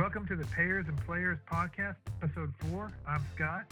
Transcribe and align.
Welcome 0.00 0.26
to 0.28 0.34
the 0.34 0.46
Payers 0.46 0.86
and 0.88 0.96
Players 1.04 1.36
Podcast, 1.46 1.96
Episode 2.22 2.54
4. 2.70 2.90
I'm 3.06 3.22
Scott. 3.34 3.70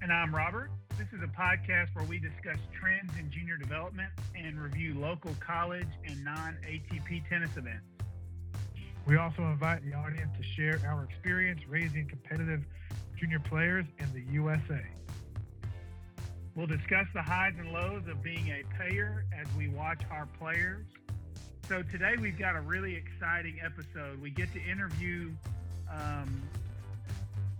And 0.00 0.12
I'm 0.12 0.32
Robert. 0.32 0.70
This 0.96 1.08
is 1.08 1.20
a 1.24 1.26
podcast 1.26 1.88
where 1.94 2.04
we 2.04 2.20
discuss 2.20 2.58
trends 2.72 3.10
in 3.18 3.28
junior 3.28 3.56
development 3.56 4.10
and 4.36 4.62
review 4.62 4.94
local 4.94 5.34
college 5.44 5.88
and 6.06 6.22
non 6.22 6.56
ATP 6.64 7.28
tennis 7.28 7.50
events. 7.56 7.82
We 9.04 9.16
also 9.16 9.42
invite 9.42 9.84
the 9.84 9.92
audience 9.92 10.30
to 10.36 10.44
share 10.44 10.80
our 10.86 11.02
experience 11.02 11.62
raising 11.68 12.06
competitive 12.06 12.62
junior 13.18 13.40
players 13.40 13.86
in 13.98 14.06
the 14.12 14.22
USA. 14.32 14.86
We'll 16.54 16.68
discuss 16.68 17.06
the 17.12 17.22
highs 17.22 17.54
and 17.58 17.72
lows 17.72 18.04
of 18.08 18.22
being 18.22 18.50
a 18.50 18.62
payer 18.78 19.24
as 19.36 19.48
we 19.58 19.66
watch 19.66 20.02
our 20.12 20.28
players. 20.38 20.86
So 21.72 21.82
today 21.82 22.16
we've 22.20 22.38
got 22.38 22.54
a 22.54 22.60
really 22.60 22.94
exciting 22.94 23.58
episode. 23.64 24.20
We 24.20 24.28
get 24.28 24.52
to 24.52 24.62
interview 24.62 25.30
um, 25.90 26.42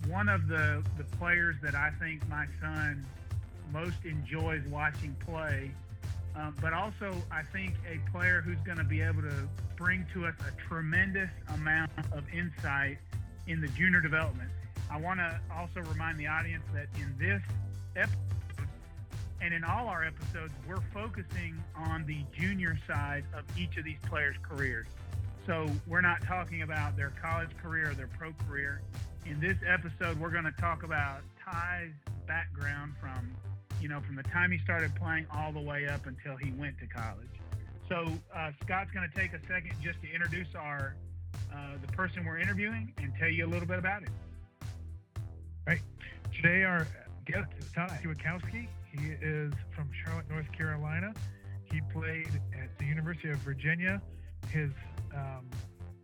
one 0.07 0.29
of 0.29 0.49
the, 0.49 0.85
the 0.99 1.05
players 1.17 1.57
that 1.63 1.75
I 1.75 1.93
think 1.99 2.29
my 2.29 2.45
son 2.61 3.07
most 3.73 4.05
enjoys 4.05 4.61
watching 4.69 5.17
play, 5.27 5.71
um, 6.37 6.55
but 6.61 6.75
also 6.75 7.15
I 7.31 7.41
think 7.55 7.73
a 7.91 8.11
player 8.11 8.43
who's 8.43 8.61
going 8.67 8.77
to 8.77 8.85
be 8.85 9.01
able 9.01 9.23
to 9.23 9.49
bring 9.77 10.05
to 10.13 10.27
us 10.27 10.35
a 10.47 10.69
tremendous 10.69 11.31
amount 11.55 11.93
of 12.13 12.23
insight 12.35 12.99
in 13.47 13.63
the 13.63 13.69
junior 13.69 14.03
development. 14.03 14.51
I 14.91 14.99
want 14.99 15.21
to 15.21 15.41
also 15.57 15.81
remind 15.91 16.21
the 16.21 16.27
audience 16.27 16.65
that 16.75 16.89
in 16.97 17.15
this 17.19 17.41
episode, 17.97 18.19
and 19.43 19.53
in 19.53 19.65
all 19.65 19.89
our 19.89 20.05
episodes, 20.05 20.53
we're 20.69 20.81
focusing 20.95 21.63
on 21.75 22.07
the 22.07 22.25
junior 22.39 22.79
side 22.87 23.25
of 23.37 23.45
each 23.59 23.77
of 23.77 23.85
these 23.85 23.99
players' 24.09 24.37
careers. 24.49 24.87
So 25.47 25.69
we're 25.89 26.01
not 26.01 26.23
talking 26.23 26.63
about 26.63 26.97
their 26.97 27.13
college 27.21 27.51
career 27.61 27.91
or 27.91 27.95
their 27.95 28.09
pro 28.17 28.33
career. 28.47 28.83
In 29.27 29.41
this 29.41 29.57
episode, 29.67 30.19
we're 30.21 30.31
going 30.31 30.45
to 30.45 30.55
talk 30.61 30.85
about 30.85 31.23
Ty's 31.45 31.91
background 32.29 32.93
from, 33.01 33.35
you 33.81 33.89
know, 33.89 34.01
from 34.01 34.15
the 34.15 34.23
time 34.23 34.53
he 34.53 34.59
started 34.59 34.95
playing 34.95 35.27
all 35.35 35.51
the 35.51 35.61
way 35.61 35.89
up 35.89 36.07
until 36.07 36.37
he 36.37 36.53
went 36.53 36.79
to 36.79 36.87
college. 36.87 37.29
So 37.89 38.07
uh, 38.35 38.53
Scott's 38.63 38.93
going 38.93 39.11
to 39.11 39.19
take 39.19 39.33
a 39.33 39.41
second 39.49 39.73
just 39.83 40.01
to 40.03 40.13
introduce 40.13 40.55
our 40.55 40.95
uh, 41.53 41.57
the 41.85 41.93
person 41.93 42.25
we're 42.25 42.39
interviewing 42.39 42.93
and 42.99 43.13
tell 43.19 43.29
you 43.29 43.45
a 43.45 43.51
little 43.51 43.67
bit 43.67 43.81
about 43.81 44.03
it. 44.03 44.09
Right. 45.67 45.81
Today, 46.35 46.63
our 46.63 46.87
guest 47.27 47.49
is 47.59 47.71
Ty 47.73 48.01
Siwakowski. 48.05 48.69
He 48.93 49.13
is 49.23 49.53
from 49.75 49.91
Charlotte, 50.05 50.29
North 50.29 50.51
Carolina. 50.53 51.15
He 51.65 51.81
played 51.93 52.41
at 52.63 52.77
the 52.79 52.85
University 52.85 53.31
of 53.31 53.39
Virginia. 53.39 54.03
His 54.51 54.71
um, 55.15 55.49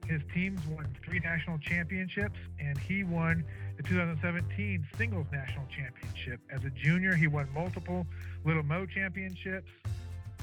his 0.07 0.23
teams 0.33 0.59
won 0.67 0.87
three 1.05 1.19
national 1.19 1.59
championships, 1.59 2.39
and 2.59 2.79
he 2.79 3.05
won 3.05 3.45
the 3.77 3.83
2017 3.83 4.87
singles 4.97 5.27
national 5.31 5.67
championship. 5.67 6.41
As 6.51 6.65
a 6.65 6.71
junior, 6.71 7.15
he 7.15 7.27
won 7.27 7.47
multiple 7.53 8.07
Little 8.43 8.63
Mo 8.63 8.87
championships, 8.87 9.71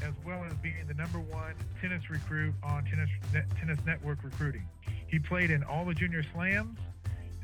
as 0.03 0.13
well 0.23 0.43
as 0.43 0.53
being 0.61 0.85
the 0.87 0.93
number 0.93 1.19
one 1.19 1.55
tennis 1.81 2.09
recruit 2.11 2.53
on 2.61 2.85
Tennis 2.85 3.09
Tennis 3.59 3.79
Network 3.85 4.23
Recruiting. 4.23 4.67
He 5.07 5.17
played 5.17 5.49
in 5.49 5.63
all 5.63 5.83
the 5.83 5.95
junior 5.95 6.21
slams, 6.33 6.77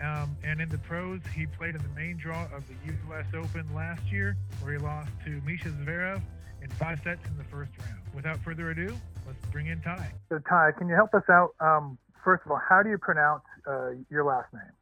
um, 0.02 0.36
and 0.44 0.62
in 0.62 0.70
the 0.70 0.78
pros, 0.80 1.20
he 1.34 1.46
played 1.46 1.76
in 1.76 1.82
the 1.82 1.96
main 1.96 2.18
draw 2.18 2.44
of 2.54 2.64
the 2.68 2.74
U.S. 3.10 3.26
Open 3.34 3.68
last 3.76 4.04
year, 4.12 4.36
where 4.62 4.74
he 4.74 4.78
lost 4.80 5.10
to 5.26 5.42
Mischa 5.42 5.72
Zverev 5.84 6.22
in 6.62 6.70
five 6.72 7.00
sets 7.04 7.26
in 7.28 7.38
the 7.38 7.44
first 7.46 7.72
round. 7.80 8.02
Without 8.14 8.40
further 8.40 8.72
ado, 8.72 8.96
let's 9.26 9.46
bring 9.52 9.68
in 9.68 9.82
Ty. 9.82 10.12
So, 10.30 10.40
Ty, 10.50 10.72
can 10.78 10.88
you 10.88 10.96
help 10.96 11.14
us 11.14 11.24
out? 11.30 11.52
Um, 11.60 11.98
first 12.24 12.44
of 12.46 12.52
all, 12.52 12.62
how 12.68 12.84
do 12.84 12.90
you 12.90 12.98
pronounce 12.98 13.44
uh, 13.68 13.92
your 14.10 14.26
last 14.26 14.52
name? 14.54 14.74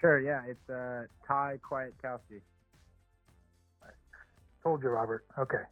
Sure, 0.00 0.20
yeah, 0.20 0.42
it's 0.46 0.70
uh, 0.70 1.06
Ty 1.26 1.58
Kwiatkowski. 1.68 2.40
Told 4.62 4.82
you, 4.82 4.88
Robert. 4.88 5.26
Okay. 5.38 5.62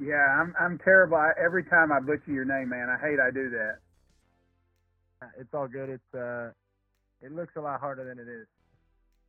Yeah, 0.00 0.14
I'm 0.40 0.52
I'm 0.58 0.78
terrible. 0.78 1.16
I, 1.16 1.30
every 1.42 1.64
time 1.64 1.92
I 1.92 2.00
butcher 2.00 2.32
your 2.32 2.44
name, 2.44 2.68
man, 2.68 2.88
I 2.90 2.98
hate 3.00 3.20
I 3.20 3.30
do 3.30 3.50
that. 3.50 3.78
It's 5.38 5.54
all 5.54 5.68
good. 5.68 5.88
It's 5.88 6.14
uh, 6.14 6.50
it 7.24 7.32
looks 7.32 7.54
a 7.56 7.60
lot 7.60 7.80
harder 7.80 8.04
than 8.04 8.18
it 8.18 8.28
is. 8.28 8.46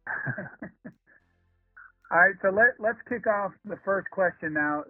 All 2.11 2.19
right, 2.19 2.35
so 2.41 2.49
let 2.49 2.79
let's 2.79 2.99
kick 3.09 3.25
off 3.27 3.51
the 3.65 3.77
first 3.83 4.09
question 4.11 4.53
now. 4.53 4.83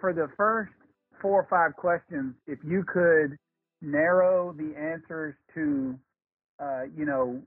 For 0.00 0.12
the 0.12 0.28
first 0.36 0.72
four 1.20 1.40
or 1.42 1.46
five 1.48 1.76
questions, 1.76 2.34
if 2.46 2.58
you 2.64 2.84
could 2.84 3.36
narrow 3.80 4.52
the 4.52 4.74
answers 4.76 5.34
to, 5.54 5.98
uh, 6.60 6.82
you 6.96 7.04
know, 7.04 7.40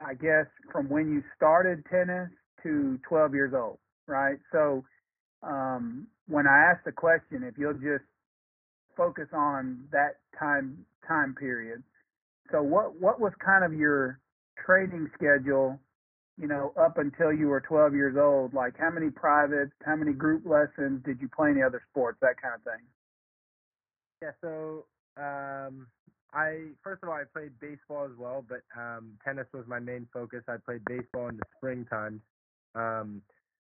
I 0.00 0.14
guess 0.14 0.46
from 0.72 0.88
when 0.88 1.10
you 1.10 1.22
started 1.36 1.84
tennis 1.90 2.30
to 2.62 2.98
12 3.08 3.34
years 3.34 3.54
old, 3.54 3.78
right? 4.06 4.38
So 4.52 4.84
um, 5.42 6.06
when 6.26 6.46
I 6.46 6.72
ask 6.72 6.84
the 6.84 6.92
question, 6.92 7.42
if 7.44 7.56
you'll 7.56 7.74
just 7.74 8.04
focus 8.96 9.28
on 9.32 9.84
that 9.92 10.16
time 10.38 10.84
time 11.06 11.34
period. 11.34 11.82
So 12.50 12.62
what 12.62 13.00
what 13.00 13.20
was 13.20 13.32
kind 13.44 13.64
of 13.64 13.72
your 13.72 14.18
training 14.64 15.10
schedule, 15.14 15.78
you 16.38 16.48
know, 16.48 16.72
up 16.80 16.98
until 16.98 17.32
you 17.32 17.48
were 17.48 17.60
12 17.60 17.94
years 17.94 18.16
old? 18.20 18.54
Like 18.54 18.74
how 18.78 18.90
many 18.90 19.10
privates, 19.10 19.72
how 19.84 19.96
many 19.96 20.12
group 20.12 20.44
lessons, 20.46 21.02
did 21.04 21.20
you 21.20 21.28
play 21.28 21.50
any 21.50 21.62
other 21.62 21.82
sports, 21.90 22.18
that 22.20 22.40
kind 22.40 22.54
of 22.54 22.62
thing? 22.62 22.86
Yeah, 24.22 24.32
so 24.40 24.84
um, 25.16 25.86
I 26.32 26.72
first 26.82 27.02
of 27.02 27.08
all 27.08 27.14
I 27.14 27.24
played 27.32 27.58
baseball 27.60 28.04
as 28.04 28.16
well, 28.18 28.44
but 28.48 28.62
um, 28.78 29.18
tennis 29.24 29.46
was 29.52 29.64
my 29.66 29.78
main 29.78 30.06
focus. 30.12 30.42
I 30.48 30.56
played 30.64 30.84
baseball 30.84 31.28
in 31.28 31.36
the 31.36 31.44
springtime. 31.56 32.20
Um, 32.74 33.22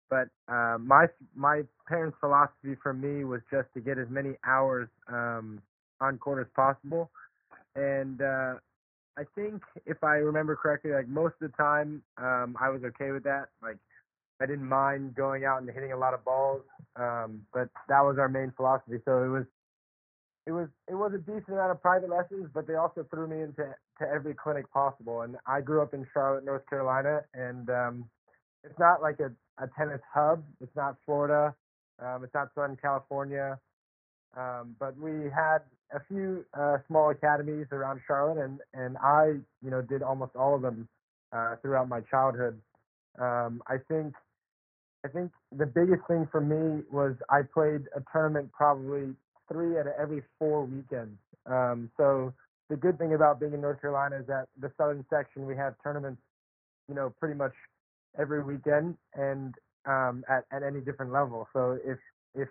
but 0.10 0.28
uh, 0.48 0.78
my 0.80 1.08
my 1.36 1.64
parents' 1.88 2.18
philosophy 2.20 2.76
for 2.82 2.94
me 2.94 3.24
was 3.24 3.42
just 3.52 3.68
to 3.74 3.82
get 3.82 3.98
as 3.98 4.08
many 4.10 4.36
hours 4.46 4.88
um, 5.08 5.62
on 6.00 6.18
court 6.18 6.46
as 6.46 6.52
possible, 6.56 7.10
and 7.76 8.22
uh, 8.22 8.54
I 9.18 9.24
think 9.36 9.62
if 9.86 10.04
I 10.04 10.16
remember 10.16 10.56
correctly, 10.56 10.92
like 10.92 11.08
most 11.08 11.36
of 11.42 11.52
the 11.52 11.58
time, 11.58 12.02
um, 12.18 12.58
I 12.60 12.70
was 12.70 12.82
okay 12.84 13.12
with 13.12 13.24
that. 13.24 13.50
Like 13.62 13.78
I 14.42 14.46
didn't 14.46 14.68
mind 14.68 15.16
going 15.16 15.46
out 15.46 15.62
and 15.62 15.70
hitting 15.70 15.92
a 15.92 15.98
lot 15.98 16.14
of 16.14 16.26
balls, 16.26 16.62
um, 16.96 17.42
but 17.54 17.70
that 17.90 18.02
was 18.02 18.18
our 18.18 18.28
main 18.28 18.52
philosophy. 18.56 18.98
So 19.06 19.24
it 19.24 19.30
was, 19.30 19.46
it 20.46 20.52
was, 20.52 20.68
it 20.90 20.96
was 20.96 21.14
a 21.14 21.20
decent 21.20 21.50
amount 21.50 21.72
of 21.72 21.82
private 21.82 22.10
lessons, 22.10 22.50
but 22.54 22.68
they 22.68 22.76
also 22.76 23.06
threw 23.10 23.28
me 23.28 23.42
into 23.42 23.64
to 24.00 24.10
every 24.14 24.34
clinic 24.34 24.70
possible. 24.74 25.22
And 25.22 25.38
I 25.46 25.62
grew 25.62 25.82
up 25.82 25.94
in 25.94 26.06
Charlotte, 26.12 26.44
North 26.44 26.68
Carolina, 26.68 27.22
and 27.34 27.70
um, 27.70 28.10
it's 28.64 28.78
not 28.80 29.02
like 29.02 29.20
a, 29.20 29.32
a 29.64 29.70
tennis 29.78 30.02
hub. 30.14 30.44
It's 30.60 30.76
not 30.76 30.98
Florida. 31.06 31.54
Um, 32.04 32.24
it's 32.24 32.34
not 32.34 32.50
Southern 32.56 32.78
California. 32.78 33.60
Um, 34.36 34.76
but 34.80 34.98
we 34.98 35.30
had 35.30 35.60
a 35.94 36.02
few 36.08 36.46
uh, 36.54 36.78
small 36.88 37.10
academies 37.12 37.68
around 37.72 38.02
Charlotte, 38.08 38.44
and 38.44 38.60
and 38.74 38.98
I, 38.98 39.36
you 39.64 39.72
know, 39.72 39.82
did 39.82 40.02
almost 40.02 40.36
all 40.36 40.56
of 40.56 40.62
them 40.62 40.88
uh, 41.32 41.56
throughout 41.62 41.88
my 41.88 42.02
childhood. 42.02 42.60
Um, 43.20 43.62
I 43.68 43.78
think, 43.88 44.14
I 45.06 45.08
think 45.08 45.32
the 45.56 45.66
biggest 45.66 46.02
thing 46.08 46.28
for 46.32 46.42
me 46.42 46.84
was 46.92 47.14
I 47.30 47.42
played 47.54 47.82
a 47.96 48.02
tournament 48.12 48.52
probably 48.52 49.14
three 49.52 49.78
out 49.78 49.88
of 49.88 49.94
every 50.00 50.24
four 50.40 50.66
weekends. 50.66 51.18
Um, 51.46 51.92
so 51.98 52.34
the 52.70 52.76
good 52.76 52.98
thing 52.98 53.14
about 53.14 53.40
being 53.40 53.54
in 53.54 53.62
North 53.62 53.82
Carolina 53.82 54.18
is 54.18 54.28
that 54.28 54.48
the 54.60 54.72
southern 54.78 55.06
section 55.10 55.46
we 55.46 55.56
have 55.56 55.76
tournaments, 55.84 56.22
you 56.88 56.96
know, 56.96 57.14
pretty 57.20 57.36
much 57.36 57.54
every 58.18 58.44
weekend 58.44 58.96
and 59.14 59.54
um, 59.86 60.24
at 60.30 60.46
at 60.52 60.64
any 60.64 60.82
different 60.82 61.12
level. 61.12 61.48
So 61.54 61.78
if 61.86 62.00
if 62.36 62.50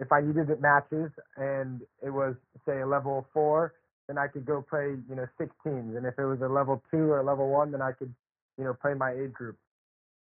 if 0.00 0.12
I 0.12 0.20
needed 0.20 0.50
it 0.50 0.60
matches 0.60 1.10
and 1.36 1.80
it 2.02 2.10
was 2.10 2.34
say 2.66 2.80
a 2.80 2.86
level 2.86 3.26
four, 3.32 3.74
then 4.06 4.18
I 4.18 4.26
could 4.26 4.46
go 4.46 4.62
play 4.62 4.96
you 5.08 5.14
know 5.14 5.26
six 5.38 5.50
teams, 5.64 5.96
and 5.96 6.06
if 6.06 6.18
it 6.18 6.24
was 6.24 6.40
a 6.40 6.48
level 6.48 6.82
two 6.90 7.10
or 7.10 7.20
a 7.20 7.24
level 7.24 7.48
one, 7.50 7.72
then 7.72 7.82
I 7.82 7.92
could 7.92 8.12
you 8.56 8.64
know 8.64 8.74
play 8.74 8.94
my 8.94 9.12
age 9.12 9.32
group. 9.32 9.56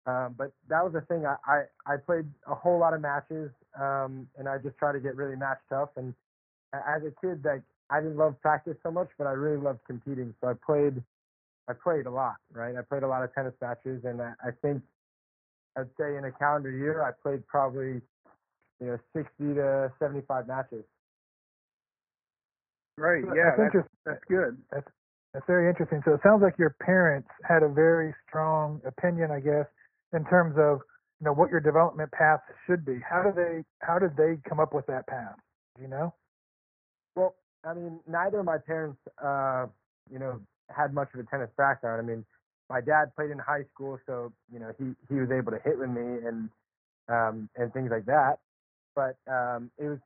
Um, 0.07 0.35
but 0.37 0.53
that 0.69 0.83
was 0.83 0.93
the 0.93 1.03
thing. 1.03 1.25
I, 1.27 1.37
I 1.47 1.95
I 1.95 1.97
played 1.97 2.27
a 2.47 2.55
whole 2.55 2.79
lot 2.79 2.95
of 2.95 3.01
matches, 3.01 3.51
um, 3.79 4.29
and 4.39 4.49
I 4.49 4.59
just 4.59 4.77
tried 4.79 4.93
to 4.93 5.01
get 5.01 5.17
really 5.17 5.37
match 5.37 5.59
tough. 5.69 5.91
And 5.97 6.15
as 6.73 7.03
a 7.03 7.13
kid, 7.21 7.45
like 7.45 7.63
I 7.91 8.01
didn't 8.01 8.17
love 8.17 8.41
practice 8.41 8.77
so 8.83 8.91
much, 8.91 9.09
but 9.19 9.27
I 9.27 9.33
really 9.33 9.61
loved 9.63 9.81
competing. 9.87 10.35
So 10.41 10.49
I 10.49 10.55
played 10.55 11.03
I 11.69 11.73
played 11.73 12.07
a 12.07 12.11
lot, 12.11 12.37
right? 12.53 12.75
I 12.77 12.83
played 12.83 13.03
a 13.03 13.09
lot 13.09 13.23
of 13.23 13.35
tennis 13.35 13.55
matches, 13.61 14.05
and 14.05 14.21
I, 14.21 14.33
I 14.45 14.51
think 14.63 14.83
I'd 15.77 15.89
say 15.99 16.17
in 16.17 16.25
a 16.25 16.33
calendar 16.33 16.71
year, 16.71 17.03
I 17.03 17.13
played 17.23 17.47
probably 17.47 18.01
you 18.81 18.87
know, 18.87 18.99
60 19.15 19.55
to 19.55 19.93
75 19.99 20.49
matches. 20.49 20.85
Great. 22.97 23.25
Yeah, 23.35 23.53
that's, 23.57 23.75
that's, 23.75 23.89
that's 24.05 24.25
good. 24.29 24.59
That's 24.73 24.89
that's 25.33 25.47
very 25.47 25.69
interesting. 25.69 26.03
So 26.05 26.15
it 26.15 26.21
sounds 26.23 26.43
like 26.43 26.59
your 26.59 26.75
parents 26.83 27.29
had 27.49 27.63
a 27.63 27.69
very 27.69 28.13
strong 28.29 28.81
opinion, 28.85 29.31
I 29.31 29.41
guess, 29.41 29.67
in 30.13 30.25
terms 30.25 30.57
of 30.59 30.81
you 31.21 31.27
know 31.27 31.33
what 31.33 31.51
your 31.51 31.61
development 31.61 32.11
path 32.13 32.41
should 32.67 32.85
be. 32.85 32.99
How 33.09 33.23
do 33.23 33.33
they 33.35 33.63
how 33.81 33.99
did 33.99 34.17
they 34.17 34.39
come 34.49 34.59
up 34.59 34.75
with 34.75 34.87
that 34.87 35.07
path? 35.07 35.37
Do 35.77 35.83
you 35.83 35.89
know? 35.89 36.13
Well, 37.15 37.37
I 37.65 37.75
mean, 37.75 38.01
neither 38.09 38.41
of 38.41 38.47
my 38.47 38.59
parents, 38.59 38.99
uh, 39.23 39.67
you 40.11 40.19
know, 40.19 40.41
had 40.69 40.93
much 40.93 41.09
of 41.15 41.21
a 41.21 41.25
tennis 41.25 41.51
background. 41.57 42.03
I 42.03 42.05
mean, 42.05 42.25
my 42.69 42.81
dad 42.81 43.15
played 43.15 43.31
in 43.31 43.39
high 43.39 43.65
school, 43.73 43.99
so 44.07 44.33
you 44.53 44.59
know 44.59 44.73
he 44.79 44.93
he 45.09 45.21
was 45.21 45.31
able 45.31 45.53
to 45.53 45.59
hit 45.65 45.79
with 45.79 45.91
me 45.91 46.27
and 46.27 46.49
um, 47.09 47.49
and 47.57 47.73
things 47.73 47.91
like 47.91 48.07
that. 48.07 48.39
But 48.95 49.17
um, 49.31 49.71
it 49.79 49.85
was 49.89 49.99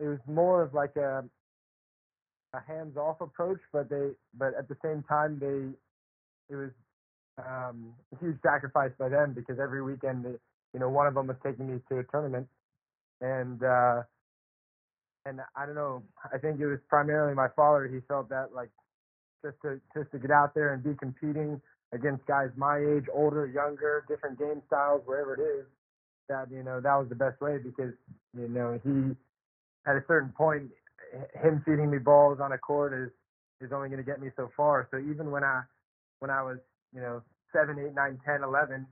it 0.00 0.06
was 0.06 0.18
more 0.26 0.62
of 0.62 0.74
like 0.74 0.96
a 0.96 1.24
a 2.54 2.60
hands 2.66 2.96
off 2.96 3.20
approach, 3.20 3.60
but 3.72 3.90
they 3.90 4.10
but 4.38 4.54
at 4.58 4.68
the 4.68 4.76
same 4.84 5.04
time 5.08 5.38
they 5.40 5.70
it 6.54 6.56
was 6.56 6.70
um, 7.38 7.94
a 8.14 8.18
huge 8.18 8.38
sacrifice 8.42 8.92
by 8.98 9.08
them 9.08 9.34
because 9.34 9.58
every 9.62 9.82
weekend 9.82 10.24
they, 10.24 10.36
you 10.74 10.80
know 10.80 10.88
one 10.88 11.06
of 11.06 11.14
them 11.14 11.26
was 11.28 11.36
taking 11.44 11.72
me 11.72 11.80
to 11.90 11.98
a 11.98 12.04
tournament. 12.04 12.48
And 13.20 13.62
uh, 13.62 14.02
and 15.26 15.40
I 15.56 15.66
don't 15.66 15.74
know 15.74 16.02
I 16.32 16.38
think 16.38 16.60
it 16.60 16.66
was 16.66 16.78
primarily 16.88 17.34
my 17.34 17.48
father 17.56 17.88
he 17.88 18.00
felt 18.08 18.28
that 18.30 18.54
like 18.54 18.70
just 19.44 19.56
to 19.62 19.80
just 19.96 20.10
to 20.12 20.18
get 20.18 20.30
out 20.30 20.54
there 20.54 20.74
and 20.74 20.82
be 20.82 20.94
competing 20.94 21.60
against 21.92 22.26
guys 22.26 22.50
my 22.56 22.78
age, 22.78 23.04
older, 23.12 23.46
younger, 23.46 24.04
different 24.08 24.38
game 24.38 24.62
styles, 24.66 25.02
wherever 25.06 25.34
it 25.34 25.40
is, 25.40 25.66
that 26.28 26.50
you 26.50 26.62
know 26.62 26.80
that 26.80 26.96
was 26.96 27.08
the 27.08 27.14
best 27.16 27.40
way 27.40 27.58
because 27.58 27.92
you 28.36 28.48
know 28.48 28.80
he 28.84 29.16
at 29.86 29.96
a 29.96 30.04
certain 30.08 30.30
point 30.36 30.70
him 31.42 31.62
feeding 31.64 31.90
me 31.90 31.98
balls 31.98 32.38
on 32.42 32.52
a 32.52 32.58
court 32.58 32.92
is 32.94 33.10
is 33.66 33.72
only 33.72 33.88
going 33.88 33.98
to 33.98 34.06
get 34.06 34.20
me 34.20 34.30
so 34.36 34.50
far. 34.56 34.88
So 34.90 34.98
even 34.98 35.30
when 35.30 35.44
I 35.44 35.62
when 36.20 36.30
I 36.30 36.42
was 36.42 36.58
you 36.94 37.00
know 37.00 37.22
seven, 37.52 37.78
eight, 37.80 37.94
nine, 37.94 38.18
ten, 38.26 38.42
eleven, 38.44 38.86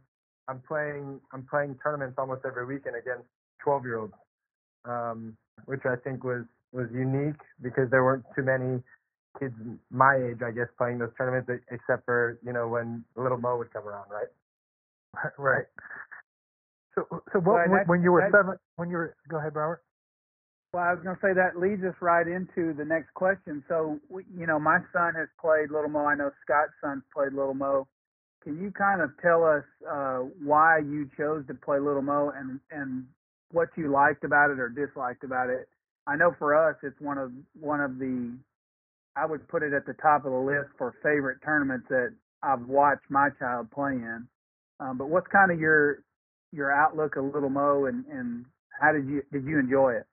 I'm 0.48 0.62
playing 0.66 1.20
I'm 1.32 1.46
playing 1.50 1.76
tournaments 1.82 2.16
almost 2.18 2.42
every 2.46 2.66
weekend 2.66 2.96
against 2.96 3.26
12 3.64 3.84
year 3.84 3.98
olds, 4.00 4.14
um, 4.84 5.36
which 5.66 5.82
I 5.86 5.96
think 6.04 6.24
was 6.24 6.44
was 6.72 6.88
unique 6.92 7.40
because 7.62 7.90
there 7.90 8.04
weren't 8.04 8.24
too 8.36 8.42
many 8.44 8.82
kids 9.40 9.54
my 9.90 10.16
age, 10.16 10.40
I 10.46 10.50
guess, 10.52 10.68
playing 10.78 10.98
those 10.98 11.12
tournaments, 11.18 11.50
except 11.70 12.04
for 12.06 12.38
you 12.44 12.52
know 12.52 12.68
when 12.68 13.04
little 13.16 13.38
Mo 13.38 13.58
would 13.58 13.72
come 13.72 13.86
around, 13.88 14.10
right? 14.10 14.28
Right. 15.38 15.66
So, 16.94 17.06
so 17.32 17.40
what, 17.40 17.44
Well, 17.44 17.54
when, 17.68 17.70
that- 17.78 17.88
when 17.88 18.02
you 18.02 18.12
were 18.12 18.20
that- 18.22 18.32
seven, 18.32 18.56
when 18.76 18.90
you 18.90 18.96
were, 18.96 19.14
go 19.28 19.38
ahead, 19.38 19.54
Robert. 19.54 19.82
Well, 20.72 20.82
I 20.82 20.92
was 20.92 21.02
going 21.04 21.14
to 21.14 21.22
say 21.22 21.32
that 21.34 21.56
leads 21.56 21.84
us 21.84 21.94
right 22.00 22.26
into 22.26 22.72
the 22.74 22.84
next 22.84 23.14
question. 23.14 23.62
So, 23.68 24.00
you 24.36 24.46
know, 24.46 24.58
my 24.58 24.78
son 24.92 25.14
has 25.14 25.28
played 25.40 25.70
Little 25.70 25.88
Mo. 25.88 26.04
I 26.04 26.16
know 26.16 26.30
Scott's 26.42 26.72
son's 26.82 27.04
played 27.14 27.32
Little 27.32 27.54
Mo. 27.54 27.86
Can 28.42 28.60
you 28.60 28.72
kind 28.72 29.00
of 29.00 29.10
tell 29.22 29.44
us 29.44 29.62
uh, 29.88 30.18
why 30.42 30.78
you 30.78 31.08
chose 31.16 31.46
to 31.46 31.54
play 31.54 31.78
Little 31.78 32.02
Mo 32.02 32.32
and 32.36 32.58
and 32.72 33.06
what 33.52 33.68
you 33.76 33.88
liked 33.90 34.24
about 34.24 34.50
it 34.50 34.58
or 34.58 34.68
disliked 34.68 35.22
about 35.22 35.48
it? 35.48 35.68
I 36.08 36.16
know 36.16 36.34
for 36.40 36.54
us, 36.54 36.76
it's 36.82 37.00
one 37.00 37.18
of 37.18 37.30
one 37.58 37.80
of 37.80 37.98
the 37.98 38.36
I 39.16 39.26
would 39.26 39.46
put 39.48 39.62
it 39.62 39.72
at 39.72 39.86
the 39.86 39.94
top 39.94 40.24
of 40.26 40.32
the 40.32 40.38
list 40.38 40.70
for 40.76 40.92
favorite 41.04 41.38
tournaments 41.44 41.86
that 41.88 42.12
I've 42.42 42.66
watched 42.66 43.08
my 43.08 43.30
child 43.38 43.70
play 43.70 43.92
in. 43.92 44.26
Um, 44.80 44.98
but 44.98 45.08
what's 45.08 45.28
kind 45.28 45.52
of 45.52 45.58
your 45.60 46.00
your 46.54 46.72
outlook 46.72 47.16
of 47.16 47.24
Little 47.24 47.50
Mo 47.50 47.86
and 47.86 48.04
and 48.06 48.44
how 48.80 48.92
did 48.92 49.06
you 49.08 49.22
did 49.32 49.44
you 49.44 49.58
enjoy 49.58 49.94
it? 49.94 50.06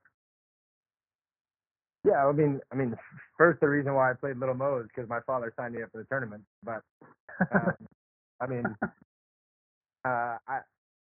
Yeah, 2.03 2.25
I 2.25 2.31
mean, 2.31 2.59
I 2.71 2.75
mean, 2.75 2.95
first 3.37 3.59
the 3.59 3.69
reason 3.69 3.93
why 3.93 4.11
I 4.11 4.13
played 4.13 4.37
Little 4.37 4.55
Mo 4.55 4.79
is 4.79 4.87
because 4.87 5.09
my 5.09 5.19
father 5.27 5.53
signed 5.55 5.75
me 5.75 5.83
up 5.83 5.91
for 5.91 5.99
the 5.99 6.05
tournament. 6.05 6.43
But 6.63 6.81
um, 7.53 7.73
I 8.41 8.47
mean, 8.47 8.63
uh, 10.05 10.37
I, 10.47 10.59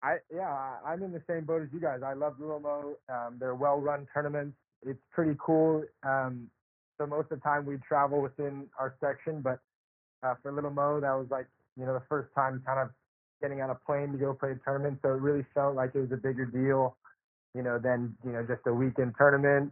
I, 0.04 0.18
yeah, 0.34 0.50
I, 0.50 0.80
I'm 0.92 1.04
in 1.04 1.14
the 1.14 1.22
same 1.30 1.46
boat 1.46 1.62
as 1.62 1.70
you 1.72 1.80
guys. 1.80 2.02
I 2.06 2.14
love 2.14 2.36
Little 2.40 2.60
Mo. 2.60 2.96
Um, 3.08 3.38
they're 3.40 3.56
well-run 3.56 4.06
tournaments. 4.14 4.58
It's 4.86 5.00
pretty 5.12 5.38
cool. 5.40 5.84
Um, 6.04 6.50
so 6.98 7.08
most 7.08 7.32
of 7.32 7.40
the 7.40 7.44
time 7.44 7.66
we 7.66 7.78
travel 7.88 8.22
within 8.22 8.66
our 8.78 8.96
section, 9.00 9.42
but 9.42 9.60
uh, 10.24 10.36
for 10.44 10.52
Little 10.52 10.72
Mo, 10.72 11.00
that 11.00 11.14
was 11.14 11.28
like 11.32 11.48
you 11.78 11.86
know 11.86 11.94
the 11.94 12.04
first 12.10 12.30
time 12.36 12.62
kind 12.66 12.80
of 12.80 12.90
getting 13.42 13.62
on 13.62 13.72
a 13.72 13.76
plane 13.76 14.12
to 14.14 14.18
go 14.18 14.34
play 14.34 14.52
a 14.52 14.60
tournament. 14.66 15.00
So 15.02 15.10
it 15.10 15.22
really 15.22 15.46
felt 15.54 15.76
like 15.76 15.92
it 15.96 16.00
was 16.00 16.12
a 16.14 16.18
bigger 16.18 16.46
deal, 16.46 16.98
you 17.56 17.64
know, 17.64 17.80
than 17.80 18.16
you 18.26 18.32
know 18.34 18.46
just 18.48 18.62
a 18.68 18.74
weekend 18.74 19.16
tournament 19.18 19.72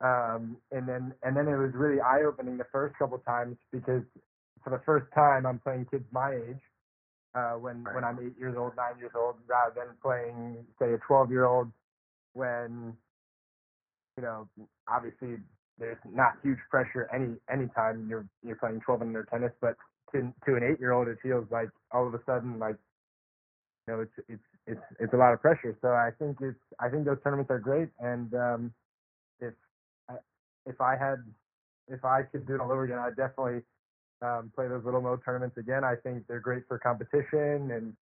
um, 0.00 0.58
and 0.72 0.88
then 0.88 1.14
and 1.22 1.36
then 1.36 1.48
it 1.48 1.56
was 1.56 1.72
really 1.74 2.00
eye 2.00 2.22
opening 2.26 2.58
the 2.58 2.66
first 2.70 2.96
couple 2.98 3.18
times 3.20 3.56
because 3.72 4.02
for 4.62 4.70
the 4.70 4.80
first 4.84 5.06
time 5.14 5.46
I'm 5.46 5.58
playing 5.58 5.86
kids 5.90 6.04
my 6.12 6.34
age 6.34 6.60
uh, 7.34 7.54
when 7.54 7.84
when 7.94 8.04
I'm 8.04 8.18
eight 8.20 8.38
years 8.38 8.56
old, 8.58 8.72
nine 8.76 8.98
years 8.98 9.12
old, 9.16 9.36
rather 9.48 9.74
than 9.74 9.96
playing 10.02 10.66
say 10.78 10.92
a 10.92 10.98
12 11.06 11.30
year 11.30 11.46
old 11.46 11.72
when 12.34 12.94
you 14.18 14.22
know 14.22 14.48
obviously 14.88 15.36
there's 15.78 15.98
not 16.10 16.34
huge 16.42 16.58
pressure 16.70 17.08
any 17.14 17.36
any 17.52 17.68
time 17.74 18.06
you're 18.10 18.26
you're 18.44 18.56
playing 18.56 18.80
12 18.80 19.00
and 19.02 19.10
under 19.10 19.24
tennis, 19.24 19.52
but 19.62 19.76
to 20.12 20.32
to 20.46 20.56
an 20.56 20.62
eight 20.62 20.80
year 20.80 20.92
old 20.92 21.08
it 21.08 21.18
feels 21.22 21.46
like 21.50 21.70
all 21.92 22.06
of 22.06 22.12
a 22.14 22.20
sudden 22.26 22.58
like 22.58 22.76
you 23.86 23.94
know 23.94 24.00
it's 24.00 24.12
it's 24.28 24.42
it's 24.66 24.86
it's 25.00 25.12
a 25.14 25.16
lot 25.16 25.32
of 25.32 25.40
pressure. 25.40 25.76
So 25.80 25.88
I 25.88 26.10
think 26.18 26.38
it's 26.40 26.58
I 26.80 26.88
think 26.88 27.04
those 27.04 27.18
tournaments 27.22 27.50
are 27.50 27.58
great 27.58 27.88
and 28.00 28.32
um, 28.34 28.72
if 29.40 29.54
if 30.66 30.80
I 30.80 30.96
had, 30.96 31.22
if 31.88 32.04
I 32.04 32.22
could 32.22 32.46
do 32.46 32.54
it 32.54 32.60
all 32.60 32.70
over 32.72 32.84
again, 32.84 32.98
I'd 32.98 33.16
definitely 33.16 33.62
um, 34.20 34.50
play 34.54 34.68
those 34.68 34.84
little 34.84 35.00
mo 35.00 35.16
tournaments 35.24 35.56
again. 35.56 35.84
I 35.84 35.94
think 36.02 36.24
they're 36.26 36.40
great 36.40 36.64
for 36.68 36.78
competition 36.78 37.70
and 37.70 37.94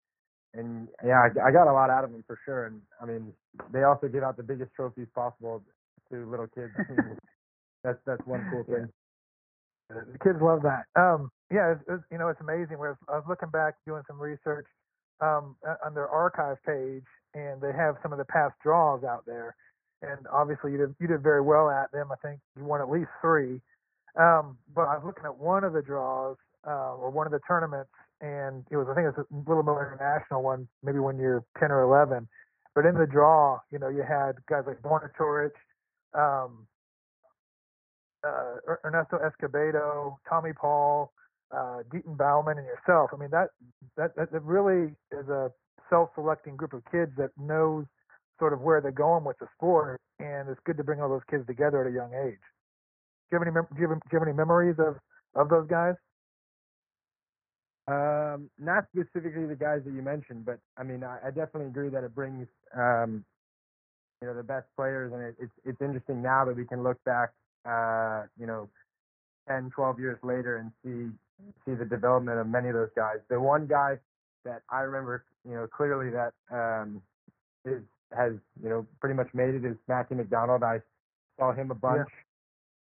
and 0.54 0.88
yeah, 1.04 1.18
I, 1.18 1.48
I 1.48 1.50
got 1.50 1.66
a 1.66 1.72
lot 1.72 1.90
out 1.90 2.04
of 2.04 2.12
them 2.12 2.22
for 2.26 2.38
sure. 2.44 2.66
And 2.66 2.80
I 3.02 3.06
mean, 3.06 3.32
they 3.72 3.82
also 3.82 4.06
give 4.06 4.22
out 4.22 4.36
the 4.36 4.42
biggest 4.42 4.70
trophies 4.74 5.08
possible 5.14 5.62
to 6.10 6.30
little 6.30 6.46
kids. 6.46 6.72
that's 7.84 7.98
that's 8.06 8.24
one 8.24 8.46
cool 8.50 8.64
thing. 8.64 8.88
The 9.88 10.18
kids 10.22 10.38
love 10.40 10.62
that. 10.62 10.86
Um, 10.96 11.30
yeah, 11.52 11.72
it's, 11.72 11.82
it's, 11.88 12.04
you 12.10 12.18
know, 12.18 12.28
it's 12.28 12.40
amazing. 12.40 12.78
Where 12.78 12.96
I 13.08 13.16
was 13.16 13.24
looking 13.28 13.50
back, 13.50 13.74
doing 13.86 14.02
some 14.06 14.18
research 14.18 14.66
um, 15.24 15.56
on 15.84 15.94
their 15.94 16.08
archive 16.08 16.58
page, 16.66 17.04
and 17.34 17.60
they 17.60 17.72
have 17.72 17.96
some 18.02 18.12
of 18.12 18.18
the 18.18 18.24
past 18.24 18.54
draws 18.62 19.04
out 19.04 19.24
there. 19.26 19.56
And 20.02 20.26
obviously, 20.30 20.72
you 20.72 20.78
did 20.78 20.94
you 21.00 21.06
did 21.08 21.22
very 21.22 21.40
well 21.40 21.70
at 21.70 21.90
them. 21.92 22.08
I 22.12 22.16
think 22.16 22.40
you 22.56 22.64
won 22.64 22.80
at 22.80 22.90
least 22.90 23.10
three. 23.20 23.60
Um, 24.16 24.58
but 24.74 24.82
I 24.82 24.96
was 24.96 25.02
looking 25.04 25.24
at 25.24 25.36
one 25.36 25.64
of 25.64 25.72
the 25.72 25.82
draws 25.82 26.36
uh, 26.66 26.94
or 26.94 27.10
one 27.10 27.26
of 27.26 27.32
the 27.32 27.40
tournaments, 27.48 27.90
and 28.20 28.64
it 28.70 28.76
was 28.76 28.86
I 28.90 28.94
think 28.94 29.06
it 29.06 29.16
was 29.16 29.26
a 29.32 29.48
little 29.48 29.62
more 29.62 29.84
international 29.86 30.42
one, 30.42 30.68
maybe 30.82 30.98
when 30.98 31.18
you're 31.18 31.44
10 31.58 31.70
or 31.72 31.82
11. 31.82 32.28
But 32.74 32.86
in 32.86 32.96
the 32.96 33.06
draw, 33.06 33.60
you 33.70 33.78
know, 33.78 33.88
you 33.88 34.02
had 34.02 34.32
guys 34.48 34.64
like 34.66 34.82
Borna 34.82 35.08
Coric, 35.18 35.54
um, 36.12 36.66
uh, 38.26 38.76
Ernesto 38.84 39.18
Escobedo, 39.18 40.16
Tommy 40.28 40.52
Paul, 40.52 41.12
uh, 41.54 41.82
Deiton 41.92 42.16
Baughman, 42.16 42.58
and 42.58 42.66
yourself. 42.66 43.10
I 43.12 43.16
mean, 43.16 43.30
that, 43.30 43.48
that 43.96 44.16
that 44.16 44.32
that 44.32 44.42
really 44.42 44.92
is 45.12 45.28
a 45.28 45.50
self-selecting 45.90 46.56
group 46.56 46.72
of 46.72 46.82
kids 46.90 47.12
that 47.16 47.30
knows 47.38 47.84
sort 48.38 48.52
of 48.52 48.60
where 48.60 48.80
they're 48.80 48.90
going 48.90 49.24
with 49.24 49.38
the 49.38 49.46
sport, 49.54 50.00
and 50.18 50.48
it's 50.48 50.60
good 50.64 50.76
to 50.76 50.84
bring 50.84 51.00
all 51.00 51.08
those 51.08 51.26
kids 51.30 51.46
together 51.46 51.84
at 51.84 51.90
a 51.90 51.94
young 51.94 52.12
age. 52.26 52.40
Do 53.30 53.36
you 53.36 53.38
have 53.38 53.42
any 53.46 53.52
do 53.52 53.80
you 53.80 53.88
have, 53.88 54.00
do 54.00 54.08
you 54.12 54.18
have 54.18 54.28
any 54.28 54.36
memories 54.36 54.76
of 54.78 54.96
of 55.34 55.48
those 55.48 55.68
guys? 55.68 55.94
Um, 57.86 58.48
not 58.58 58.86
specifically 58.94 59.46
the 59.46 59.56
guys 59.56 59.82
that 59.84 59.92
you 59.92 60.02
mentioned, 60.02 60.46
but 60.46 60.58
I 60.78 60.82
mean, 60.82 61.04
I, 61.04 61.18
I 61.26 61.28
definitely 61.28 61.66
agree 61.66 61.90
that 61.90 62.02
it 62.02 62.14
brings 62.14 62.48
um, 62.74 63.24
you 64.20 64.28
know 64.28 64.34
the 64.34 64.42
best 64.42 64.66
players, 64.74 65.12
and 65.12 65.22
it, 65.22 65.36
it's 65.38 65.52
it's 65.64 65.80
interesting 65.80 66.22
now 66.22 66.44
that 66.46 66.56
we 66.56 66.64
can 66.64 66.82
look 66.82 66.96
back, 67.04 67.30
uh, 67.68 68.22
you 68.38 68.46
know, 68.46 68.68
10, 69.48 69.70
12 69.74 70.00
years 70.00 70.18
later 70.22 70.56
and 70.56 70.72
see 70.82 71.14
see 71.64 71.74
the 71.74 71.84
development 71.84 72.38
of 72.38 72.46
many 72.46 72.68
of 72.68 72.74
those 72.74 72.90
guys. 72.96 73.16
The 73.28 73.40
one 73.40 73.66
guy 73.66 73.98
that 74.44 74.62
I 74.70 74.80
remember, 74.80 75.24
you 75.48 75.54
know, 75.54 75.66
clearly 75.66 76.10
that 76.10 76.32
um, 76.50 77.02
is 77.64 77.82
has 78.16 78.32
you 78.62 78.68
know 78.68 78.86
pretty 79.00 79.14
much 79.14 79.28
made 79.34 79.54
it 79.54 79.64
is 79.64 79.76
Mackie 79.88 80.14
McDonald. 80.14 80.62
I 80.62 80.80
saw 81.38 81.52
him 81.52 81.70
a 81.70 81.74
bunch 81.74 82.08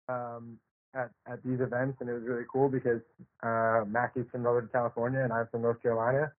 um, 0.08 0.58
at 0.94 1.10
at 1.26 1.42
these 1.44 1.60
events, 1.60 1.98
and 2.00 2.08
it 2.08 2.12
was 2.12 2.22
really 2.24 2.44
cool 2.52 2.68
because 2.68 3.00
uh, 3.42 3.84
Mackie's 3.86 4.26
from 4.30 4.42
Northern 4.42 4.68
California 4.72 5.20
and 5.20 5.32
I'm 5.32 5.46
from 5.50 5.62
North 5.62 5.82
Carolina, 5.82 6.32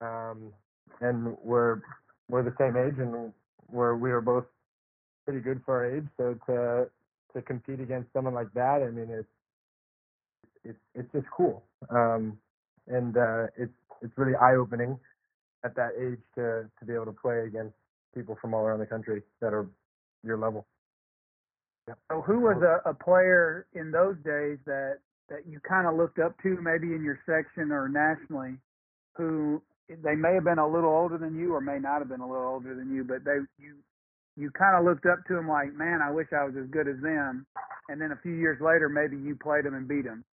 um, 0.00 0.52
and 1.00 1.36
we're 1.42 1.80
we're 2.28 2.42
the 2.42 2.54
same 2.58 2.76
age, 2.76 2.98
and 2.98 3.32
we're 3.70 3.94
we 3.94 4.10
were 4.10 4.20
both 4.20 4.44
pretty 5.24 5.40
good 5.40 5.60
for 5.64 5.76
our 5.76 5.96
age. 5.96 6.06
So 6.16 6.34
to 6.46 6.90
to 7.34 7.42
compete 7.42 7.80
against 7.80 8.12
someone 8.12 8.34
like 8.34 8.52
that, 8.54 8.82
I 8.82 8.90
mean, 8.90 9.08
it's 9.10 9.28
it's 10.64 10.78
it's 10.94 11.12
just 11.12 11.26
cool, 11.36 11.62
um, 11.90 12.38
and 12.86 13.16
uh, 13.16 13.46
it's 13.56 13.72
it's 14.02 14.12
really 14.16 14.34
eye 14.36 14.54
opening 14.54 14.98
at 15.64 15.74
that 15.76 15.90
age 15.98 16.20
to 16.34 16.68
to 16.78 16.84
be 16.86 16.94
able 16.94 17.06
to 17.06 17.12
play 17.12 17.46
against 17.46 17.74
people 18.14 18.36
from 18.40 18.54
all 18.54 18.64
around 18.64 18.80
the 18.80 18.86
country 18.86 19.22
that 19.40 19.52
are 19.52 19.66
your 20.22 20.38
level. 20.38 20.66
So 21.86 22.22
who 22.22 22.40
was 22.40 22.62
a, 22.62 22.88
a 22.88 22.94
player 22.94 23.66
in 23.74 23.90
those 23.90 24.16
days 24.24 24.58
that 24.66 24.98
that 25.28 25.46
you 25.46 25.60
kind 25.60 25.86
of 25.86 25.96
looked 25.96 26.18
up 26.18 26.34
to, 26.42 26.58
maybe 26.60 26.94
in 26.94 27.02
your 27.02 27.18
section 27.26 27.72
or 27.72 27.88
nationally, 27.88 28.56
who 29.16 29.62
they 29.88 30.14
may 30.14 30.34
have 30.34 30.44
been 30.44 30.58
a 30.58 30.68
little 30.68 30.90
older 30.90 31.18
than 31.18 31.34
you 31.34 31.54
or 31.54 31.60
may 31.60 31.78
not 31.78 31.98
have 31.98 32.08
been 32.08 32.20
a 32.20 32.28
little 32.28 32.46
older 32.46 32.74
than 32.74 32.94
you, 32.94 33.04
but 33.04 33.24
they 33.24 33.38
you 33.58 33.76
you 34.36 34.50
kind 34.50 34.76
of 34.76 34.84
looked 34.84 35.06
up 35.06 35.24
to 35.28 35.34
them 35.34 35.48
like, 35.48 35.72
man, 35.74 36.00
I 36.02 36.10
wish 36.10 36.28
I 36.32 36.44
was 36.44 36.54
as 36.56 36.68
good 36.70 36.88
as 36.88 37.00
them. 37.02 37.46
And 37.88 38.00
then 38.00 38.10
a 38.12 38.18
few 38.22 38.32
years 38.32 38.60
later, 38.60 38.88
maybe 38.88 39.16
you 39.16 39.36
played 39.36 39.64
them 39.64 39.74
and 39.74 39.86
beat 39.86 40.04
them. 40.04 40.24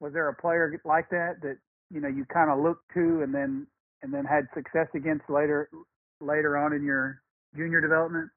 Was 0.00 0.12
there 0.12 0.28
a 0.28 0.34
player 0.34 0.78
like 0.84 1.08
that 1.10 1.40
that 1.42 1.56
you 1.90 2.00
know 2.00 2.08
you 2.08 2.24
kind 2.26 2.50
of 2.50 2.58
looked 2.58 2.92
to 2.94 3.22
and 3.22 3.34
then 3.34 3.66
and 4.02 4.12
then 4.12 4.24
had 4.24 4.46
success 4.54 4.88
against 4.94 5.28
later 5.28 5.68
later 6.20 6.56
on 6.56 6.72
in 6.72 6.84
your 6.84 7.20
junior 7.56 7.80
development? 7.80 8.30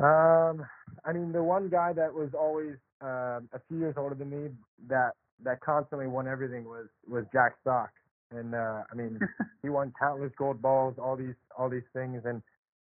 Um, 0.00 0.66
I 1.04 1.12
mean, 1.12 1.30
the 1.32 1.42
one 1.42 1.68
guy 1.68 1.92
that 1.92 2.12
was 2.12 2.30
always 2.34 2.74
um, 3.00 3.48
a 3.52 3.60
few 3.68 3.78
years 3.78 3.94
older 3.96 4.16
than 4.16 4.30
me 4.30 4.48
that 4.88 5.12
that 5.44 5.60
constantly 5.60 6.06
won 6.06 6.26
everything 6.26 6.64
was 6.64 6.86
was 7.08 7.24
Jack 7.32 7.54
Sock, 7.62 7.90
and 8.30 8.54
uh, 8.54 8.82
I 8.90 8.94
mean, 8.94 9.20
he 9.62 9.68
won 9.68 9.92
countless 9.98 10.32
gold 10.36 10.60
balls, 10.60 10.96
all 10.98 11.16
these 11.16 11.34
all 11.56 11.68
these 11.68 11.86
things, 11.92 12.22
and 12.24 12.42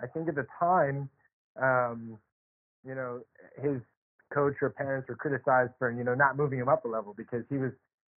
I 0.01 0.08
think 0.08 0.27
at 0.27 0.36
the 0.36 0.46
time, 0.60 1.10
um, 1.62 2.17
you 2.86 2.94
know, 2.94 3.22
his 3.62 3.82
coach 4.34 4.55
or 4.62 4.69
parents 4.69 5.07
were 5.10 5.15
criticized 5.15 5.72
for 5.79 5.91
you 5.91 6.03
know 6.03 6.13
not 6.15 6.38
moving 6.38 6.60
him 6.60 6.69
up 6.69 6.86
a 6.86 6.88
level 6.88 7.13
because 7.15 7.43
he 7.50 7.57
was 7.57 7.72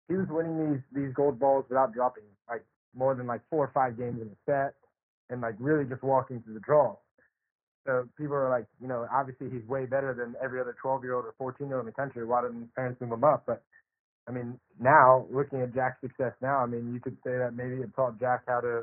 he 0.09 0.15
was 0.15 0.27
winning 0.29 0.73
these 0.73 0.83
these 1.05 1.15
gold 1.15 1.39
balls 1.39 1.65
without 1.69 1.93
dropping 1.93 2.25
like 2.49 2.65
more 2.95 3.15
than 3.15 3.27
like 3.27 3.41
four 3.51 3.65
or 3.65 3.71
five 3.73 3.97
games 3.97 4.21
in 4.21 4.29
a 4.29 4.37
set, 4.47 4.75
and 5.31 5.41
like 5.41 5.55
really 5.59 5.85
just 5.85 6.03
walking 6.03 6.43
through 6.43 6.55
the 6.55 6.61
draw. 6.61 6.97
So 7.87 8.09
people 8.19 8.35
are 8.35 8.51
like, 8.51 8.67
you 8.81 8.89
know, 8.89 9.07
obviously 9.13 9.49
he's 9.51 9.67
way 9.67 9.87
better 9.87 10.13
than 10.13 10.35
every 10.43 10.61
other 10.61 10.77
12 10.83 11.03
year 11.03 11.15
old 11.15 11.25
or 11.25 11.35
14 11.39 11.67
year 11.67 11.77
old 11.77 11.87
in 11.87 11.87
the 11.87 11.93
country. 11.93 12.25
Why 12.27 12.43
didn't 12.43 12.61
his 12.61 12.71
parents 12.77 13.01
move 13.01 13.13
him 13.13 13.25
up? 13.25 13.45
But 13.47 13.63
I 14.29 14.33
mean, 14.33 14.59
now 14.79 15.27
looking 15.33 15.63
at 15.63 15.75
Jack's 15.75 16.01
success 16.01 16.33
now, 16.43 16.59
I 16.59 16.67
mean, 16.67 16.93
you 16.93 17.01
could 17.01 17.17
say 17.25 17.39
that 17.39 17.55
maybe 17.55 17.77
it 17.77 17.95
taught 17.97 18.21
Jack 18.21 18.43
how 18.47 18.61
to 18.61 18.83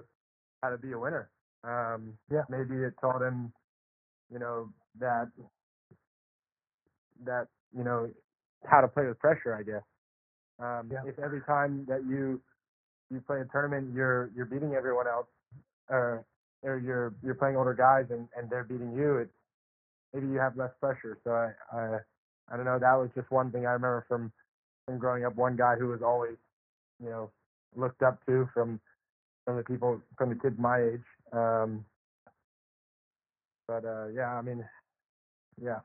how 0.64 0.70
to 0.70 0.78
be 0.78 0.94
a 0.94 1.00
winner. 1.00 1.30
Um, 1.64 2.18
Yeah. 2.32 2.44
Maybe 2.50 2.76
it 2.76 2.94
taught 3.00 3.22
him, 3.22 3.54
you 4.32 4.40
know, 4.40 4.70
that 5.00 5.30
that 7.28 7.48
you 7.78 7.84
know 7.86 8.10
how 8.66 8.82
to 8.82 8.90
play 8.90 9.06
with 9.08 9.20
pressure. 9.20 9.56
I 9.56 9.64
guess. 9.64 9.84
Um, 10.60 10.90
Yeah. 10.92 11.04
If 11.06 11.20
every 11.20 11.42
time 11.44 11.86
that 11.88 12.06
you 12.06 12.42
you 13.12 13.22
play 13.22 13.42
a 13.42 13.46
tournament, 13.46 13.94
you're 13.94 14.32
you're 14.36 14.46
beating 14.48 14.76
everyone 14.76 15.08
else, 15.08 15.28
or 15.90 16.26
or 16.64 16.80
you're 16.80 17.14
you're 17.24 17.36
playing 17.36 17.58
older 17.58 17.74
guys 17.76 18.08
and 18.12 18.30
and 18.38 18.50
they're 18.50 18.66
beating 18.66 18.94
you, 18.94 19.18
it's 19.18 19.34
maybe 20.14 20.28
you 20.28 20.40
have 20.40 20.58
less 20.58 20.72
pressure. 20.82 21.18
So 21.24 21.32
I 21.32 21.52
I 21.78 22.00
I 22.52 22.58
don't 22.58 22.66
know. 22.66 22.80
That 22.80 22.96
was 22.96 23.10
just 23.16 23.32
one 23.32 23.52
thing 23.52 23.68
I 23.68 23.72
remember 23.74 24.06
from 24.08 24.32
from 24.86 25.00
growing 25.00 25.26
up. 25.26 25.36
One 25.36 25.56
guy 25.58 25.76
who 25.80 25.88
was 25.90 26.02
always 26.04 26.38
you 27.04 27.10
know 27.10 27.32
looked 27.76 28.04
up 28.04 28.26
to 28.28 28.50
from 28.54 28.80
from 29.46 29.58
the 29.58 29.64
people 29.64 30.02
from 30.18 30.30
the 30.30 30.36
kids 30.36 30.58
my 30.60 30.80
age. 30.82 31.06
Um, 31.34 31.86
but 33.68 33.86
uh, 33.86 34.08
yeah, 34.08 34.30
I 34.38 34.42
mean, 34.42 34.66
yeah. 35.62 35.80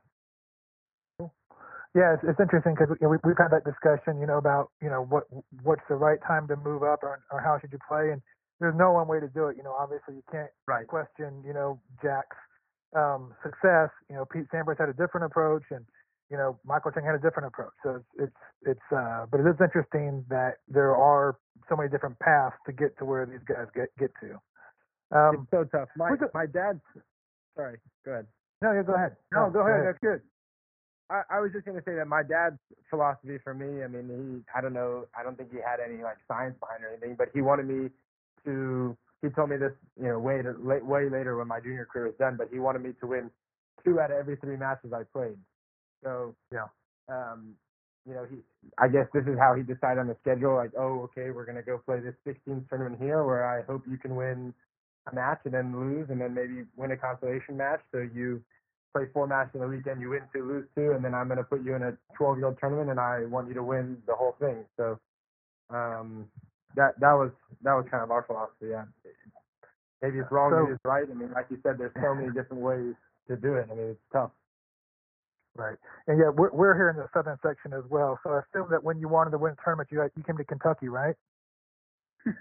Yeah, 1.95 2.15
it's, 2.15 2.25
it's 2.25 2.41
interesting 2.41 2.75
because 2.75 2.97
we, 3.01 3.19
we've 3.23 3.37
had 3.37 3.53
that 3.53 3.69
discussion, 3.69 4.19
you 4.19 4.27
know, 4.27 4.39
about 4.39 4.71
you 4.81 4.89
know 4.89 5.05
what 5.05 5.25
what's 5.63 5.85
the 5.89 5.97
right 5.97 6.19
time 6.27 6.49
to 6.49 6.57
move 6.57 6.83
up 6.83 7.03
or 7.03 7.21
or 7.31 7.41
how 7.41 7.59
should 7.61 7.73
you 7.73 7.79
play, 7.87 8.11
and 8.11 8.23
there's 8.61 8.77
no 8.77 8.93
one 8.93 9.09
way 9.09 9.21
to 9.21 9.29
do 9.29 9.49
it. 9.49 9.57
You 9.57 9.63
know, 9.63 9.77
obviously 9.79 10.15
you 10.15 10.23
can't 10.31 10.51
Right. 10.67 10.87
question, 10.87 11.43
you 11.45 11.53
know, 11.53 11.81
Jack's 12.01 12.37
um, 12.97 13.35
success. 13.43 13.91
You 14.09 14.17
know, 14.17 14.25
Pete 14.25 14.49
Sampras 14.55 14.79
had 14.79 14.89
a 14.89 14.95
different 14.95 15.27
approach, 15.27 15.65
and 15.71 15.85
you 16.31 16.39
know, 16.39 16.59
Michael 16.65 16.93
Chang 16.93 17.05
had 17.05 17.15
a 17.15 17.19
different 17.19 17.49
approach. 17.49 17.75
So 17.83 17.97
it's 17.97 18.09
it's 18.17 18.43
it's 18.63 18.89
uh, 18.97 19.27
but 19.31 19.41
it 19.41 19.47
is 19.47 19.61
interesting 19.61 20.25
that 20.31 20.65
there 20.69 20.97
are 20.97 21.37
so 21.69 21.77
many 21.77 21.91
different 21.91 22.19
paths 22.21 22.57
to 22.67 22.73
get 22.73 22.97
to 22.99 23.05
where 23.05 23.27
these 23.27 23.45
guys 23.45 23.67
get 23.75 23.93
get 23.99 24.11
to. 24.25 24.41
Um, 25.13 25.45
it's 25.45 25.51
so 25.51 25.65
tough. 25.65 25.91
My 25.97 26.09
my 26.33 26.47
dad's 26.47 26.81
sorry. 27.55 27.77
Go 28.07 28.13
ahead. 28.13 28.27
no, 28.63 28.73
yeah, 28.73 28.83
go 28.83 28.95
ahead. 28.95 29.17
No, 29.31 29.51
go 29.51 29.61
ahead. 29.61 29.85
That's 29.85 29.99
good. 30.01 30.23
I, 31.13 31.39
I 31.39 31.41
was 31.41 31.53
just 31.53 31.67
gonna 31.67 31.83
say 31.87 31.97
that 31.97 32.09
my 32.09 32.25
dad's 32.25 32.59
philosophy 32.91 33.39
for 33.45 33.55
me, 33.55 33.85
I 33.85 33.89
mean, 33.89 34.09
he 34.09 34.59
I 34.59 34.63
don't 34.63 34.75
know, 34.75 35.07
I 35.19 35.25
don't 35.25 35.39
think 35.39 35.53
he 35.53 35.59
had 35.59 35.81
any 35.85 36.03
like 36.03 36.19
science 36.29 36.57
behind 36.61 36.85
or 36.85 36.91
anything, 36.91 37.17
but 37.19 37.29
he 37.35 37.43
wanted 37.43 37.69
me 37.69 37.91
to. 38.47 38.97
He 39.23 39.31
told 39.31 39.51
me 39.51 39.59
this, 39.59 39.73
you 40.01 40.09
know, 40.09 40.21
way 40.21 40.43
to, 40.43 40.53
late, 40.63 40.85
way 40.87 41.09
later 41.11 41.39
when 41.39 41.49
my 41.49 41.61
junior 41.61 41.87
career 41.93 42.07
was 42.09 42.17
done, 42.21 42.37
but 42.39 42.49
he 42.53 42.61
wanted 42.61 42.83
me 42.85 42.93
to 43.01 43.09
win 43.09 43.31
two 43.85 44.01
out 44.01 44.13
of 44.13 44.19
every 44.19 44.37
three 44.37 44.57
matches 44.59 44.93
I 44.95 45.05
played. 45.05 45.39
So 46.05 46.35
Yeah. 46.53 46.69
um, 47.09 47.57
you 48.07 48.15
know, 48.15 48.27
he. 48.31 48.39
I 48.79 48.89
guess 48.89 49.07
this 49.15 49.25
is 49.27 49.39
how 49.39 49.55
he 49.55 49.63
decided 49.65 50.01
on 50.01 50.09
the 50.09 50.17
schedule. 50.23 50.57
Like, 50.57 50.73
oh, 50.79 51.03
okay, 51.11 51.31
we're 51.33 51.47
gonna 51.47 51.63
go 51.63 51.79
play 51.79 52.01
this 52.01 52.17
16th 52.27 52.69
tournament 52.71 53.01
here, 53.03 53.25
where 53.25 53.47
I 53.47 53.63
hope 53.65 53.85
you 53.91 53.99
can 53.99 54.17
win 54.17 54.55
a 55.11 55.15
match 55.15 55.41
and 55.47 55.55
then 55.55 55.75
lose, 55.79 56.11
and 56.11 56.21
then 56.21 56.35
maybe 56.35 56.65
win 56.77 56.93
a 56.93 56.99
consolation 56.99 57.57
match. 57.59 57.81
So 57.93 57.99
you 58.15 58.43
play 58.93 59.07
four 59.13 59.27
matches 59.27 59.55
in 59.55 59.61
the 59.61 59.67
weekend, 59.69 60.01
you 60.01 60.11
win 60.11 60.23
two, 60.33 60.45
lose 60.47 60.67
two, 60.75 60.93
and 60.93 61.05
then 61.05 61.15
I'm 61.15 61.27
going 61.27 61.39
to 61.39 61.45
put 61.45 61.65
you 61.65 61.75
in 61.75 61.83
a 61.83 61.97
12 62.17 62.39
year 62.39 62.47
old 62.47 62.59
tournament, 62.61 62.91
and 62.91 63.01
I 63.01 63.25
want 63.27 63.49
you 63.49 63.55
to 63.55 63.63
win 63.63 63.99
the 64.07 64.15
whole 64.15 64.37
thing. 64.41 64.65
So 64.77 64.99
um, 65.71 66.29
that 66.77 66.99
that 67.01 67.13
was 67.13 67.31
that 67.63 67.75
was 67.75 67.87
kind 67.91 68.03
of 68.03 68.11
our 68.11 68.23
philosophy. 68.23 68.69
Yeah, 68.71 68.85
maybe 70.03 70.19
it's 70.19 70.31
wrong, 70.31 70.53
So- 70.53 70.61
maybe 70.63 70.73
it's 70.75 70.85
right. 70.85 71.07
I 71.11 71.15
mean, 71.15 71.33
like 71.33 71.47
you 71.51 71.59
said, 71.63 71.79
there's 71.79 71.95
so 72.01 72.15
many 72.15 72.29
different 72.33 72.63
ways 72.63 72.95
to 73.29 73.37
do 73.37 73.55
it. 73.55 73.69
I 73.71 73.75
mean, 73.75 73.87
it's 73.91 74.01
tough. 74.13 74.31
Right. 75.55 75.77
And 76.07 76.19
yeah, 76.19 76.31
we're 76.31 76.51
we're 76.51 76.75
here 76.75 76.89
in 76.89 76.97
the 76.97 77.09
southern 77.13 77.39
section 77.43 77.73
as 77.75 77.85
well. 77.91 78.19
So 78.25 78.31
I 78.31 78.41
assume 78.41 78.69
that 78.71 78.83
when 78.83 78.99
you 78.99 79.09
wanted 79.09 79.33
to 79.33 79.39
win 79.39 79.53
a 79.53 79.57
tournament, 79.63 79.89
you 79.93 79.99
got, 79.99 80.11
you 80.17 80.23
came 80.23 80.37
to 80.39 80.45
Kentucky, 80.45 80.89
right? 80.89 81.15
I 82.27 82.33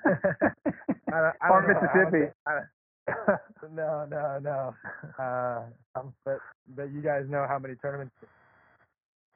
don't- 1.09 1.35
I 1.41 1.49
Or 1.49 1.61
don't 1.61 1.71
know. 1.71 1.77
I 1.77 1.93
don't 1.97 2.11
Mississippi. 2.11 2.33
I- 2.47 2.59
no, 3.73 4.05
no, 4.09 4.39
no. 4.41 4.75
Uh, 5.19 5.63
um, 5.99 6.13
but 6.25 6.39
but 6.75 6.91
you 6.93 7.01
guys 7.01 7.23
know 7.29 7.45
how 7.47 7.59
many 7.59 7.75
tournaments. 7.75 8.15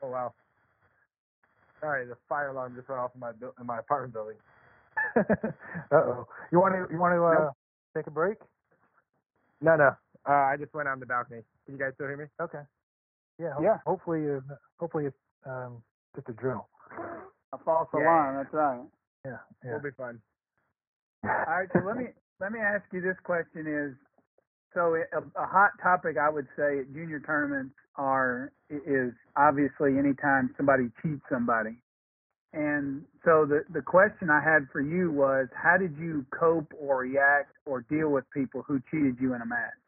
Oh 0.03 0.09
wow. 0.09 0.33
Sorry, 1.81 2.07
the 2.07 2.15
fire 2.29 2.49
alarm 2.49 2.75
just 2.75 2.89
went 2.89 3.01
off 3.01 3.11
in 3.15 3.21
my 3.21 3.31
buil- 3.33 3.55
in 3.59 3.65
my 3.67 3.79
apartment 3.79 4.13
building. 4.13 4.37
uh 5.17 5.23
oh. 5.95 6.27
You 6.51 6.59
want 6.59 6.75
to 6.75 6.93
you 6.93 6.99
want 6.99 7.13
to 7.15 7.23
uh, 7.23 7.49
Nope. 7.49 7.53
take 7.97 8.07
a 8.07 8.11
break? 8.11 8.37
No, 9.61 9.75
no. 9.75 9.91
Uh, 10.27 10.31
I 10.53 10.55
just 10.59 10.73
went 10.73 10.87
on 10.89 10.99
the 10.99 11.05
balcony. 11.05 11.41
Can 11.65 11.75
you 11.75 11.79
guys 11.79 11.93
still 11.95 12.07
hear 12.07 12.17
me? 12.17 12.25
Okay. 12.41 12.63
Yeah. 13.39 13.53
ho- 13.55 13.61
Yeah. 13.63 13.77
Hopefully, 13.85 14.21
uh, 14.29 14.55
hopefully 14.79 15.05
it's 15.07 15.17
um, 15.45 15.83
just 16.15 16.29
a 16.29 16.33
drill. 16.33 16.69
A 17.53 17.57
false 17.65 17.89
Yeah. 17.93 18.01
alarm. 18.01 18.37
That's 18.37 18.53
right. 18.53 18.81
Yeah. 19.25 19.37
Yeah. 19.63 19.71
We'll 19.71 19.81
be 19.81 19.91
fine. 19.97 20.19
All 21.47 21.53
right, 21.59 21.69
so 21.73 21.79
let 21.79 21.97
me 21.97 22.05
let 22.39 22.51
me 22.51 22.59
ask 22.59 22.83
you 22.91 23.01
this 23.01 23.17
question: 23.23 23.67
Is 23.67 23.95
so 24.73 24.95
a, 24.95 25.41
a 25.41 25.47
hot 25.47 25.71
topic 25.81 26.17
I 26.17 26.29
would 26.29 26.47
say 26.57 26.79
at 26.79 26.93
junior 26.93 27.21
tournaments 27.25 27.75
are 27.95 28.51
is 28.69 29.13
obviously 29.37 29.97
anytime 29.97 30.53
somebody 30.57 30.89
cheats 31.01 31.23
somebody, 31.31 31.77
and 32.53 33.03
so 33.23 33.45
the 33.45 33.63
the 33.73 33.81
question 33.81 34.29
I 34.29 34.41
had 34.41 34.67
for 34.71 34.81
you 34.81 35.11
was 35.11 35.47
how 35.55 35.77
did 35.77 35.95
you 35.97 36.25
cope 36.37 36.71
or 36.79 36.99
react 36.99 37.53
or 37.65 37.81
deal 37.81 38.09
with 38.09 38.25
people 38.33 38.63
who 38.67 38.81
cheated 38.91 39.17
you 39.19 39.33
in 39.33 39.41
a 39.41 39.45
match? 39.45 39.79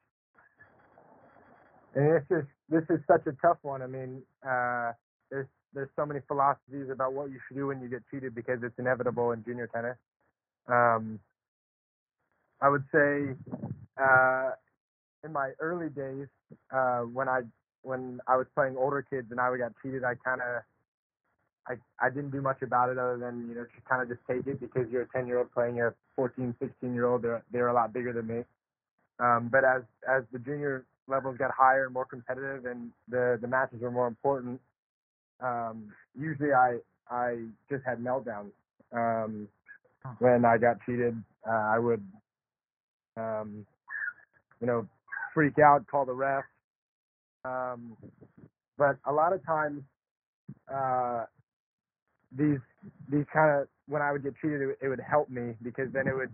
And 1.96 2.16
this 2.16 2.24
is 2.30 2.46
this 2.70 2.84
is 2.90 3.00
such 3.08 3.28
a 3.28 3.34
tough 3.42 3.58
one. 3.62 3.82
I 3.82 3.88
mean, 3.88 4.22
uh, 4.48 4.92
there's 5.30 5.48
there's 5.74 5.90
so 5.96 6.06
many 6.06 6.22
philosophies 6.28 6.90
about 6.92 7.14
what 7.14 7.30
you 7.30 7.40
should 7.48 7.58
do 7.58 7.68
when 7.68 7.82
you 7.82 7.90
get 7.90 8.04
cheated 8.10 8.34
because 8.34 8.60
it's 8.64 8.78
inevitable 8.80 9.32
in 9.32 9.44
junior 9.44 9.68
tennis. 9.68 9.98
Um, 10.68 11.20
I 12.62 12.70
would 12.70 12.84
say 12.92 13.36
uh, 14.02 14.52
in 15.24 15.32
my 15.34 15.52
early 15.60 15.90
days 15.90 16.28
uh, 16.72 17.02
when 17.02 17.28
I 17.30 17.42
when 17.84 18.20
I 18.28 18.36
was 18.36 18.48
playing 18.56 18.76
older 18.78 19.06
kids 19.08 19.28
and 19.32 19.40
I 19.40 19.56
got 19.58 19.74
cheated, 19.82 20.04
I 20.04 20.16
kind 20.16 20.42
of 20.42 20.64
I 21.68 22.06
I 22.06 22.10
didn't 22.10 22.32
do 22.32 22.42
much 22.42 22.62
about 22.62 22.90
it 22.90 22.98
other 22.98 23.18
than 23.18 23.48
you 23.48 23.56
know 23.56 23.66
just 23.74 23.88
kind 23.88 24.02
of 24.02 24.10
just 24.10 24.22
take 24.28 24.48
it 24.48 24.60
because 24.60 24.90
you're 24.92 25.04
a 25.04 25.08
10 25.16 25.28
year 25.28 25.40
old 25.40 25.52
playing 25.52 25.82
a 25.82 25.94
14, 26.16 26.56
16 26.60 26.94
year 26.94 27.06
old. 27.06 27.22
They're 27.22 27.44
they're 27.52 27.68
a 27.68 27.74
lot 27.74 27.94
bigger 27.94 28.14
than 28.14 28.28
me. 28.28 28.44
Um, 29.20 29.50
but 29.52 29.64
as 29.64 29.84
as 30.10 30.24
the 30.32 30.40
junior 30.40 30.86
levels 31.08 31.38
got 31.38 31.52
higher 31.58 31.86
and 31.86 31.94
more 31.94 32.06
competitive 32.06 32.66
and 32.66 32.92
the 33.08 33.38
the 33.42 33.48
matches 33.48 33.82
were 33.82 33.92
more 33.92 34.08
important, 34.08 34.60
um, 35.42 35.92
usually 36.20 36.54
I 36.54 36.78
I 37.10 37.38
just 37.70 37.84
had 37.86 38.00
meltdowns. 38.00 38.52
Um, 38.92 39.48
when 40.20 40.46
I 40.46 40.58
got 40.58 40.78
cheated, 40.86 41.22
uh, 41.46 41.52
I 41.76 41.80
would 41.80 42.04
um, 43.18 43.68
you 44.62 44.68
know 44.68 44.88
freak 45.34 45.60
out, 45.60 45.86
call 45.88 46.06
the 46.06 46.14
ref. 46.14 46.44
Um, 47.46 47.98
but 48.78 48.98
a 49.08 49.14
lot 49.14 49.34
of 49.34 49.46
times, 49.46 49.84
uh, 50.74 51.26
these 52.38 52.60
these 53.12 53.26
kind 53.34 53.62
of 53.62 53.68
when 53.88 54.02
I 54.02 54.12
would 54.12 54.24
get 54.24 54.36
cheated, 54.42 54.62
it, 54.62 54.66
would- 54.68 54.78
it 54.82 54.90
would 54.90 55.02
help 55.02 55.30
me 55.30 55.56
because 55.64 55.92
then 55.94 56.08
it 56.08 56.16
would 56.16 56.32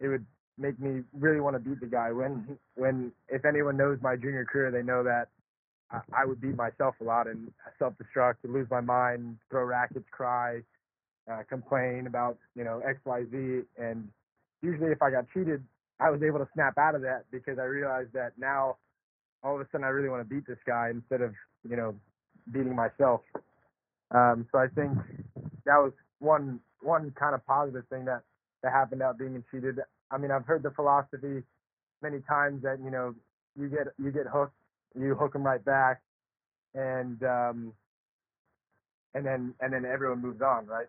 it 0.00 0.08
would 0.08 0.26
make 0.58 0.78
me 0.80 1.02
really 1.12 1.40
want 1.40 1.54
to 1.56 1.60
beat 1.60 1.80
the 1.80 1.86
guy. 1.86 2.12
When 2.12 2.58
when 2.76 3.12
if 3.28 3.44
anyone 3.44 3.76
knows 3.76 3.98
my 4.02 4.16
junior 4.16 4.44
career, 4.46 4.70
they 4.70 4.82
know 4.82 5.02
that 5.04 5.28
I, 5.90 6.00
I 6.22 6.26
would 6.26 6.40
beat 6.40 6.56
myself 6.56 6.96
a 7.00 7.04
lot 7.04 7.28
and 7.28 7.52
self-destruct, 7.78 8.36
lose 8.44 8.68
my 8.70 8.80
mind, 8.80 9.38
throw 9.50 9.64
rackets, 9.64 10.06
cry, 10.10 10.60
uh, 11.30 11.42
complain 11.48 12.06
about 12.06 12.38
you 12.56 12.64
know 12.64 12.80
X 12.88 12.98
Y 13.06 13.24
Z. 13.30 13.62
And 13.78 14.08
usually, 14.62 14.92
if 14.92 15.02
I 15.02 15.10
got 15.10 15.26
cheated, 15.34 15.64
I 16.00 16.10
was 16.10 16.22
able 16.22 16.38
to 16.38 16.48
snap 16.54 16.78
out 16.78 16.94
of 16.94 17.02
that 17.02 17.24
because 17.30 17.58
I 17.58 17.64
realized 17.64 18.12
that 18.14 18.32
now 18.38 18.76
all 19.42 19.54
of 19.54 19.60
a 19.60 19.66
sudden 19.70 19.84
I 19.84 19.88
really 19.88 20.08
want 20.08 20.28
to 20.28 20.34
beat 20.34 20.46
this 20.46 20.58
guy 20.66 20.90
instead 20.90 21.22
of 21.22 21.34
you 21.68 21.76
know 21.76 21.94
beating 22.52 22.74
myself. 22.74 23.22
Um, 24.10 24.46
so 24.52 24.58
I 24.58 24.68
think 24.74 24.92
that 25.64 25.76
was 25.78 25.92
one 26.18 26.60
one 26.82 27.12
kind 27.18 27.34
of 27.34 27.44
positive 27.46 27.84
thing 27.88 28.04
that 28.06 28.22
that 28.62 28.72
happened 28.72 29.02
out 29.02 29.18
being 29.18 29.42
cheated. 29.50 29.80
I 30.10 30.18
mean, 30.18 30.30
I've 30.30 30.46
heard 30.46 30.62
the 30.62 30.70
philosophy 30.70 31.42
many 32.02 32.20
times 32.28 32.62
that 32.62 32.78
you 32.84 32.90
know 32.90 33.14
you 33.58 33.68
get 33.68 33.88
you 33.98 34.10
get 34.10 34.26
hooked, 34.32 34.54
you 34.98 35.14
hook 35.14 35.32
them 35.32 35.42
right 35.44 35.64
back, 35.64 36.00
and 36.74 37.22
um, 37.22 37.72
and 39.14 39.24
then 39.24 39.54
and 39.60 39.72
then 39.72 39.84
everyone 39.84 40.22
moves 40.22 40.42
on, 40.42 40.66
right? 40.66 40.86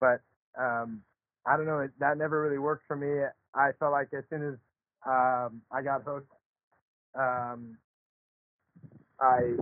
But 0.00 0.20
um, 0.60 1.02
I 1.46 1.56
don't 1.56 1.66
know, 1.66 1.80
it, 1.80 1.90
that 2.00 2.18
never 2.18 2.42
really 2.42 2.58
worked 2.58 2.84
for 2.86 2.96
me. 2.96 3.24
I 3.54 3.70
felt 3.78 3.92
like 3.92 4.08
as 4.16 4.24
soon 4.30 4.42
as 4.42 4.54
um, 5.06 5.62
I 5.72 5.82
got 5.82 6.02
hooked, 6.04 6.32
um, 7.18 7.76
I 9.20 9.56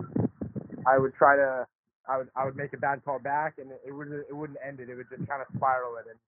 I 0.86 0.98
would 0.98 1.14
try 1.14 1.36
to 1.36 1.66
I 2.08 2.18
would 2.18 2.28
I 2.36 2.44
would 2.44 2.56
make 2.56 2.72
a 2.72 2.78
bad 2.78 3.04
call 3.04 3.18
back, 3.18 3.54
and 3.58 3.70
it, 3.86 3.92
wouldn't 3.92 4.26
it 4.28 4.34
wouldn't 4.34 4.58
end 4.66 4.80
it. 4.80 4.88
It 4.90 4.96
would 4.96 5.08
just 5.10 5.28
kind 5.28 5.42
of 5.42 5.48
spiral 5.56 5.96
it, 5.96 6.06
and 6.10 6.18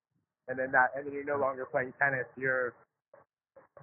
and 0.49 0.59
then 0.59 0.73
that 0.73 0.91
and 0.97 1.07
then 1.07 1.15
you're 1.15 1.25
no 1.25 1.39
longer 1.39 1.67
playing 1.71 1.93
tennis. 2.01 2.27
You're 2.37 2.75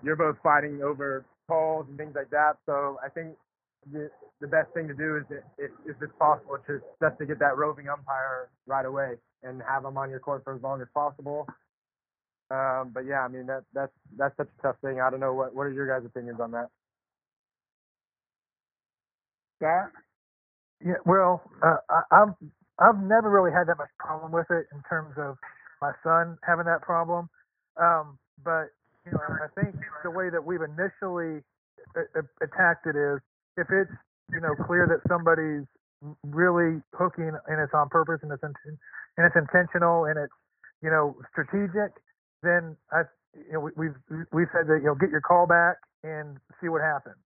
you're 0.03 0.15
both 0.15 0.37
fighting 0.43 0.81
over 0.83 1.25
calls 1.47 1.85
and 1.89 1.97
things 1.97 2.13
like 2.15 2.29
that. 2.31 2.53
So 2.65 2.97
I 3.05 3.09
think 3.09 3.35
the 3.91 4.09
the 4.41 4.47
best 4.47 4.73
thing 4.73 4.87
to 4.87 4.93
do 4.93 5.17
is 5.17 5.23
if 5.57 5.71
if 5.85 5.95
it's 6.01 6.13
possible 6.19 6.57
just 6.67 6.85
just 7.01 7.17
to 7.19 7.25
get 7.25 7.39
that 7.39 7.57
roving 7.57 7.89
umpire 7.89 8.49
right 8.67 8.85
away 8.85 9.15
and 9.43 9.61
have 9.67 9.83
them 9.83 9.97
on 9.97 10.09
your 10.09 10.19
court 10.19 10.43
for 10.43 10.55
as 10.55 10.61
long 10.61 10.81
as 10.81 10.87
possible. 10.93 11.47
Um, 12.51 12.91
but 12.93 13.05
yeah, 13.07 13.21
I 13.21 13.29
mean 13.29 13.47
that 13.47 13.63
that's 13.73 13.93
that's 14.17 14.37
such 14.37 14.49
a 14.59 14.61
tough 14.63 14.77
thing. 14.83 15.01
I 15.01 15.09
don't 15.11 15.19
know 15.21 15.33
what 15.33 15.55
what 15.55 15.63
are 15.63 15.73
your 15.73 15.87
guys' 15.87 16.05
opinions 16.07 16.39
on 16.41 16.51
that? 16.51 16.69
Scott? 19.59 19.91
Yeah, 20.85 21.01
well, 21.07 21.41
uh, 21.63 21.77
I, 21.89 22.01
I've 22.11 22.35
I've 22.79 23.01
never 23.01 23.31
really 23.31 23.51
had 23.53 23.67
that 23.69 23.79
much 23.79 23.89
problem 23.99 24.33
with 24.33 24.47
it 24.51 24.67
in 24.75 24.83
terms 24.89 25.15
of 25.17 25.37
my 25.81 25.93
son 26.03 26.37
having 26.45 26.67
that 26.67 26.83
problem. 26.83 27.29
Um, 27.81 28.19
but 28.45 28.69
you 29.07 29.13
know, 29.13 29.21
I 29.41 29.49
think 29.55 29.75
the 30.03 30.11
way 30.11 30.29
that 30.29 30.43
we've 30.45 30.61
initially 30.61 31.41
a- 31.97 32.11
a- 32.21 32.45
attacked 32.45 32.87
it 32.87 32.97
is 32.97 33.19
if 33.57 33.67
it's 33.71 33.91
you 34.33 34.41
know 34.41 34.53
clear 34.67 34.85
that 34.87 35.01
somebody's 35.09 35.65
really 36.29 36.83
hooking 36.93 37.33
and 37.47 37.57
it's 37.61 37.73
on 37.73 37.89
purpose 37.89 38.19
and 38.23 38.31
it's 38.31 38.43
inten- 38.43 38.77
and 39.17 39.25
it's 39.25 39.37
intentional 39.37 40.05
and 40.05 40.19
it's 40.19 40.33
you 40.83 40.91
know 40.91 41.17
strategic, 41.33 41.97
then 42.43 42.75
I 42.91 43.03
you 43.35 43.53
know 43.53 43.59
we, 43.59 43.71
we've 43.75 44.25
we've 44.31 44.51
said 44.53 44.67
that 44.67 44.79
you 44.81 44.87
know 44.87 44.95
get 44.95 45.09
your 45.09 45.21
call 45.21 45.47
back 45.47 45.77
and 46.03 46.37
see 46.61 46.69
what 46.69 46.81
happens. 46.81 47.17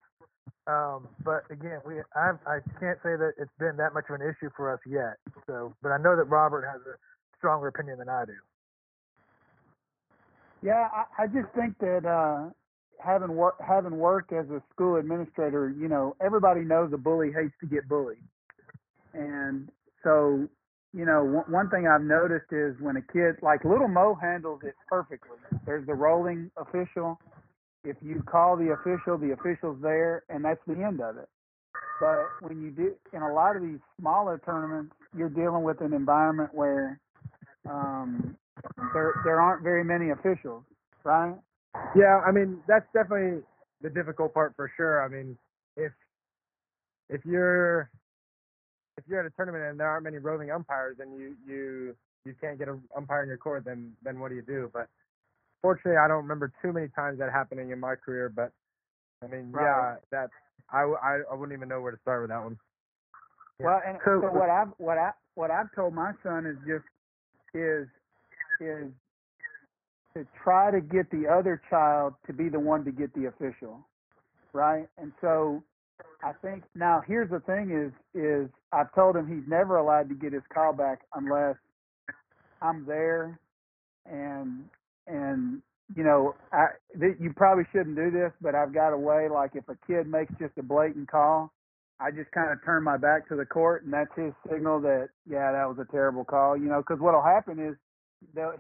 Um, 0.68 1.08
but 1.24 1.44
again, 1.52 1.80
we 1.86 2.00
I've, 2.16 2.40
I 2.48 2.60
can't 2.80 2.98
say 3.04 3.16
that 3.16 3.34
it's 3.38 3.52
been 3.60 3.78
that 3.78 3.94
much 3.94 4.06
of 4.10 4.20
an 4.20 4.22
issue 4.22 4.50
for 4.56 4.72
us 4.74 4.80
yet. 4.88 5.20
So, 5.48 5.74
but 5.82 5.92
I 5.92 5.98
know 5.98 6.16
that 6.16 6.26
Robert 6.26 6.66
has 6.66 6.82
a 6.88 6.96
stronger 7.38 7.68
opinion 7.68 8.00
than 8.00 8.10
I 8.10 8.26
do. 8.26 8.34
Yeah, 10.62 10.88
I, 10.94 11.24
I 11.24 11.28
just 11.28 11.54
think 11.56 11.78
that 11.80 12.06
uh, 12.06 12.50
having 13.04 13.36
work 13.36 13.56
having 13.66 13.98
worked 13.98 14.32
as 14.32 14.46
a 14.50 14.62
school 14.74 14.96
administrator, 14.96 15.70
you 15.70 15.90
know, 15.90 16.16
everybody 16.24 16.62
knows 16.62 16.92
a 16.94 16.98
bully 16.98 17.32
hates 17.36 17.54
to 17.60 17.68
get 17.68 17.88
bullied, 17.90 18.24
and 19.14 19.70
so 20.04 20.48
you 20.94 21.06
know, 21.06 21.24
one, 21.24 21.46
one 21.52 21.70
thing 21.70 21.88
I've 21.88 22.04
noticed 22.04 22.52
is 22.52 22.76
when 22.80 22.98
a 22.98 23.02
kid 23.02 23.36
like 23.42 23.66
little 23.66 23.88
Mo 23.88 24.18
handles 24.22 24.62
it 24.64 24.76
perfectly. 24.88 25.38
There's 25.66 25.86
the 25.88 25.94
roving 25.94 26.52
official. 26.58 27.20
If 27.84 27.98
you 28.02 28.24
call 28.26 28.56
the 28.56 28.72
official, 28.72 29.18
the 29.18 29.34
official's 29.34 29.78
there, 29.82 30.24
and 30.30 30.46
that's 30.46 30.62
the 30.68 30.82
end 30.82 31.02
of 31.02 31.18
it. 31.18 31.28
But 32.00 32.30
when 32.42 32.62
you 32.62 32.72
do 32.72 32.94
in 33.12 33.22
a 33.22 33.34
lot 33.34 33.56
of 33.56 33.62
these 33.62 33.80
smaller 34.00 34.40
tournaments, 34.46 34.94
you're 35.16 35.30
dealing 35.30 35.64
with 35.64 35.82
an 35.82 35.94
environment 35.94 36.52
where 36.54 37.00
um, 37.70 38.36
there 38.94 39.14
there 39.26 39.42
aren't 39.42 39.64
very 39.64 39.84
many 39.84 40.12
officials, 40.12 40.64
right? 41.04 41.36
Yeah, 41.96 42.22
I 42.26 42.32
mean 42.32 42.62
that's 42.68 42.86
definitely 42.94 43.42
the 43.82 43.90
difficult 43.90 44.34
part 44.34 44.54
for 44.56 44.72
sure. 44.78 45.04
I 45.04 45.08
mean, 45.08 45.38
if 45.76 45.92
if 47.10 47.26
you're 47.26 47.90
if 48.98 49.04
you're 49.08 49.20
at 49.20 49.26
a 49.26 49.30
tournament 49.32 49.64
and 49.64 49.80
there 49.80 49.88
aren't 49.88 50.04
many 50.04 50.18
roving 50.18 50.52
umpires 50.52 50.98
and 51.00 51.18
you 51.20 51.36
you 51.46 51.96
you 52.26 52.34
can't 52.40 52.58
get 52.58 52.68
an 52.70 52.82
umpire 52.96 53.24
in 53.24 53.28
your 53.28 53.38
court, 53.38 53.66
then 53.66 53.94
then 54.04 54.20
what 54.20 54.30
do 54.30 54.36
you 54.36 54.42
do? 54.42 54.70
But 54.74 54.88
fortunately, 55.62 55.98
I 55.98 56.08
don't 56.08 56.24
remember 56.24 56.52
too 56.62 56.72
many 56.72 56.88
times 56.90 57.20
that 57.20 57.32
happening 57.32 57.72
in 57.72 57.80
my 57.80 57.96
career. 57.96 58.30
But 58.30 58.52
I 59.24 59.28
mean, 59.28 59.52
Right. 59.52 59.64
yeah, 59.64 59.96
that 60.12 60.30
I 60.72 60.82
I 60.82 61.34
wouldn't 61.34 61.56
even 61.58 61.70
know 61.70 61.82
where 61.82 61.92
to 61.92 62.00
start 62.00 62.22
with 62.22 62.30
that 62.30 62.44
one. 62.44 62.58
Yeah. 63.60 63.66
Well, 63.68 63.82
and 63.86 63.98
So- 64.06 64.22
so, 64.22 64.32
what 64.32 64.50
I've 64.50 64.70
what 64.78 64.98
I 64.98 65.14
what 65.36 65.52
I've 65.52 65.72
told 65.74 65.94
my 65.94 66.14
son 66.24 66.46
is 66.46 66.58
just 66.66 66.86
is 67.54 67.88
is 68.60 68.92
to 70.14 70.26
try 70.44 70.70
to 70.72 70.80
get 70.80 71.10
the 71.10 71.28
other 71.28 71.60
child 71.70 72.14
to 72.28 72.34
be 72.34 72.48
the 72.48 72.60
one 72.60 72.86
to 72.86 72.92
get 72.92 73.12
the 73.14 73.26
official, 73.26 73.88
right? 74.54 74.88
And 74.98 75.12
so 75.22 75.64
I 76.24 76.34
think 76.42 76.64
now 76.76 77.02
here's 77.08 77.30
the 77.30 77.42
thing 77.42 77.72
is 77.72 77.94
is 78.20 78.50
I've 78.74 78.94
told 78.96 79.16
him 79.16 79.28
he's 79.28 79.48
never 79.50 79.78
allowed 79.78 80.10
to 80.10 80.16
get 80.16 80.34
his 80.34 80.44
call 80.54 80.74
back 80.74 81.02
unless 81.16 81.56
I'm 82.62 82.86
there 82.86 83.40
and 84.08 84.66
and 85.08 85.62
you 85.96 86.04
know 86.04 86.36
I 86.54 86.68
th- 87.00 87.18
you 87.20 87.34
probably 87.36 87.66
shouldn't 87.74 87.98
do 87.98 88.12
this, 88.12 88.32
but 88.42 88.56
I've 88.56 88.74
got 88.74 88.94
a 88.94 88.98
way 88.98 89.28
like 89.34 89.52
if 89.56 89.68
a 89.70 89.78
kid 89.88 90.08
makes 90.08 90.34
just 90.40 90.58
a 90.60 90.64
blatant 90.64 91.10
call, 91.12 91.52
I 92.00 92.12
just 92.12 92.32
kind 92.32 92.52
of 92.52 92.64
turn 92.66 92.84
my 92.84 92.98
back 92.98 93.28
to 93.30 93.36
the 93.36 93.46
court, 93.46 93.84
and 93.86 93.94
that's 93.94 94.12
his 94.16 94.34
signal 94.52 94.82
that 94.82 95.10
yeah, 95.30 95.52
that 95.52 95.68
was 95.70 95.78
a 95.82 95.92
terrible 95.92 96.26
call. 96.26 96.58
You 96.58 96.70
know, 96.70 96.80
because 96.80 97.02
what'll 97.02 97.24
happen 97.24 97.60
is 97.60 97.76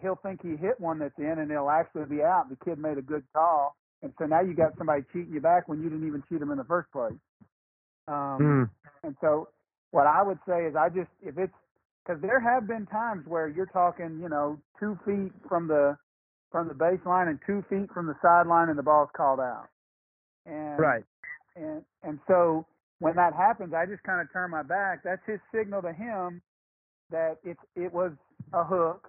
he'll 0.01 0.19
think 0.23 0.41
he 0.43 0.57
hit 0.57 0.79
one 0.79 0.99
that's 0.99 1.17
in, 1.19 1.39
and 1.39 1.51
it'll 1.51 1.71
actually 1.71 2.05
be 2.05 2.23
out. 2.23 2.49
The 2.49 2.57
kid 2.65 2.79
made 2.79 2.97
a 2.97 3.03
good 3.03 3.23
call, 3.33 3.75
and 4.03 4.13
so 4.19 4.25
now 4.27 4.41
you 4.41 4.55
got 4.55 4.77
somebody 4.77 5.03
cheating 5.13 5.33
you 5.33 5.41
back 5.41 5.69
when 5.69 5.81
you 5.81 5.89
didn't 5.89 6.07
even 6.07 6.23
cheat 6.29 6.41
him 6.41 6.51
in 6.51 6.59
the 6.59 6.65
first 6.65 6.91
place. 6.93 7.13
Um, 8.07 8.55
and 9.03 9.15
so 9.21 9.49
what 9.91 10.07
I 10.07 10.23
would 10.23 10.39
say 10.47 10.65
is 10.65 10.75
I 10.75 10.89
just 10.89 11.09
if 11.21 11.37
it's 11.39 11.53
because 12.05 12.21
there 12.21 12.41
have 12.41 12.67
been 12.67 12.87
times 12.87 13.25
where 13.27 13.49
you're 13.49 13.67
talking, 13.67 14.19
you 14.21 14.29
know, 14.29 14.59
two 14.79 14.99
feet 15.05 15.33
from 15.49 15.67
the 15.67 15.97
from 16.51 16.69
the 16.69 16.75
baseline 16.75 17.29
and 17.29 17.39
two 17.47 17.63
feet 17.69 17.89
from 17.93 18.07
the 18.07 18.15
sideline, 18.21 18.69
and 18.69 18.79
the 18.79 18.83
ball's 18.83 19.09
called 19.17 19.39
out. 19.41 19.69
And 20.45 20.85
Right. 20.85 21.03
and 21.55 21.83
and 22.03 22.19
so 22.27 22.67
when 22.99 23.15
that 23.17 23.33
happens, 23.35 23.73
I 23.73 23.85
just 23.85 24.03
kind 24.03 24.21
of 24.21 24.31
turn 24.33 24.51
my 24.51 24.63
back. 24.63 25.03
That's 25.03 25.21
his 25.27 25.39
signal 25.55 25.81
to 25.83 25.93
him 25.93 26.41
that 27.11 27.37
it 27.43 27.57
it 27.75 27.93
was 27.93 28.13
a 28.53 28.63
hook. 28.63 29.07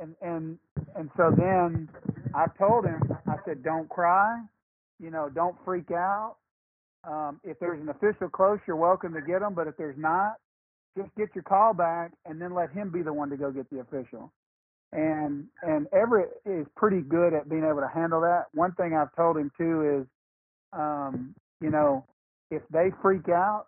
And 0.00 0.16
and 0.22 0.58
and 0.96 1.10
so 1.16 1.32
then 1.36 1.88
I 2.34 2.46
told 2.58 2.84
him, 2.86 3.00
I 3.28 3.36
said, 3.46 3.62
don't 3.62 3.88
cry, 3.88 4.42
you 5.00 5.10
know, 5.10 5.28
don't 5.28 5.56
freak 5.64 5.90
out. 5.90 6.36
Um, 7.04 7.40
if 7.44 7.58
there's 7.60 7.80
an 7.80 7.88
official 7.88 8.28
close, 8.28 8.58
you're 8.66 8.76
welcome 8.76 9.12
to 9.14 9.20
get 9.20 9.40
them. 9.40 9.54
But 9.54 9.66
if 9.66 9.76
there's 9.76 9.98
not, 9.98 10.34
just 10.96 11.10
get 11.16 11.28
your 11.34 11.44
call 11.44 11.74
back 11.74 12.12
and 12.26 12.40
then 12.40 12.54
let 12.54 12.70
him 12.72 12.90
be 12.90 13.02
the 13.02 13.12
one 13.12 13.30
to 13.30 13.36
go 13.36 13.50
get 13.50 13.68
the 13.70 13.80
official. 13.80 14.32
And 14.92 15.46
and 15.62 15.86
Everett 15.92 16.30
is 16.44 16.66
pretty 16.76 17.00
good 17.00 17.34
at 17.34 17.48
being 17.48 17.64
able 17.64 17.80
to 17.80 17.90
handle 17.92 18.20
that. 18.22 18.46
One 18.52 18.72
thing 18.74 18.94
I've 18.94 19.14
told 19.16 19.38
him 19.38 19.50
too 19.58 20.00
is, 20.02 20.06
um, 20.72 21.34
you 21.60 21.70
know, 21.70 22.04
if 22.50 22.62
they 22.70 22.90
freak 23.02 23.28
out, 23.28 23.66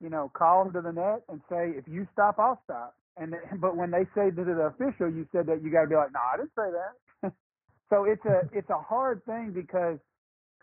you 0.00 0.10
know, 0.10 0.30
call 0.34 0.64
them 0.64 0.72
to 0.74 0.80
the 0.80 0.92
net 0.92 1.22
and 1.28 1.40
say, 1.50 1.72
if 1.76 1.86
you 1.88 2.06
stop, 2.12 2.38
I'll 2.38 2.60
stop. 2.64 2.96
And 3.16 3.34
but 3.60 3.76
when 3.76 3.90
they 3.90 4.04
say 4.14 4.30
to 4.30 4.44
the 4.44 4.72
official, 4.74 5.10
you 5.10 5.26
said 5.32 5.46
that, 5.46 5.62
you 5.62 5.70
got 5.72 5.82
to 5.82 5.88
be 5.88 5.96
like, 5.96 6.12
no, 6.12 6.20
I 6.20 6.36
didn't 6.38 6.52
say 6.56 6.70
that. 6.72 7.07
So 7.90 8.04
it's 8.04 8.24
a 8.24 8.42
it's 8.52 8.70
a 8.70 8.78
hard 8.78 9.24
thing 9.24 9.52
because 9.54 9.98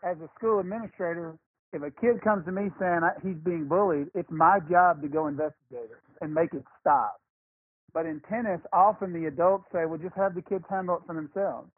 as 0.04 0.16
a 0.18 0.28
school 0.36 0.60
administrator, 0.60 1.36
if 1.72 1.82
a 1.82 1.90
kid 1.90 2.22
comes 2.22 2.44
to 2.46 2.52
me 2.52 2.70
saying 2.78 3.00
he's 3.22 3.36
being 3.44 3.66
bullied, 3.66 4.08
it's 4.14 4.30
my 4.30 4.58
job 4.70 5.02
to 5.02 5.08
go 5.08 5.26
investigate 5.26 5.90
it 5.90 6.00
and 6.20 6.32
make 6.32 6.54
it 6.54 6.64
stop. 6.80 7.20
But 7.92 8.06
in 8.06 8.20
tennis, 8.28 8.60
often 8.72 9.12
the 9.12 9.26
adults 9.26 9.64
say, 9.72 9.86
well, 9.86 9.98
just 9.98 10.14
have 10.16 10.34
the 10.34 10.42
kids 10.42 10.64
handle 10.68 10.96
it 10.96 11.02
for 11.06 11.14
themselves. 11.14 11.70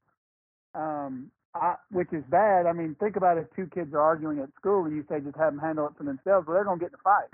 Um, 0.74 1.30
I, 1.54 1.76
which 1.90 2.12
is 2.12 2.24
bad. 2.28 2.66
I 2.66 2.72
mean, 2.72 2.96
think 3.00 3.16
about 3.16 3.38
if 3.38 3.46
two 3.56 3.68
kids 3.72 3.94
are 3.94 4.00
arguing 4.00 4.38
at 4.40 4.50
school 4.58 4.84
and 4.84 4.94
you 4.94 5.04
say 5.08 5.20
just 5.20 5.36
have 5.36 5.52
them 5.52 5.60
handle 5.60 5.86
it 5.86 5.92
for 5.96 6.04
themselves. 6.04 6.46
Well, 6.46 6.54
they're 6.54 6.64
to 6.64 6.76
get 6.76 6.90
in 6.90 6.94
a 6.94 7.02
fight. 7.02 7.30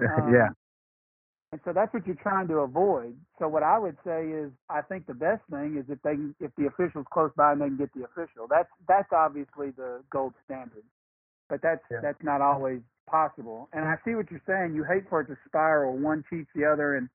Um, 0.00 0.32
yeah. 0.32 0.48
And 1.52 1.60
so 1.64 1.72
that's 1.72 1.92
what 1.94 2.06
you're 2.06 2.16
trying 2.16 2.48
to 2.48 2.56
avoid. 2.66 3.16
So 3.38 3.48
what 3.48 3.62
I 3.62 3.78
would 3.78 3.96
say 4.04 4.26
is, 4.28 4.50
I 4.68 4.82
think 4.82 5.06
the 5.06 5.14
best 5.14 5.42
thing 5.50 5.78
is 5.78 5.84
if 5.88 6.02
they 6.02 6.14
can, 6.14 6.34
if 6.40 6.50
the 6.56 6.66
official's 6.66 7.06
close 7.12 7.30
by 7.36 7.52
and 7.52 7.60
they 7.60 7.66
can 7.66 7.76
get 7.78 7.92
the 7.94 8.04
official. 8.04 8.46
That's 8.50 8.68
that's 8.88 9.08
obviously 9.12 9.70
the 9.70 10.02
gold 10.10 10.34
standard, 10.44 10.84
but 11.48 11.62
that's 11.62 11.84
Yeah. 11.90 12.00
that's 12.02 12.22
not 12.22 12.40
always 12.42 12.80
possible. 13.08 13.68
And 13.72 13.84
I 13.86 13.94
see 14.04 14.14
what 14.16 14.30
you're 14.30 14.42
saying. 14.46 14.74
You 14.74 14.84
hate 14.84 15.08
for 15.08 15.20
it 15.20 15.28
to 15.28 15.36
spiral. 15.46 15.96
One 15.96 16.24
cheats 16.28 16.50
the 16.54 16.64
other, 16.66 16.96
and 16.96 17.08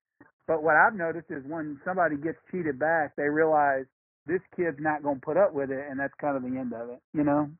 but 0.48 0.62
what 0.62 0.76
I've 0.76 0.94
noticed 0.94 1.30
is 1.30 1.44
when 1.46 1.78
somebody 1.84 2.16
gets 2.16 2.38
cheated 2.50 2.78
back, 2.78 3.14
they 3.16 3.28
realize 3.28 3.84
this 4.26 4.40
kid's 4.56 4.78
not 4.80 5.02
going 5.02 5.16
to 5.20 5.24
put 5.26 5.36
up 5.36 5.52
with 5.52 5.70
it, 5.70 5.86
and 5.90 6.00
that's 6.00 6.14
kind 6.20 6.36
of 6.36 6.42
the 6.42 6.58
end 6.58 6.72
of 6.72 6.88
it. 6.88 7.00
You 7.12 7.24
know. 7.24 7.50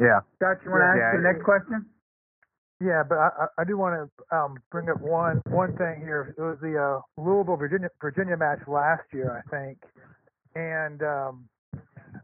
Yeah. 0.00 0.20
Scott, 0.36 0.58
you 0.64 0.70
want 0.70 0.82
to 0.82 0.98
Yeah, 0.98 1.04
ask 1.06 1.12
the 1.12 1.22
yeah. 1.22 1.30
next 1.32 1.44
question? 1.44 1.86
Yeah, 2.80 3.02
but 3.08 3.18
I, 3.18 3.46
I 3.58 3.64
do 3.64 3.78
want 3.78 3.94
to 3.94 4.36
um, 4.36 4.58
bring 4.70 4.88
up 4.90 5.00
one 5.00 5.40
one 5.50 5.76
thing 5.76 6.00
here. 6.00 6.34
It 6.36 6.40
was 6.40 6.58
the 6.60 6.76
uh, 6.76 7.00
Louisville 7.22 7.56
Virginia 7.56 7.88
Virginia 8.00 8.36
match 8.36 8.60
last 8.66 9.04
year, 9.12 9.30
I 9.30 9.48
think, 9.48 9.78
and 10.54 11.02
um, 11.02 11.48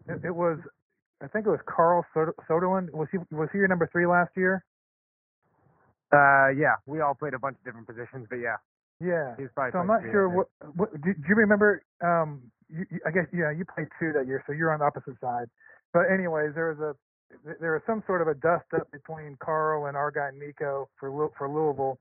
it, 0.08 0.26
it 0.26 0.34
was 0.34 0.58
I 1.22 1.28
think 1.28 1.46
it 1.46 1.50
was 1.50 1.60
Carl 1.66 2.04
Soderlund. 2.14 2.90
Was 2.92 3.08
he 3.12 3.18
was 3.30 3.48
he 3.52 3.58
your 3.58 3.68
number 3.68 3.88
three 3.92 4.06
last 4.06 4.30
year? 4.36 4.64
Uh, 6.12 6.48
yeah, 6.58 6.74
we 6.86 7.00
all 7.00 7.14
played 7.14 7.34
a 7.34 7.38
bunch 7.38 7.56
of 7.58 7.64
different 7.64 7.86
positions, 7.86 8.26
but 8.28 8.36
yeah, 8.36 8.56
Yeah. 9.00 9.36
he's 9.38 9.48
probably. 9.54 9.70
So 9.72 9.78
I'm 9.78 9.86
not 9.86 10.02
sure 10.10 10.28
what, 10.28 10.48
what 10.74 10.92
do, 11.00 11.14
do 11.14 11.24
you 11.28 11.36
remember 11.36 11.82
um 12.02 12.50
you, 12.68 12.84
you, 12.90 13.00
I 13.06 13.10
guess 13.12 13.26
yeah 13.32 13.50
you 13.50 13.64
played 13.64 13.88
two 14.00 14.12
that 14.12 14.26
year 14.26 14.42
so 14.46 14.52
you're 14.52 14.72
on 14.72 14.80
the 14.80 14.86
opposite 14.86 15.18
side 15.20 15.46
but 15.92 16.10
anyways 16.12 16.54
there 16.54 16.74
was 16.74 16.78
a 16.78 16.94
there 17.60 17.72
was 17.72 17.82
some 17.86 18.02
sort 18.06 18.22
of 18.22 18.28
a 18.28 18.34
dust 18.34 18.66
up 18.74 18.90
between 18.92 19.36
Carl 19.42 19.86
and 19.86 19.96
our 19.96 20.10
guy 20.10 20.30
Nico 20.38 20.88
for 20.98 21.30
for 21.38 21.48
Louisville 21.48 21.98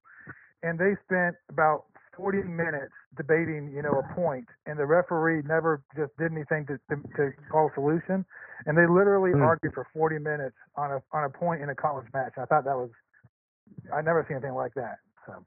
and 0.64 0.78
they 0.80 0.96
spent 1.06 1.36
about 1.50 1.86
40 2.18 2.44
minutes 2.44 2.92
debating 3.18 3.72
you 3.74 3.82
know 3.82 4.00
a 4.00 4.16
point 4.16 4.48
and 4.66 4.78
the 4.78 4.86
referee 4.86 5.42
never 5.48 5.82
just 5.96 6.12
did 6.18 6.32
anything 6.32 6.66
to 6.68 6.80
to, 6.90 7.02
to 7.18 7.32
call 7.52 7.68
a 7.68 7.74
solution 7.76 8.26
and 8.66 8.78
they 8.78 8.88
literally 8.88 9.32
Hmm. 9.32 9.42
argued 9.42 9.74
for 9.74 9.88
40 9.94 10.20
minutes 10.20 10.56
on 10.76 10.92
a 10.92 11.02
on 11.14 11.24
a 11.26 11.30
point 11.30 11.62
in 11.62 11.70
a 11.70 11.76
college 11.76 12.08
match 12.14 12.34
I 12.38 12.46
thought 12.46 12.66
that 12.66 12.76
was 12.76 12.90
I 13.94 14.02
never 14.02 14.26
seen 14.28 14.38
anything 14.38 14.56
like 14.56 14.74
that 14.76 14.98
so 15.26 15.46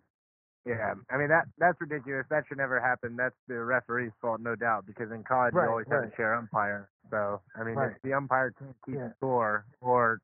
Yeah, 0.65 0.95
I 1.11 1.17
mean 1.17 1.29
that 1.29 1.47
that's 1.59 1.81
ridiculous. 1.81 2.25
That 2.31 2.45
should 2.49 2.59
never 2.59 2.79
happen. 2.81 3.17
That's 3.17 3.35
the 3.49 3.59
referee's 3.59 4.13
fault, 4.21 4.41
no 4.41 4.55
doubt, 4.55 4.87
because 4.87 5.11
in 5.11 5.25
college 5.25 5.55
Right, 5.55 5.65
you 5.65 5.71
always 5.71 5.87
have 5.91 6.03
right. 6.03 6.11
to 6.11 6.17
share 6.17 6.35
umpire. 6.35 6.89
So 7.11 7.41
I 7.57 7.65
mean, 7.65 7.75
Right. 7.75 7.91
if 7.97 8.03
the 8.03 8.13
umpire 8.13 8.53
can't 8.53 8.77
keep 8.87 8.95
Yeah. 8.95 9.13
score 9.17 9.65
or 9.81 10.21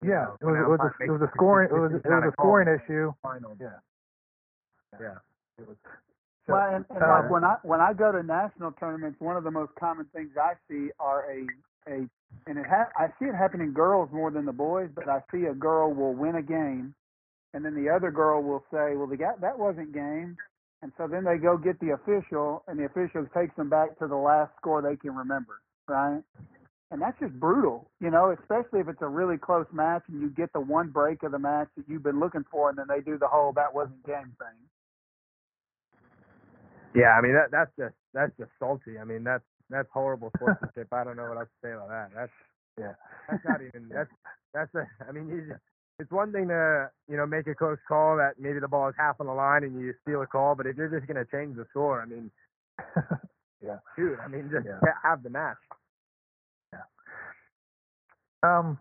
Yeah, 0.00 0.24
know, 0.24 0.36
it 0.40 0.44
was 0.46 0.56
an 0.56 0.62
it 0.62 0.68
was 0.68 0.80
a, 0.80 1.04
it 1.04 1.10
was 1.10 1.22
a 1.22 1.30
scoring 1.34 1.68
it 1.70 1.78
was 1.78 1.92
it 1.92 2.08
was 2.08 2.24
a 2.28 2.32
scoring 2.32 2.68
issue. 2.68 3.12
final. 3.22 3.56
Yeah. 3.60 3.78
Yeah. 5.00 5.18
It 5.58 5.68
was, 5.68 5.76
so, 6.46 6.54
Well, 6.54 6.74
and, 6.74 6.84
and 6.88 7.02
uh, 7.02 7.08
like 7.08 7.30
when 7.30 7.44
I 7.44 7.56
when 7.62 7.80
I 7.80 7.92
go 7.92 8.10
to 8.10 8.22
national 8.22 8.72
tournaments, 8.72 9.20
one 9.20 9.36
of 9.36 9.44
the 9.44 9.50
most 9.50 9.74
common 9.74 10.06
things 10.14 10.30
I 10.40 10.54
see 10.68 10.90
are 10.98 11.30
a 11.30 11.46
a 11.86 12.08
and 12.46 12.58
it 12.58 12.66
ha- 12.66 12.88
I 12.96 13.08
see 13.18 13.26
it 13.26 13.34
happen 13.34 13.60
in 13.60 13.72
girls 13.72 14.10
more 14.12 14.30
than 14.30 14.46
the 14.46 14.52
boys, 14.52 14.88
but 14.94 15.08
I 15.08 15.22
see 15.30 15.44
a 15.44 15.54
girl 15.54 15.92
will 15.92 16.14
win 16.14 16.36
a 16.36 16.42
game, 16.42 16.94
and 17.54 17.64
then 17.64 17.74
the 17.74 17.90
other 17.90 18.10
girl 18.10 18.42
will 18.42 18.64
say, 18.70 18.96
"Well, 18.96 19.06
the 19.06 19.16
guy 19.16 19.32
that 19.40 19.58
wasn't 19.58 19.92
game," 19.92 20.36
and 20.82 20.92
so 20.96 21.06
then 21.06 21.24
they 21.24 21.38
go 21.38 21.56
get 21.56 21.78
the 21.80 21.90
official, 21.90 22.62
and 22.68 22.78
the 22.78 22.84
official 22.84 23.26
takes 23.34 23.54
them 23.56 23.68
back 23.68 23.98
to 23.98 24.06
the 24.06 24.16
last 24.16 24.54
score 24.56 24.82
they 24.82 24.96
can 24.96 25.14
remember, 25.16 25.60
right? 25.88 26.22
And 26.90 27.02
that's 27.02 27.18
just 27.18 27.38
brutal, 27.38 27.90
you 28.00 28.10
know, 28.10 28.30
especially 28.30 28.80
if 28.80 28.88
it's 28.88 29.02
a 29.02 29.08
really 29.08 29.36
close 29.36 29.66
match 29.72 30.04
and 30.08 30.22
you 30.22 30.30
get 30.30 30.52
the 30.54 30.60
one 30.60 30.88
break 30.88 31.22
of 31.22 31.32
the 31.32 31.38
match 31.38 31.68
that 31.76 31.84
you've 31.88 32.02
been 32.02 32.20
looking 32.20 32.44
for, 32.50 32.70
and 32.70 32.78
then 32.78 32.86
they 32.88 33.00
do 33.00 33.18
the 33.18 33.28
whole 33.28 33.52
"that 33.54 33.74
wasn't 33.74 34.04
game" 34.06 34.34
thing. 34.38 34.58
Yeah, 36.94 37.12
I 37.16 37.20
mean 37.20 37.34
that 37.34 37.50
that's 37.50 37.70
just 37.78 37.94
that's 38.14 38.32
just 38.38 38.50
salty. 38.58 38.98
I 38.98 39.04
mean 39.04 39.24
that's 39.24 39.44
that's 39.70 39.88
horrible 39.92 40.30
sportsmanship. 40.36 40.88
I 40.92 41.04
don't 41.04 41.16
know 41.16 41.28
what 41.28 41.38
else 41.38 41.48
to 41.62 41.68
say 41.68 41.72
about 41.72 41.88
that. 41.88 42.10
That's 42.14 42.32
yeah. 42.80 42.94
that's 43.28 43.44
not 43.44 43.60
even 43.60 43.88
that's 43.88 44.10
that's 44.54 44.74
a 44.74 44.86
I 45.08 45.12
mean 45.12 45.28
you 45.28 45.46
just, 45.48 45.60
it's 45.98 46.10
one 46.12 46.32
thing 46.32 46.48
to 46.48 46.90
you 47.08 47.16
know 47.16 47.26
make 47.26 47.46
a 47.46 47.54
close 47.54 47.78
call 47.88 48.16
that 48.16 48.34
maybe 48.38 48.60
the 48.60 48.68
ball 48.68 48.88
is 48.88 48.94
half 48.98 49.20
on 49.20 49.26
the 49.26 49.32
line 49.32 49.64
and 49.64 49.80
you 49.80 49.94
steal 50.02 50.22
a 50.22 50.26
call, 50.26 50.54
but 50.54 50.66
if 50.66 50.76
you're 50.76 50.88
just 50.88 51.06
gonna 51.06 51.24
change 51.24 51.56
the 51.56 51.66
score, 51.70 52.00
I 52.00 52.06
mean, 52.06 52.30
yeah. 53.64 53.78
shoot, 53.96 54.16
I 54.24 54.28
mean 54.28 54.50
just 54.52 54.66
Yeah. 54.66 54.80
have 55.02 55.22
the 55.22 55.30
match. 55.30 55.56
Yeah. 56.72 56.82
Um, 58.42 58.78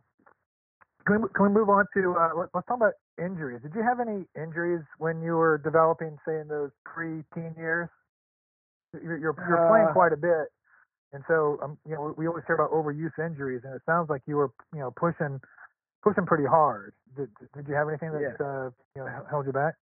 can 1.05 1.21
we, 1.21 1.29
can 1.33 1.45
we 1.47 1.49
move 1.51 1.69
on 1.69 1.85
to 1.95 2.15
uh, 2.19 2.29
let, 2.35 2.49
let's 2.53 2.67
talk 2.67 2.77
about 2.77 2.93
injuries? 3.17 3.61
Did 3.63 3.73
you 3.75 3.81
have 3.81 3.99
any 3.99 4.25
injuries 4.35 4.83
when 4.97 5.21
you 5.21 5.37
were 5.37 5.57
developing, 5.57 6.17
say, 6.27 6.39
in 6.39 6.47
those 6.47 6.71
pre-teen 6.85 7.55
years? 7.57 7.89
You're 8.93 9.17
you're, 9.17 9.35
you're 9.47 9.65
playing 9.67 9.87
Uh, 9.87 9.93
quite 9.93 10.13
a 10.13 10.17
bit, 10.17 10.47
and 11.13 11.23
so 11.27 11.59
um, 11.63 11.77
you 11.87 11.95
know 11.95 12.13
we 12.17 12.27
always 12.27 12.43
hear 12.45 12.55
about 12.55 12.71
overuse 12.71 13.17
injuries, 13.19 13.61
and 13.63 13.73
it 13.73 13.81
sounds 13.85 14.09
like 14.09 14.21
you 14.27 14.35
were 14.35 14.51
you 14.73 14.79
know 14.79 14.91
pushing 14.91 15.39
pushing 16.03 16.25
pretty 16.25 16.45
hard. 16.45 16.93
Did 17.15 17.29
did 17.55 17.67
you 17.67 17.75
have 17.75 17.87
anything 17.89 18.11
that 18.11 18.21
Yeah. 18.39 18.45
uh, 18.45 18.69
you 18.95 19.03
know 19.03 19.25
held 19.29 19.45
you 19.45 19.51
back? 19.53 19.75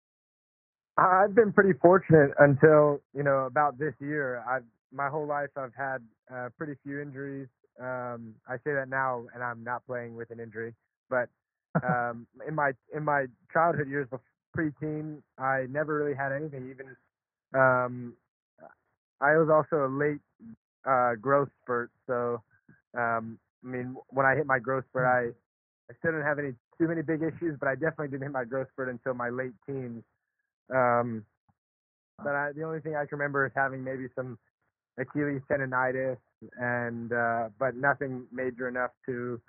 I've 0.96 1.34
been 1.34 1.52
pretty 1.52 1.72
fortunate 1.80 2.30
until 2.38 3.00
you 3.14 3.22
know 3.22 3.46
about 3.46 3.78
this 3.78 3.94
year. 4.00 4.44
I've 4.48 4.64
my 4.92 5.08
whole 5.08 5.26
life 5.26 5.50
I've 5.56 5.74
had 5.74 5.98
uh, 6.32 6.48
pretty 6.56 6.74
few 6.84 7.00
injuries. 7.00 7.48
Um, 7.80 8.34
I 8.48 8.56
say 8.58 8.72
that 8.74 8.88
now, 8.88 9.24
and 9.34 9.42
I'm 9.42 9.64
not 9.64 9.84
playing 9.86 10.14
with 10.16 10.30
an 10.30 10.38
injury. 10.38 10.74
But 11.10 11.28
um, 11.82 12.26
in 12.46 12.54
my 12.54 12.72
in 12.94 13.04
my 13.04 13.26
childhood 13.52 13.88
years, 13.88 14.08
preteen, 14.56 15.20
I 15.38 15.66
never 15.68 15.94
really 15.96 16.14
had 16.14 16.32
anything. 16.32 16.70
Even 16.70 16.96
um, 17.54 18.14
I 19.20 19.36
was 19.36 19.48
also 19.50 19.86
a 19.86 19.90
late 19.90 20.20
uh, 20.86 21.14
growth 21.20 21.48
spurt, 21.62 21.90
so 22.06 22.42
um, 22.96 23.38
I 23.64 23.68
mean, 23.68 23.96
when 24.10 24.26
I 24.26 24.34
hit 24.36 24.46
my 24.46 24.58
growth 24.58 24.84
spurt, 24.90 25.06
I 25.06 25.30
I 25.90 25.94
still 25.98 26.12
didn't 26.12 26.26
have 26.26 26.38
any 26.38 26.52
too 26.78 26.88
many 26.88 27.02
big 27.02 27.22
issues, 27.22 27.56
but 27.58 27.68
I 27.68 27.74
definitely 27.74 28.08
didn't 28.08 28.22
hit 28.22 28.32
my 28.32 28.44
growth 28.44 28.68
spurt 28.72 28.88
until 28.88 29.14
my 29.14 29.28
late 29.28 29.52
teens. 29.66 30.02
Um, 30.74 31.24
but 32.22 32.34
I, 32.34 32.52
the 32.52 32.62
only 32.62 32.80
thing 32.80 32.96
I 32.96 33.04
can 33.06 33.18
remember 33.18 33.44
is 33.44 33.52
having 33.54 33.84
maybe 33.84 34.06
some 34.14 34.38
Achilles 34.98 35.42
tendonitis, 35.50 36.16
and 36.58 37.12
uh, 37.12 37.48
but 37.58 37.76
nothing 37.76 38.26
major 38.32 38.68
enough 38.68 38.90
to 39.06 39.40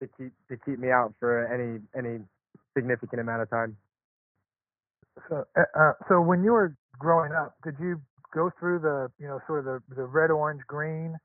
to 0.00 0.08
keep 0.16 0.32
to 0.48 0.56
keep 0.64 0.78
me 0.78 0.90
out 0.90 1.14
for 1.18 1.46
any 1.52 1.80
any 1.96 2.20
significant 2.76 3.20
amount 3.20 3.42
of 3.42 3.50
time. 3.50 3.76
So, 5.28 5.44
uh, 5.56 5.62
uh, 5.78 5.92
so 6.08 6.20
when 6.20 6.42
you 6.44 6.52
were 6.52 6.74
growing 6.98 7.32
up, 7.32 7.54
did 7.64 7.74
you 7.80 8.00
go 8.32 8.50
through 8.58 8.78
the, 8.78 9.10
you 9.18 9.26
know, 9.26 9.40
sort 9.46 9.60
of 9.60 9.64
the, 9.64 9.94
the 9.94 10.04
red, 10.04 10.30
orange, 10.30 10.62
green 10.66 11.16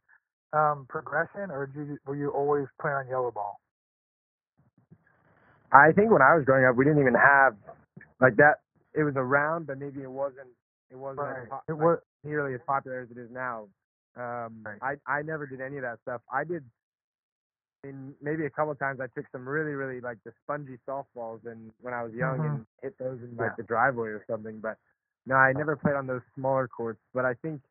um, 0.54 0.86
progression, 0.90 1.52
or 1.52 1.68
did 1.68 1.88
you, 1.88 1.98
were 2.06 2.16
you 2.16 2.30
always 2.32 2.66
playing 2.82 2.98
on 2.98 3.08
yellow 3.08 3.32
ball? 3.32 3.60
I 5.72 5.92
think 5.92 6.12
when 6.12 6.22
I 6.22 6.36
was 6.36 6.46
growing 6.46 6.66
up, 6.66 6.76
we 6.76 6.86
didn't 6.86 7.02
even 7.02 7.16
have 7.16 7.56
like 8.22 8.36
that. 8.38 8.62
It 8.94 9.04
was 9.04 9.16
around, 9.18 9.68
but 9.68 9.78
maybe 9.80 10.02
it 10.02 10.12
wasn't. 10.12 10.50
It 10.92 10.96
wasn't 10.96 11.20
Right. 11.20 11.48
It 11.68 11.74
like, 11.74 11.82
was. 11.82 12.00
nearly 12.24 12.54
as 12.56 12.62
popular 12.66 13.02
as 13.02 13.12
it 13.12 13.18
is 13.18 13.30
now. 13.32 13.68
Um, 14.16 14.64
Right. 14.66 14.80
I 14.82 14.96
I 15.08 15.22
never 15.22 15.46
did 15.46 15.62
any 15.62 15.78
of 15.78 15.84
that 15.84 16.00
stuff. 16.02 16.22
I 16.32 16.44
did. 16.44 16.64
In 17.84 18.16
maybe 18.22 18.46
a 18.46 18.50
couple 18.50 18.72
of 18.72 18.80
times, 18.80 19.00
I 19.00 19.08
took 19.08 19.26
some 19.32 19.48
really 19.48 19.74
really 19.74 20.02
like 20.02 20.18
the 20.24 20.34
spongy 20.44 20.78
softballs, 20.88 21.46
and 21.46 21.72
when 21.82 21.94
I 21.94 22.04
was 22.04 22.14
young, 22.14 22.40
Mhm. 22.40 22.46
and 22.46 22.66
hit 22.82 22.98
those 22.98 23.22
in 23.22 23.36
like 23.38 23.52
Yeah. 23.52 23.56
the 23.58 23.64
driveway 23.64 24.10
or 24.10 24.24
something. 24.26 24.60
But 24.60 24.78
no, 25.26 25.36
I 25.36 25.54
never 25.54 25.76
played 25.76 25.96
on 25.96 26.08
those 26.08 26.24
smaller 26.34 26.68
courts. 26.68 27.02
But 27.14 27.26
I 27.26 27.36
think 27.36 27.62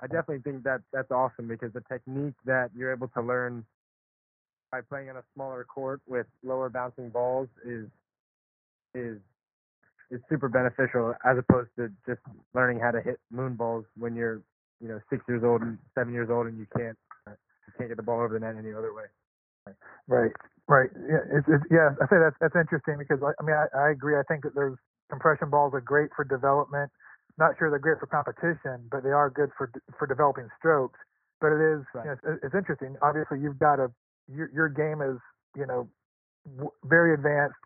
I 0.00 0.06
definitely 0.08 0.40
think 0.40 0.64
that 0.64 0.82
that's 0.92 1.10
awesome 1.10 1.48
because 1.48 1.72
the 1.72 1.80
technique 1.82 2.34
that 2.44 2.70
you're 2.74 2.92
able 2.92 3.08
to 3.08 3.22
learn 3.22 3.64
by 4.72 4.80
playing 4.80 5.10
on 5.10 5.16
a 5.16 5.22
smaller 5.34 5.64
court 5.64 6.00
with 6.08 6.26
lower 6.42 6.70
bouncing 6.70 7.10
balls 7.10 7.48
is 7.64 7.86
is 8.94 9.18
is 10.10 10.20
super 10.28 10.48
beneficial 10.48 11.14
as 11.24 11.36
opposed 11.38 11.68
to 11.76 11.88
just 12.06 12.20
learning 12.54 12.80
how 12.80 12.90
to 12.90 13.00
hit 13.02 13.20
moon 13.30 13.54
balls 13.54 13.84
when 13.96 14.16
you're 14.16 14.40
you 14.80 14.88
know 14.88 14.98
six 15.10 15.22
years 15.28 15.42
old 15.44 15.60
and 15.62 15.78
seven 15.94 16.12
years 16.12 16.28
old 16.30 16.46
and 16.46 16.58
you 16.58 16.66
can't 16.76 16.96
you 17.28 17.72
can't 17.76 17.88
get 17.90 17.96
the 17.96 18.02
ball 18.02 18.20
over 18.20 18.34
the 18.34 18.40
net 18.40 18.56
any 18.58 18.72
other 18.72 18.92
way. 18.92 19.04
Right, 20.08 20.32
right. 20.66 20.90
Yeah, 21.08 21.22
it's, 21.38 21.46
it's, 21.46 21.64
yeah. 21.70 21.94
I 22.02 22.06
say 22.10 22.18
that's 22.18 22.36
that's 22.40 22.56
interesting 22.56 22.96
because 22.98 23.22
I, 23.22 23.30
I 23.38 23.46
mean 23.46 23.54
I, 23.54 23.68
I 23.78 23.90
agree. 23.90 24.16
I 24.16 24.24
think 24.26 24.42
that 24.42 24.54
those 24.54 24.74
compression 25.10 25.50
balls 25.50 25.72
are 25.74 25.80
great 25.80 26.10
for 26.16 26.24
development. 26.24 26.90
Not 27.38 27.54
sure 27.58 27.70
they're 27.70 27.78
great 27.78 28.00
for 28.00 28.06
competition, 28.06 28.88
but 28.90 29.04
they 29.04 29.12
are 29.12 29.30
good 29.30 29.50
for 29.56 29.70
for 29.98 30.06
developing 30.08 30.48
strokes. 30.58 30.98
But 31.40 31.52
it 31.52 31.60
is 31.60 31.84
Right. 31.94 32.04
you 32.04 32.10
know, 32.10 32.16
it's, 32.34 32.44
it's 32.44 32.54
interesting. 32.54 32.96
Obviously, 33.02 33.38
you've 33.40 33.58
got 33.58 33.78
a 33.78 33.92
your 34.28 34.50
your 34.52 34.68
game 34.68 35.00
is 35.02 35.18
you 35.56 35.66
know 35.66 35.88
w- 36.56 36.72
very 36.84 37.14
advanced 37.14 37.56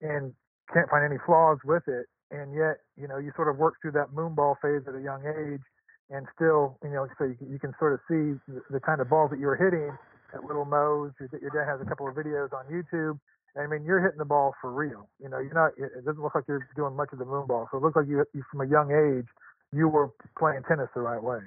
and 0.00 0.32
can't 0.72 0.88
find 0.90 1.04
any 1.04 1.20
flaws 1.24 1.58
with 1.64 1.86
it, 1.88 2.06
and 2.30 2.54
yet 2.54 2.80
you 3.00 3.08
know 3.08 3.18
you 3.18 3.32
sort 3.36 3.48
of 3.48 3.56
work 3.58 3.74
through 3.80 3.92
that 3.92 4.10
moonball 4.14 4.56
phase 4.62 4.82
at 4.88 4.94
a 4.94 5.02
young 5.02 5.22
age, 5.26 5.62
and 6.10 6.26
still 6.34 6.78
you 6.82 6.90
know 6.90 7.06
so 7.18 7.24
you 7.24 7.36
you 7.48 7.58
can 7.58 7.72
sort 7.78 7.92
of 7.92 8.00
see 8.08 8.38
the, 8.48 8.60
the 8.70 8.80
kind 8.80 9.00
of 9.00 9.08
balls 9.08 9.30
that 9.30 9.38
you 9.38 9.46
were 9.46 9.56
hitting 9.56 9.92
at 10.34 10.44
Little 10.44 10.64
Mo's. 10.64 11.12
Your, 11.20 11.28
your 11.40 11.50
dad 11.50 11.70
has 11.70 11.80
a 11.80 11.88
couple 11.88 12.08
of 12.08 12.14
videos 12.14 12.52
on 12.52 12.66
YouTube. 12.66 13.18
I 13.56 13.68
mean, 13.68 13.84
you're 13.84 14.02
hitting 14.02 14.18
the 14.18 14.24
ball 14.24 14.52
for 14.60 14.72
real. 14.72 15.08
You 15.22 15.28
know, 15.28 15.38
you're 15.38 15.54
not. 15.54 15.72
It 15.78 16.04
doesn't 16.04 16.20
look 16.20 16.34
like 16.34 16.44
you're 16.48 16.68
doing 16.74 16.96
much 16.96 17.10
of 17.12 17.18
the 17.20 17.24
moon 17.24 17.46
ball. 17.46 17.68
So 17.70 17.78
it 17.78 17.84
looks 17.84 17.96
like 17.96 18.08
you, 18.08 18.24
you 18.34 18.42
from 18.50 18.62
a 18.62 18.66
young 18.66 18.90
age, 18.90 19.28
you 19.72 19.88
were 19.88 20.10
playing 20.38 20.62
tennis 20.66 20.88
the 20.94 21.02
right 21.02 21.22
way. 21.22 21.38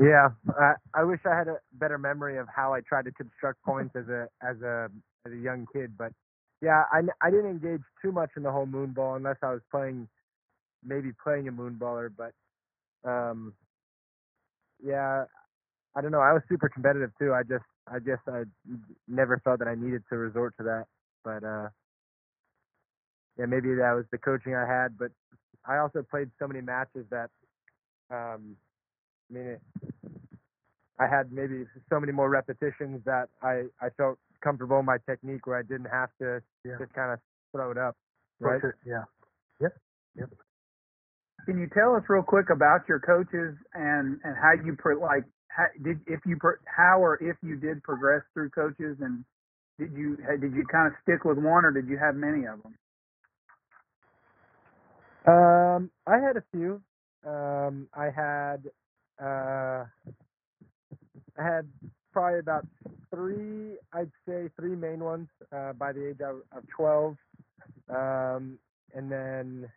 Yeah, 0.00 0.30
I 0.58 0.74
I 0.94 1.04
wish 1.04 1.20
I 1.26 1.36
had 1.36 1.48
a 1.48 1.58
better 1.74 1.98
memory 1.98 2.38
of 2.38 2.48
how 2.54 2.74
I 2.74 2.80
tried 2.82 3.06
to 3.06 3.12
construct 3.12 3.62
points 3.64 3.96
as 3.96 4.08
a 4.08 4.28
as 4.42 4.60
a 4.62 4.90
as 5.26 5.32
a 5.34 5.36
young 5.38 5.66
kid, 5.74 5.92
but 5.98 6.12
yeah, 6.62 6.84
I, 6.92 7.00
I 7.22 7.30
didn't 7.30 7.50
engage 7.50 7.82
too 8.02 8.12
much 8.12 8.30
in 8.36 8.44
the 8.44 8.52
whole 8.52 8.66
moon 8.66 8.92
ball 8.92 9.16
unless 9.16 9.36
I 9.42 9.52
was 9.52 9.62
playing 9.70 10.08
maybe 10.84 11.10
playing 11.22 11.48
a 11.48 11.52
moon 11.52 11.78
baller, 11.80 12.10
but 12.16 12.32
um 13.10 13.54
yeah, 14.82 15.24
I 15.96 16.00
don't 16.02 16.12
know. 16.12 16.20
I 16.20 16.32
was 16.32 16.42
super 16.48 16.68
competitive 16.68 17.12
too. 17.18 17.34
I 17.34 17.42
just 17.44 17.64
I 17.88 17.98
just 18.00 18.22
I 18.28 18.44
never 19.08 19.40
felt 19.44 19.60
that 19.60 19.68
I 19.68 19.74
needed 19.76 20.04
to 20.10 20.16
resort 20.18 20.54
to 20.58 20.64
that. 20.64 20.86
But 21.24 21.44
uh 21.44 21.68
yeah, 23.38 23.46
maybe 23.46 23.74
that 23.76 23.92
was 23.94 24.04
the 24.12 24.18
coaching 24.18 24.54
I 24.54 24.66
had, 24.66 24.98
but 24.98 25.10
I 25.66 25.78
also 25.78 26.02
played 26.10 26.30
so 26.38 26.48
many 26.48 26.60
matches 26.60 27.06
that, 27.10 27.30
um, 28.10 28.56
I 29.30 29.34
mean, 29.34 29.46
it, 29.48 29.60
I 31.00 31.06
had 31.08 31.32
maybe 31.32 31.64
so 31.88 31.98
many 31.98 32.12
more 32.12 32.28
repetitions 32.28 33.02
that 33.06 33.28
I 33.42 33.64
I 33.80 33.88
felt 33.96 34.18
comfortable 34.44 34.78
in 34.78 34.84
my 34.84 34.98
technique 35.08 35.46
where 35.46 35.58
I 35.58 35.62
didn't 35.62 35.90
have 35.90 36.10
to 36.20 36.42
Yeah. 36.64 36.76
just 36.78 36.92
kind 36.92 37.12
of 37.12 37.20
throw 37.52 37.70
it 37.70 37.78
up. 37.78 37.96
Right. 38.38 38.60
Push 38.60 38.70
it, 38.70 38.76
Yeah. 38.86 39.04
Can 41.46 41.58
you 41.58 41.68
tell 41.68 41.94
us 41.96 42.02
real 42.08 42.22
quick 42.22 42.50
about 42.50 42.88
your 42.88 43.00
coaches 43.00 43.56
and 43.74 44.20
and 44.24 44.36
how 44.36 44.52
you 44.64 44.76
pro, 44.76 45.00
like 45.00 45.24
how, 45.48 45.66
did 45.82 46.00
if 46.06 46.20
you 46.26 46.36
pro, 46.36 46.52
how 46.66 47.02
or 47.02 47.16
if 47.22 47.36
you 47.42 47.56
did 47.56 47.82
progress 47.82 48.22
through 48.34 48.50
coaches 48.50 48.98
and 49.00 49.24
did 49.78 49.92
you 49.92 50.16
did 50.40 50.52
you 50.54 50.64
kind 50.70 50.86
of 50.86 50.92
stick 51.02 51.24
with 51.24 51.38
one 51.38 51.64
or 51.64 51.72
did 51.72 51.88
you 51.88 51.98
have 51.98 52.14
many 52.14 52.44
of 52.46 52.62
them? 52.62 52.74
Um, 55.26 55.90
I 56.06 56.18
had 56.18 56.36
a 56.36 56.44
few. 56.52 56.82
Um, 57.26 57.88
I 57.94 58.10
had 58.10 58.70
uh, 59.18 59.84
I 61.40 61.44
had 61.44 61.68
probably 62.12 62.40
about 62.40 62.66
three. 63.14 63.76
I'd 63.92 64.10
say 64.28 64.50
three 64.58 64.76
main 64.76 65.00
ones 65.00 65.28
uh, 65.52 65.72
by 65.72 65.92
the 65.92 66.08
age 66.08 66.20
of, 66.20 66.36
of 66.56 66.64
12, 66.76 67.16
um, 67.88 68.58
and 68.94 69.10
then 69.10 69.68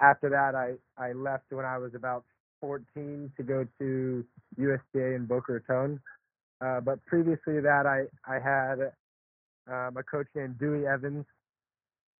after 0.00 0.28
that, 0.30 0.54
I 0.54 0.74
I 1.02 1.12
left 1.12 1.44
when 1.50 1.64
I 1.64 1.78
was 1.78 1.94
about 1.94 2.24
14 2.60 3.32
to 3.36 3.42
go 3.42 3.66
to 3.78 4.24
USTA 4.56 5.14
in 5.14 5.26
Boca 5.26 5.52
Raton. 5.52 6.00
Uh, 6.60 6.80
but 6.80 7.04
previously 7.06 7.60
that, 7.60 7.86
I 7.86 8.04
I 8.30 8.38
had 8.38 8.92
um, 9.66 9.96
a 9.96 10.02
coach 10.02 10.26
named 10.34 10.58
Dewey 10.58 10.86
Evans. 10.86 11.24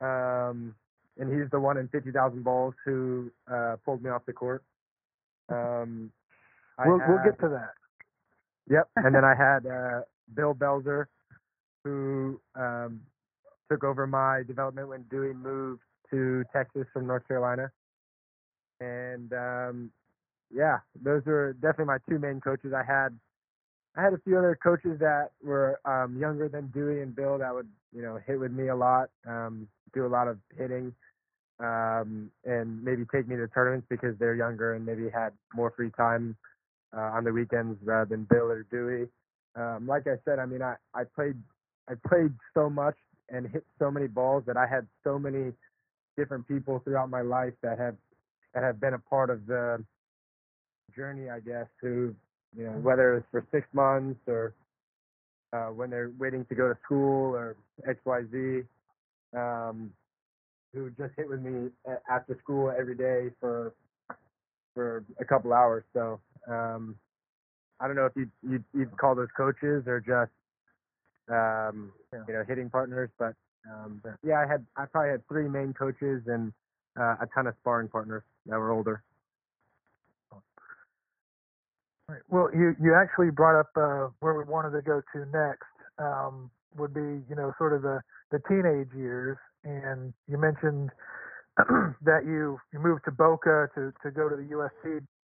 Um, 0.00 0.74
and 1.18 1.32
he's 1.32 1.48
the 1.50 1.60
one 1.60 1.76
in 1.76 1.86
50,000 1.88 2.42
balls 2.42 2.74
who 2.84 3.30
uh, 3.50 3.76
pulled 3.84 4.02
me 4.02 4.10
off 4.10 4.26
the 4.26 4.32
court. 4.32 4.64
Um, 5.48 6.10
We'll 6.84 6.98
we'll 7.08 7.22
get 7.24 7.38
to 7.40 7.48
that. 7.50 7.74
Yep. 8.70 8.88
And 8.96 9.14
then 9.14 9.24
I 9.24 9.34
had 9.34 9.66
uh, 9.66 10.00
Bill 10.34 10.54
Belzer, 10.54 11.06
who 11.84 12.40
um, 12.54 13.00
took 13.70 13.84
over 13.84 14.06
my 14.06 14.42
development 14.46 14.88
when 14.88 15.02
Dewey 15.10 15.34
moved 15.34 15.82
to 16.10 16.44
Texas 16.52 16.86
from 16.92 17.06
North 17.06 17.26
Carolina. 17.26 17.70
And 18.80 19.32
um, 19.32 19.90
yeah, 20.52 20.78
those 21.02 21.22
were 21.26 21.54
definitely 21.54 21.86
my 21.86 21.98
two 22.08 22.18
main 22.18 22.40
coaches. 22.40 22.72
I 22.74 22.82
had 22.82 23.18
I 23.96 24.02
had 24.02 24.12
a 24.12 24.18
few 24.24 24.36
other 24.36 24.58
coaches 24.60 24.98
that 24.98 25.30
were 25.42 25.78
um, 25.84 26.16
younger 26.18 26.48
than 26.48 26.68
Dewey 26.68 27.00
and 27.02 27.14
Bill 27.14 27.38
that 27.38 27.54
would 27.54 27.68
you 27.92 28.02
know 28.02 28.18
hit 28.26 28.38
with 28.38 28.52
me 28.52 28.68
a 28.68 28.76
lot, 28.76 29.10
um, 29.26 29.68
do 29.92 30.04
a 30.04 30.08
lot 30.08 30.26
of 30.26 30.38
hitting, 30.56 30.92
um, 31.60 32.30
and 32.44 32.82
maybe 32.82 33.04
take 33.12 33.28
me 33.28 33.36
to 33.36 33.46
tournaments 33.48 33.86
because 33.88 34.16
they're 34.18 34.34
younger 34.34 34.74
and 34.74 34.84
maybe 34.84 35.08
had 35.08 35.32
more 35.54 35.72
free 35.76 35.90
time 35.96 36.36
uh, 36.96 37.10
on 37.16 37.24
the 37.24 37.32
weekends 37.32 37.78
rather 37.82 38.08
than 38.08 38.26
Bill 38.30 38.50
or 38.50 38.64
Dewey. 38.70 39.08
Um, 39.56 39.86
like 39.86 40.06
I 40.06 40.16
said, 40.24 40.38
I 40.38 40.46
mean, 40.46 40.62
I, 40.62 40.74
I 40.94 41.04
played 41.14 41.36
I 41.88 41.94
played 42.08 42.32
so 42.54 42.70
much 42.70 42.96
and 43.28 43.46
hit 43.46 43.64
so 43.78 43.90
many 43.90 44.06
balls 44.06 44.44
that 44.46 44.56
I 44.56 44.66
had 44.66 44.86
so 45.02 45.18
many 45.18 45.52
different 46.16 46.46
people 46.48 46.80
throughout 46.84 47.10
my 47.10 47.20
life 47.20 47.54
that 47.62 47.78
have 47.78 47.96
that 48.54 48.62
have 48.62 48.80
been 48.80 48.94
a 48.94 48.98
part 48.98 49.30
of 49.30 49.46
the 49.46 49.84
journey, 50.94 51.30
I 51.30 51.40
guess, 51.40 51.66
who 51.80 52.14
you 52.56 52.64
know 52.64 52.72
whether 52.72 53.16
it's 53.16 53.26
for 53.30 53.44
six 53.52 53.66
months 53.72 54.20
or 54.26 54.54
uh, 55.52 55.68
when 55.68 55.90
they're 55.90 56.12
waiting 56.18 56.44
to 56.46 56.54
go 56.54 56.68
to 56.68 56.78
school 56.84 57.34
or 57.34 57.56
X 57.88 57.98
Y 58.04 58.22
Z, 58.32 58.62
um, 59.36 59.90
who 60.72 60.90
just 60.90 61.12
hit 61.16 61.28
with 61.28 61.40
me 61.40 61.70
after 62.10 62.36
school 62.42 62.72
every 62.76 62.96
day 62.96 63.30
for 63.40 63.72
for 64.74 65.04
a 65.20 65.24
couple 65.24 65.52
hours. 65.52 65.84
So 65.92 66.20
um, 66.48 66.96
I 67.80 67.86
don't 67.86 67.96
know 67.96 68.06
if 68.06 68.12
you 68.16 68.30
you 68.42 68.64
you'd 68.72 68.96
call 68.96 69.14
those 69.14 69.28
coaches 69.36 69.84
or 69.86 70.00
just 70.00 70.32
um, 71.28 71.92
Yeah. 72.12 72.24
you 72.28 72.34
know 72.34 72.44
hitting 72.46 72.70
partners, 72.70 73.10
but 73.18 73.34
um, 73.70 74.02
yeah, 74.22 74.40
I 74.40 74.46
had 74.50 74.66
I 74.76 74.86
probably 74.86 75.10
had 75.10 75.26
three 75.28 75.48
main 75.48 75.72
coaches 75.74 76.22
and 76.26 76.52
uh, 76.98 77.16
a 77.20 77.26
ton 77.34 77.46
of 77.46 77.54
sparring 77.60 77.88
partners 77.88 78.22
that 78.46 78.58
were 78.58 78.70
older. 78.70 79.02
Right. 82.08 82.20
Well, 82.28 82.50
you 82.54 82.76
you 82.80 82.94
actually 82.94 83.30
brought 83.30 83.58
up 83.58 83.70
uh, 83.76 84.08
where 84.20 84.34
we 84.34 84.44
wanted 84.44 84.70
to 84.72 84.82
go 84.82 85.00
to 85.14 85.26
next. 85.26 85.64
Um, 85.98 86.50
would 86.76 86.92
be 86.92 87.24
you 87.28 87.36
know 87.36 87.52
sort 87.58 87.72
of 87.72 87.82
the 87.82 88.00
the 88.30 88.40
teenage 88.48 88.92
years, 88.94 89.38
and 89.64 90.12
you 90.28 90.38
mentioned 90.38 90.90
that 91.56 92.24
you 92.26 92.58
you 92.72 92.78
moved 92.78 93.04
to 93.06 93.10
Boca 93.12 93.68
to 93.74 93.92
to 94.02 94.10
go 94.10 94.28
to 94.28 94.36
the 94.36 94.44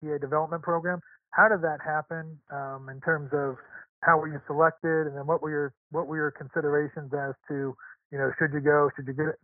USTA 0.02 0.20
development 0.20 0.64
program. 0.64 1.00
How 1.32 1.48
did 1.48 1.62
that 1.62 1.80
happen 1.86 2.40
um, 2.52 2.90
in 2.90 3.00
terms 3.02 3.30
of 3.34 3.56
how 4.02 4.18
were 4.18 4.28
you 4.28 4.40
selected, 4.48 5.08
and 5.08 5.18
then 5.18 5.28
what 5.28 5.42
were 5.42 5.50
your 5.52 5.74
what 5.92 6.08
were 6.08 6.18
your 6.18 6.32
considerations 6.32 7.12
as 7.14 7.36
to 7.50 7.76
you 8.12 8.18
know 8.18 8.32
should 8.40 8.54
you 8.54 8.62
go, 8.62 8.90
should 8.96 9.08
you 9.08 9.14
get 9.14 9.36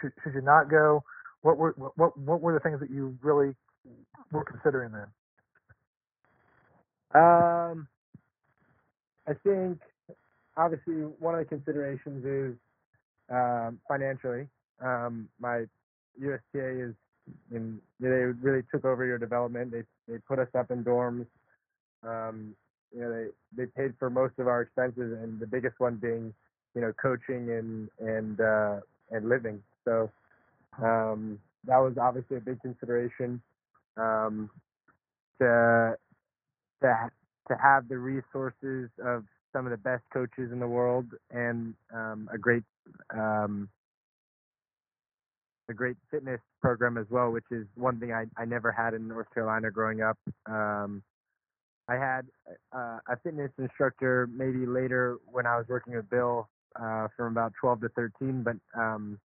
should, 0.00 0.12
should 0.22 0.34
you 0.34 0.42
not 0.42 0.70
go? 0.70 1.02
What 1.42 1.58
were 1.58 1.72
what 1.96 2.16
what 2.18 2.40
were 2.40 2.54
the 2.54 2.60
things 2.60 2.80
that 2.80 2.90
you 2.90 3.18
really 3.22 3.54
were 4.32 4.44
considering 4.44 4.92
then? 4.92 5.06
Um, 7.14 7.88
I 9.28 9.34
think 9.44 9.80
obviously 10.56 10.94
one 11.18 11.34
of 11.34 11.40
the 11.40 11.46
considerations 11.46 12.24
is 12.24 12.58
um, 13.30 13.80
financially. 13.88 14.48
Um, 14.82 15.28
my 15.40 15.64
USTA 16.20 16.88
is 16.88 16.94
in 17.50 17.80
they 18.00 18.08
really 18.08 18.62
took 18.72 18.84
over 18.84 19.04
your 19.06 19.18
development. 19.18 19.72
They 19.72 19.82
they 20.08 20.18
put 20.18 20.38
us 20.38 20.48
up 20.58 20.70
in 20.70 20.84
dorms. 20.84 21.26
Um, 22.02 22.54
you 22.94 23.00
know 23.00 23.12
they 23.12 23.64
they 23.64 23.66
paid 23.76 23.94
for 23.98 24.10
most 24.10 24.34
of 24.38 24.46
our 24.46 24.62
expenses, 24.62 25.18
and 25.22 25.40
the 25.40 25.46
biggest 25.46 25.80
one 25.80 25.96
being 25.96 26.32
you 26.74 26.80
know 26.80 26.92
coaching 27.00 27.50
and 27.50 27.88
and 28.00 28.40
uh, 28.40 28.80
and 29.10 29.28
living. 29.28 29.62
So 29.84 30.10
um, 30.82 31.38
that 31.66 31.78
was 31.78 31.94
obviously 32.00 32.36
a 32.36 32.40
big 32.40 32.60
consideration. 32.60 33.40
Um, 33.96 34.50
to 35.38 35.96
to 36.82 37.10
to 37.48 37.56
have 37.62 37.88
the 37.88 37.98
resources 37.98 38.90
of 39.04 39.24
some 39.52 39.66
of 39.66 39.70
the 39.70 39.76
best 39.76 40.02
coaches 40.12 40.50
in 40.52 40.58
the 40.58 40.66
world 40.66 41.06
and 41.30 41.74
um, 41.94 42.28
a 42.32 42.38
great 42.38 42.64
um, 43.14 43.68
a 45.68 45.74
great 45.74 45.96
fitness 46.10 46.40
program 46.62 46.98
as 46.98 47.06
well, 47.10 47.30
which 47.30 47.44
is 47.50 47.66
one 47.74 48.00
thing 48.00 48.12
I, 48.12 48.24
I 48.40 48.44
never 48.44 48.72
had 48.72 48.94
in 48.94 49.08
North 49.08 49.28
Carolina 49.34 49.70
growing 49.70 50.02
up. 50.02 50.18
Um, 50.46 51.02
I 51.88 51.94
had 51.94 52.26
uh, 52.74 52.98
a 53.08 53.16
fitness 53.22 53.50
instructor 53.58 54.28
maybe 54.32 54.66
later 54.66 55.18
when 55.26 55.46
I 55.46 55.56
was 55.56 55.66
working 55.68 55.94
with 55.96 56.08
Bill 56.10 56.48
uh, 56.80 57.08
from 57.16 57.32
about 57.32 57.52
12 57.60 57.82
to 57.82 57.88
13, 57.90 58.44
but 58.44 58.56
um, 58.80 59.18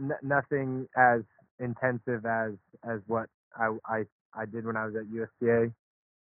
n- 0.00 0.12
nothing 0.22 0.88
as 0.96 1.22
intensive 1.60 2.26
as 2.26 2.52
as 2.88 3.00
what 3.06 3.28
I, 3.56 3.76
I 3.86 4.04
I 4.34 4.46
did 4.46 4.66
when 4.66 4.76
I 4.76 4.86
was 4.86 4.94
at 4.96 5.06
USTA. 5.12 5.72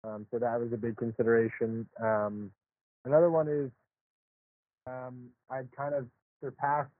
Um, 0.04 0.26
so 0.30 0.38
that 0.38 0.58
was 0.60 0.72
a 0.72 0.76
big 0.76 0.96
consideration. 0.96 1.88
Um, 2.02 2.52
another 3.04 3.30
one 3.30 3.48
is 3.48 3.70
um, 4.86 5.30
I'd 5.50 5.68
kind 5.76 5.94
of 5.94 6.06
surpassed 6.42 6.90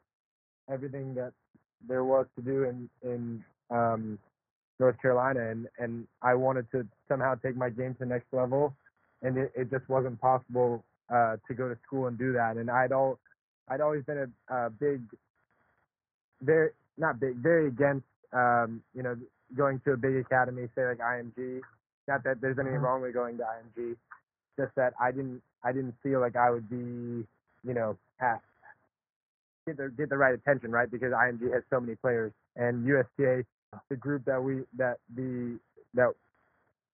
everything 0.71 1.15
that 1.15 1.33
there 1.89 2.05
was 2.05 2.27
to 2.37 2.43
do 2.43 2.65
in 2.65 2.89
in 3.03 3.45
um, 3.71 4.19
North 4.79 5.01
Carolina, 5.01 5.51
and 5.51 5.69
and 5.79 6.07
I 6.23 6.35
wanted 6.35 6.71
to 6.73 6.87
somehow 7.09 7.35
take 7.37 7.57
my 7.57 7.71
game 7.71 7.95
to 7.95 8.01
the 8.01 8.07
next 8.07 8.27
level, 8.33 8.75
and 9.23 9.37
it, 9.37 9.53
it 9.55 9.71
just 9.71 9.89
wasn't 9.89 10.21
possible 10.21 10.85
uh, 11.13 11.37
to 11.49 11.55
go 11.55 11.69
to 11.69 11.77
school 11.87 12.07
and 12.07 12.19
do 12.19 12.33
that. 12.33 12.57
And 12.57 12.71
I'd 12.71 12.93
all 12.93 13.19
I'd 13.69 13.81
always 13.81 14.05
been 14.05 14.33
a, 14.51 14.55
a 14.55 14.71
big, 14.71 15.03
very 16.43 16.71
not 16.97 17.21
big, 17.21 17.37
very 17.37 17.69
against 17.69 18.07
um, 18.33 18.83
you 18.95 19.03
know 19.03 19.17
going 19.57 19.81
to 19.85 19.93
a 19.93 19.97
big 19.97 20.17
academy, 20.17 20.69
say 20.75 20.87
like 20.87 20.99
IMG. 20.99 21.61
Not 22.09 22.25
that 22.25 22.41
there's 22.41 22.59
anything 22.59 22.81
Mhm. 22.81 22.83
wrong 22.83 23.03
with 23.03 23.15
going 23.15 23.37
to 23.39 23.45
IMG, 23.45 23.97
just 24.59 24.75
that 24.77 24.95
I 25.01 25.11
didn't 25.13 25.43
I 25.63 25.73
didn't 25.73 25.95
feel 26.03 26.21
like 26.21 26.37
I 26.37 26.51
would 26.51 26.69
be 26.69 27.27
you 27.65 27.75
know 27.75 27.97
at, 28.21 28.41
get 29.75 29.77
the 29.77 29.95
get 29.97 30.09
the 30.11 30.17
right 30.17 30.35
attention 30.35 30.71
right? 30.71 30.91
Because 30.91 31.13
IMG 31.13 31.53
has 31.53 31.63
so 31.71 31.81
many 31.81 31.97
players. 31.97 32.33
And 32.57 32.87
USTA 32.87 33.45
the 33.89 33.97
group 33.97 34.25
that 34.27 34.43
we 34.43 34.63
that 34.77 34.99
the 35.15 35.59
that 35.95 36.11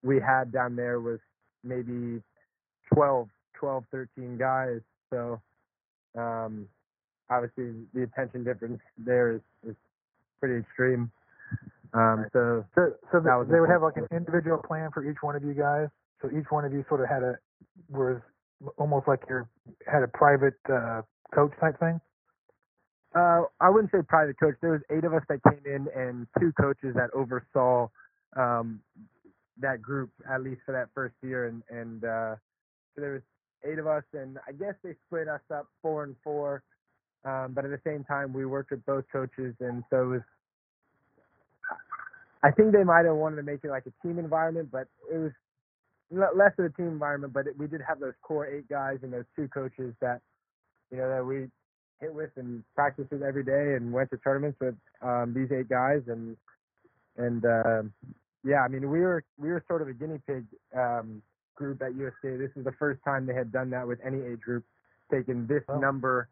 we 0.03 0.21
had 0.21 0.53
down 0.53 0.77
there 0.77 1.01
was 1.01 1.19
maybe 1.65 2.23
12 2.95 3.29
12 3.59 3.85
13 3.91 4.37
guys. 4.39 4.81
So 5.11 5.41
um 6.19 6.69
obviously 7.31 7.75
the 7.95 8.03
attention 8.03 8.45
difference 8.45 8.81
there 8.99 9.35
is 9.35 9.41
is 9.69 9.77
pretty 10.41 10.61
extreme. 10.61 11.11
Um 11.95 12.27
so 12.33 12.65
So, 12.75 12.93
so 13.13 13.21
the, 13.21 13.47
they 13.51 13.61
would 13.61 13.71
have 13.71 13.83
like 13.83 13.97
an 13.97 14.07
individual 14.15 14.59
plan 14.59 14.91
for 14.93 15.09
each 15.09 15.19
one 15.23 15.37
of 15.37 15.45
you 15.45 15.55
guys. 15.55 15.89
So 16.23 16.29
each 16.29 16.47
one 16.51 16.65
of 16.65 16.73
you 16.73 16.85
sort 16.89 17.01
of 17.01 17.09
had 17.09 17.23
a 17.23 17.37
was 17.91 18.21
almost 18.79 19.07
like 19.09 19.21
you 19.29 19.47
had 19.87 20.03
a 20.03 20.09
private 20.09 20.55
uh, 20.73 21.03
coach 21.35 21.53
type 21.61 21.79
thing. 21.79 22.01
Uh, 23.17 23.43
I 23.61 23.71
wouldn't 23.71 23.93
say 23.93 24.01
private 24.09 24.39
coach. 24.41 24.57
There 24.63 24.73
was 24.73 24.83
eight 24.91 25.05
of 25.05 25.15
us 25.15 25.23
that 25.31 25.41
came 25.51 25.63
in, 25.67 25.89
and 25.97 26.29
two 26.41 26.53
coaches 26.61 26.95
that 26.97 27.11
oversaw 27.15 27.89
um, 28.37 28.81
that 29.61 29.83
group 29.83 30.11
at 30.33 30.43
least 30.43 30.63
for 30.67 30.73
that 30.73 30.91
first 30.95 31.17
year. 31.23 31.47
And 31.49 31.63
and 31.71 32.05
uh, 32.05 32.37
so 32.95 33.03
there 33.03 33.13
was 33.15 33.23
eight 33.65 33.79
of 33.79 33.87
us, 33.89 34.05
and 34.15 34.39
I 34.49 34.53
guess 34.53 34.75
they 34.85 34.95
split 35.07 35.29
us 35.29 35.43
up 35.55 35.69
four 35.83 36.05
and 36.05 36.17
four. 36.25 36.63
Um, 37.25 37.53
but 37.55 37.65
at 37.65 37.73
the 37.73 37.81
same 37.87 38.05
time, 38.05 38.33
we 38.33 38.47
worked 38.47 38.71
with 38.73 38.87
both 38.87 39.05
coaches, 39.13 39.55
and 39.61 39.85
so 39.91 40.03
it 40.05 40.07
was. 40.07 40.23
I 42.45 42.53
think 42.53 42.73
they 42.73 42.85
might 42.85 43.07
have 43.07 43.17
wanted 43.17 43.37
to 43.37 43.43
make 43.43 43.61
it 43.65 43.71
like 43.71 43.85
a 43.87 44.07
team 44.07 44.19
environment, 44.19 44.71
but 44.73 44.89
it 45.13 45.19
was 45.19 45.33
less 46.13 46.53
of 46.59 46.67
a 46.67 46.71
team 46.71 46.89
environment. 46.89 47.33
But 47.33 47.49
it, 47.49 47.59
we 47.59 47.67
did 47.69 47.81
have 47.89 48.01
those 48.01 48.15
core 48.23 48.47
eight 48.47 48.69
guys 48.69 48.99
and 49.03 49.13
those 49.13 49.25
two 49.37 49.49
coaches 49.49 49.95
that, 50.01 50.21
you 50.91 50.99
know, 50.99 51.09
that 51.11 51.25
we 51.27 51.49
hit 52.01 52.13
with 52.15 52.31
and 52.37 52.63
practiced 52.75 53.11
with 53.11 53.23
every 53.23 53.45
day 53.45 53.75
and 53.77 53.93
went 53.93 54.11
to 54.11 54.17
tournaments 54.19 54.59
with 54.61 54.75
um, 55.03 55.33
these 55.35 55.49
eight 55.57 55.69
guys 55.69 56.03
and 56.09 56.37
and 57.17 57.45
uh, 57.45 57.83
yeah, 58.45 58.61
I 58.63 58.69
mean 58.69 58.91
we 58.91 59.01
were 59.01 59.25
we 59.39 59.49
were 59.49 59.65
sort 59.67 59.83
of 59.83 59.89
a 59.89 59.93
guinea 59.93 60.21
pig 60.27 60.45
um, 60.77 61.23
group 61.55 61.83
at 61.83 61.95
USTA. 61.95 62.39
This 62.39 62.51
is 62.57 62.65
the 62.65 62.75
first 62.79 63.01
time 63.05 63.27
they 63.27 63.35
had 63.35 63.51
done 63.53 63.71
that 63.71 63.87
with 63.87 63.99
any 64.05 64.19
age 64.23 64.41
group, 64.41 64.65
taking 65.11 65.47
this 65.47 65.63
Wow. 65.69 65.81
number 65.81 66.29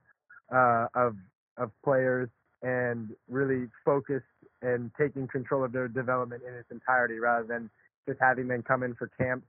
uh, 0.54 0.86
of 0.94 1.16
of 1.56 1.70
players 1.82 2.28
and 2.62 3.10
really 3.28 3.68
focused 3.84 4.24
and 4.62 4.90
taking 4.98 5.26
control 5.28 5.64
of 5.64 5.72
their 5.72 5.88
development 5.88 6.42
in 6.46 6.54
its 6.54 6.70
entirety, 6.70 7.18
rather 7.18 7.46
than 7.46 7.70
just 8.06 8.18
having 8.20 8.48
them 8.48 8.62
come 8.62 8.82
in 8.82 8.94
for 8.94 9.08
camps 9.18 9.46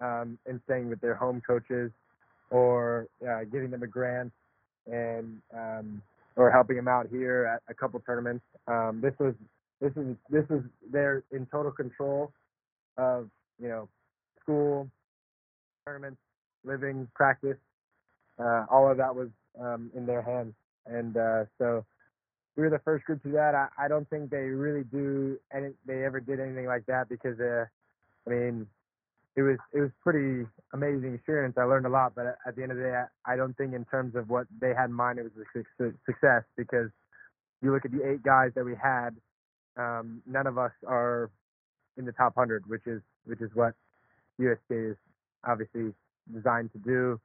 um, 0.00 0.38
and 0.46 0.60
staying 0.64 0.88
with 0.88 1.00
their 1.00 1.14
home 1.14 1.42
coaches 1.46 1.90
or 2.50 3.06
uh, 3.28 3.44
giving 3.52 3.70
them 3.70 3.82
a 3.82 3.86
grant 3.86 4.32
and 4.86 5.40
um, 5.56 6.02
or 6.36 6.50
helping 6.50 6.76
them 6.76 6.88
out 6.88 7.06
here 7.10 7.46
at 7.54 7.62
a 7.70 7.74
couple 7.74 8.00
tournaments. 8.00 8.44
Um, 8.66 9.00
this 9.02 9.14
was 9.18 9.34
this 9.80 9.92
is 9.96 10.16
this 10.28 10.44
is 10.50 10.62
they're 10.90 11.22
in 11.32 11.46
total 11.46 11.72
control 11.72 12.32
of 12.96 13.28
you 13.60 13.68
know 13.68 13.88
school, 14.40 14.88
tournaments, 15.84 16.20
living, 16.64 17.08
practice. 17.14 17.56
Uh, 18.38 18.64
all 18.70 18.90
of 18.90 18.96
that 18.96 19.14
was 19.14 19.28
um, 19.60 19.90
in 19.94 20.06
their 20.06 20.22
hands, 20.22 20.54
and 20.86 21.16
uh, 21.16 21.44
so 21.58 21.84
we 22.56 22.62
were 22.62 22.70
the 22.70 22.80
first 22.84 23.04
group 23.04 23.22
to 23.22 23.28
do 23.28 23.34
that. 23.34 23.54
I, 23.54 23.68
I 23.78 23.88
don't 23.88 24.08
think 24.08 24.30
they 24.30 24.36
really 24.48 24.84
do 24.84 25.38
any. 25.54 25.70
They 25.86 26.04
ever 26.04 26.20
did 26.20 26.40
anything 26.40 26.66
like 26.66 26.86
that 26.86 27.08
because 27.08 27.38
uh, 27.40 27.64
I 28.26 28.30
mean 28.30 28.66
it 29.36 29.42
was 29.42 29.58
it 29.72 29.80
was 29.80 29.90
pretty 30.02 30.46
amazing 30.74 31.14
experience. 31.14 31.56
I 31.58 31.64
learned 31.64 31.86
a 31.86 31.90
lot, 31.90 32.14
but 32.14 32.26
at 32.46 32.56
the 32.56 32.62
end 32.62 32.72
of 32.72 32.78
the 32.78 32.84
day, 32.84 32.94
I, 32.94 33.34
I 33.34 33.36
don't 33.36 33.56
think 33.56 33.74
in 33.74 33.84
terms 33.86 34.14
of 34.16 34.28
what 34.28 34.46
they 34.60 34.74
had 34.76 34.86
in 34.86 34.92
mind, 34.92 35.18
it 35.18 35.24
was 35.24 35.46
a 35.80 35.92
success 36.04 36.42
because 36.56 36.90
you 37.62 37.72
look 37.72 37.84
at 37.84 37.92
the 37.92 38.08
eight 38.08 38.22
guys 38.22 38.50
that 38.56 38.64
we 38.64 38.74
had, 38.74 39.10
um, 39.76 40.22
none 40.26 40.46
of 40.46 40.58
us 40.58 40.72
are 40.86 41.30
in 41.96 42.04
the 42.04 42.12
top 42.12 42.34
hundred, 42.36 42.68
which 42.68 42.86
is 42.86 43.00
which 43.24 43.40
is 43.40 43.50
what 43.54 43.74
USTA 44.38 44.90
is 44.92 44.96
obviously 45.46 45.92
designed 46.32 46.72
to 46.72 46.78
do 46.78 47.20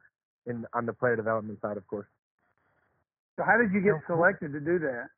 in 0.46 0.66
on 0.74 0.86
the 0.86 0.94
player 0.94 1.16
development 1.16 1.60
side, 1.62 1.78
of 1.78 1.88
course. 1.88 2.08
So 3.38 3.44
how 3.44 3.58
did 3.58 3.74
you 3.74 3.82
get 3.82 3.96
selected 4.08 4.54
to 4.54 4.60
do 4.60 4.80
that? 4.80 5.10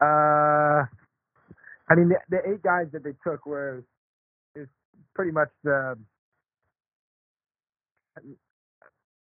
Uh, 0.00 0.86
I 1.90 1.94
mean, 1.96 2.08
the, 2.08 2.18
the 2.30 2.38
eight 2.52 2.62
guys 2.62 2.86
that 2.92 3.02
they 3.02 3.14
took 3.24 3.46
were 3.46 3.82
pretty 5.14 5.32
much 5.32 5.50
the. 5.64 5.98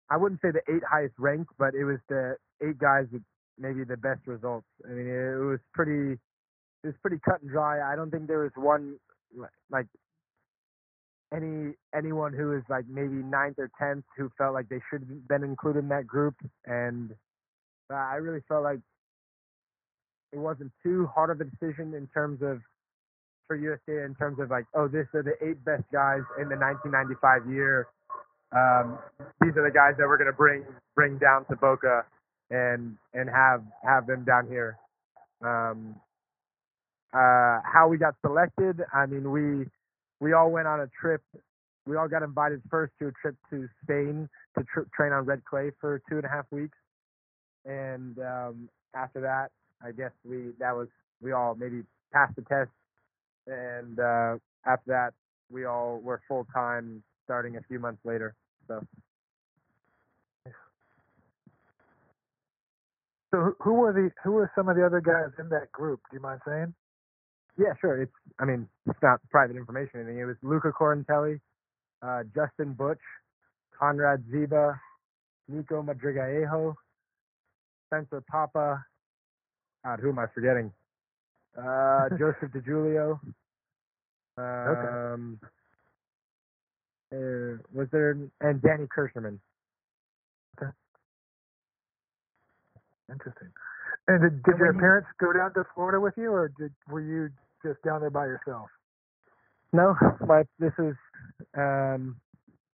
I 0.10 0.18
wouldn't 0.18 0.42
say 0.42 0.50
the 0.52 0.62
eight 0.74 0.84
highest 0.90 1.16
ranked, 1.20 1.52
but 1.60 1.76
it 1.76 1.84
was 1.84 2.00
the 2.08 2.36
eight 2.62 2.78
guys 2.80 3.06
with 3.12 3.22
maybe 3.60 3.84
the 3.84 3.98
best 3.98 4.22
results. 4.26 4.66
I 4.86 4.94
mean, 4.94 5.08
it, 5.08 5.38
was 5.44 5.60
pretty, 5.74 6.14
it 6.84 6.88
was 6.88 6.96
pretty 7.02 7.18
cut 7.24 7.42
and 7.42 7.52
dry. 7.52 7.92
I 7.92 7.96
don't 7.96 8.10
think 8.10 8.28
there 8.28 8.40
was 8.40 8.52
one 8.56 8.96
like 9.70 9.88
any 11.34 11.74
anyone 11.94 12.34
who 12.34 12.50
was 12.50 12.64
like 12.70 12.86
maybe 12.88 13.16
ninth 13.16 13.60
or 13.60 13.70
tenth 13.80 14.06
who 14.18 14.32
felt 14.38 14.54
like 14.54 14.70
they 14.70 14.80
should 14.90 15.02
have 15.02 15.28
been 15.28 15.44
included 15.44 15.80
in 15.80 15.90
that 15.90 16.08
group, 16.08 16.36
and 16.66 17.12
uh, 17.92 17.96
I 17.96 18.16
really 18.16 18.42
felt 18.48 18.64
like 18.64 18.80
it 20.32 20.40
wasn't 20.40 20.72
too 20.84 21.08
hard 21.14 21.30
of 21.30 21.42
a 21.42 21.46
decision 21.46 21.94
in 21.94 22.08
terms 22.14 22.42
of 22.42 22.62
for 23.48 23.56
USTA 23.56 24.04
in 24.06 24.16
terms 24.16 24.40
of 24.40 24.50
like, 24.50 24.66
oh, 24.76 24.88
these 24.88 25.06
are 25.14 25.24
the 25.24 25.34
eight 25.42 25.64
best 25.66 25.84
guys 25.92 26.22
in 26.40 26.50
the 26.50 26.56
1995 26.56 27.50
year. 27.50 27.88
Um, 28.52 29.00
these 29.42 29.56
are 29.58 29.64
the 29.64 29.74
guys 29.74 29.94
that 29.98 30.08
we're 30.08 30.18
gonna 30.18 30.32
bring 30.32 30.64
bring 30.96 31.18
down 31.18 31.46
to 31.46 31.56
Boca 31.56 32.06
and 32.50 32.98
and 33.14 33.30
have 33.30 33.64
have 33.84 34.08
them 34.08 34.24
down 34.24 34.48
here. 34.48 34.78
Um, 35.44 35.96
uh, 37.14 37.60
how 37.64 37.88
we 37.90 37.98
got 37.98 38.16
selected? 38.22 38.82
I 38.94 39.06
mean, 39.06 39.32
we 39.32 39.66
we 40.20 40.34
all 40.34 40.52
went 40.52 40.68
on 40.68 40.82
a 40.82 40.88
trip. 41.00 41.22
We 41.86 41.96
all 41.96 42.08
got 42.08 42.24
invited 42.24 42.62
first 42.70 42.94
to 43.00 43.08
a 43.08 43.12
trip 43.22 43.36
to 43.50 43.68
Spain 43.84 44.30
to 44.58 44.64
tr- 44.64 44.88
train 44.96 45.12
on 45.14 45.26
red 45.26 45.44
clay 45.46 45.72
for 45.80 46.02
two 46.10 46.18
and 46.18 46.26
a 46.26 46.30
half 46.30 46.46
weeks, 46.52 46.78
and 47.66 48.18
um, 48.20 48.70
after 48.96 49.22
that, 49.22 49.52
I 49.84 49.92
guess 49.92 50.12
we 50.26 50.52
that 50.60 50.76
was 50.76 50.88
we 51.22 51.32
all 51.32 51.56
maybe 51.56 51.84
passed 52.14 52.36
the 52.36 52.42
test, 52.44 52.72
and 53.48 54.00
uh, 54.00 54.36
after 54.68 54.88
that 54.88 55.12
we 55.52 55.66
all 55.66 56.00
were 56.04 56.22
full 56.28 56.48
time 56.54 57.04
starting 57.26 57.58
a 57.58 57.62
few 57.70 57.80
months 57.80 58.02
later. 58.06 58.36
So 58.68 58.82
So 63.32 63.40
who, 63.42 63.56
who 63.62 63.74
were 63.76 63.94
the 63.94 64.12
who 64.24 64.34
were 64.34 64.52
some 64.56 64.70
of 64.70 64.76
the 64.78 64.86
other 64.86 65.02
guys 65.02 65.32
in 65.40 65.50
that 65.50 65.72
group? 65.72 66.02
Do 66.12 66.18
you 66.18 66.22
mind 66.24 66.42
saying? 66.48 66.74
yeah, 67.58 67.74
sure. 67.82 68.02
It's 68.04 68.14
I 68.40 68.46
mean 68.46 68.68
it's 68.88 69.00
not 69.04 69.20
private 69.32 69.58
information 69.58 70.00
or 70.00 70.04
anything. 70.04 70.20
It 70.20 70.26
was 70.26 70.38
Luca 70.44 70.72
Corinteli, 70.72 71.40
uh, 72.04 72.24
Justin 72.36 72.74
Butch, 72.74 73.00
Conrad 73.80 74.24
Ziba, 74.32 74.80
Nico 75.50 75.84
Madrigallo, 75.84 76.76
Spencer 77.88 78.24
Papa. 78.30 78.84
God, 79.86 80.00
who 80.02 80.10
am 80.10 80.20
I 80.20 80.28
forgetting? 80.36 80.72
Uh, 81.58 82.10
Joseph 82.18 82.52
DiGiulio. 82.54 83.20
Um, 84.38 85.40
uh, 87.12 87.58
was 87.74 87.88
there 87.92 88.12
and 88.42 88.62
Danny 88.62 88.86
Kerznerman? 88.96 89.40
Interesting. 93.10 93.48
And 94.10 94.22
did, 94.22 94.44
did 94.44 94.52
And 94.52 94.60
your 94.60 94.68
when 94.68 94.76
you- 94.76 94.82
parents 94.82 95.08
go 95.20 95.32
down 95.34 95.54
to 95.54 95.64
Florida 95.74 96.00
with 96.00 96.14
you, 96.18 96.32
or 96.32 96.50
did 96.50 96.74
were 96.90 97.00
you 97.02 97.30
just 97.66 97.82
down 97.84 98.02
there 98.02 98.10
by 98.10 98.26
yourself? 98.26 98.70
No, 99.74 99.96
my 100.28 100.44
this 100.60 100.74
is. 100.78 100.96
Um, 101.58 102.18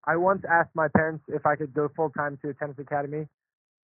I 0.06 0.16
once 0.16 0.42
asked 0.50 0.74
my 0.74 0.88
parents 0.88 1.24
if 1.28 1.46
I 1.46 1.56
could 1.56 1.72
go 1.72 1.88
full 1.96 2.10
time 2.10 2.36
to 2.42 2.50
a 2.50 2.54
tennis 2.54 2.78
academy. 2.78 3.26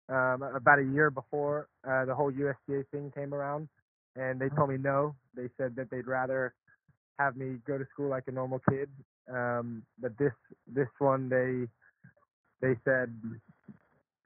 Um, 0.08 0.42
about 0.42 0.78
a 0.78 0.84
year 0.84 1.11
before 1.11 1.68
uh, 1.87 2.06
the 2.06 2.14
whole 2.14 2.30
USTA 2.32 2.84
thing 2.90 3.12
came 3.14 3.34
around, 3.34 3.68
and 4.16 4.40
they 4.40 4.48
told 4.50 4.70
me 4.70 4.78
no. 4.78 5.14
They 5.36 5.48
said 5.58 5.76
that 5.76 5.90
they'd 5.90 6.06
rather 6.08 6.54
have 7.18 7.36
me 7.36 7.58
go 7.66 7.78
to 7.78 7.86
school 7.92 8.10
like 8.10 8.24
a 8.28 8.32
normal 8.32 8.60
kid. 8.70 8.90
Um, 9.32 9.82
but 10.00 10.18
this 10.18 10.32
this 10.72 10.88
one 11.00 11.28
they 11.28 11.66
they 12.66 12.76
said 12.84 13.14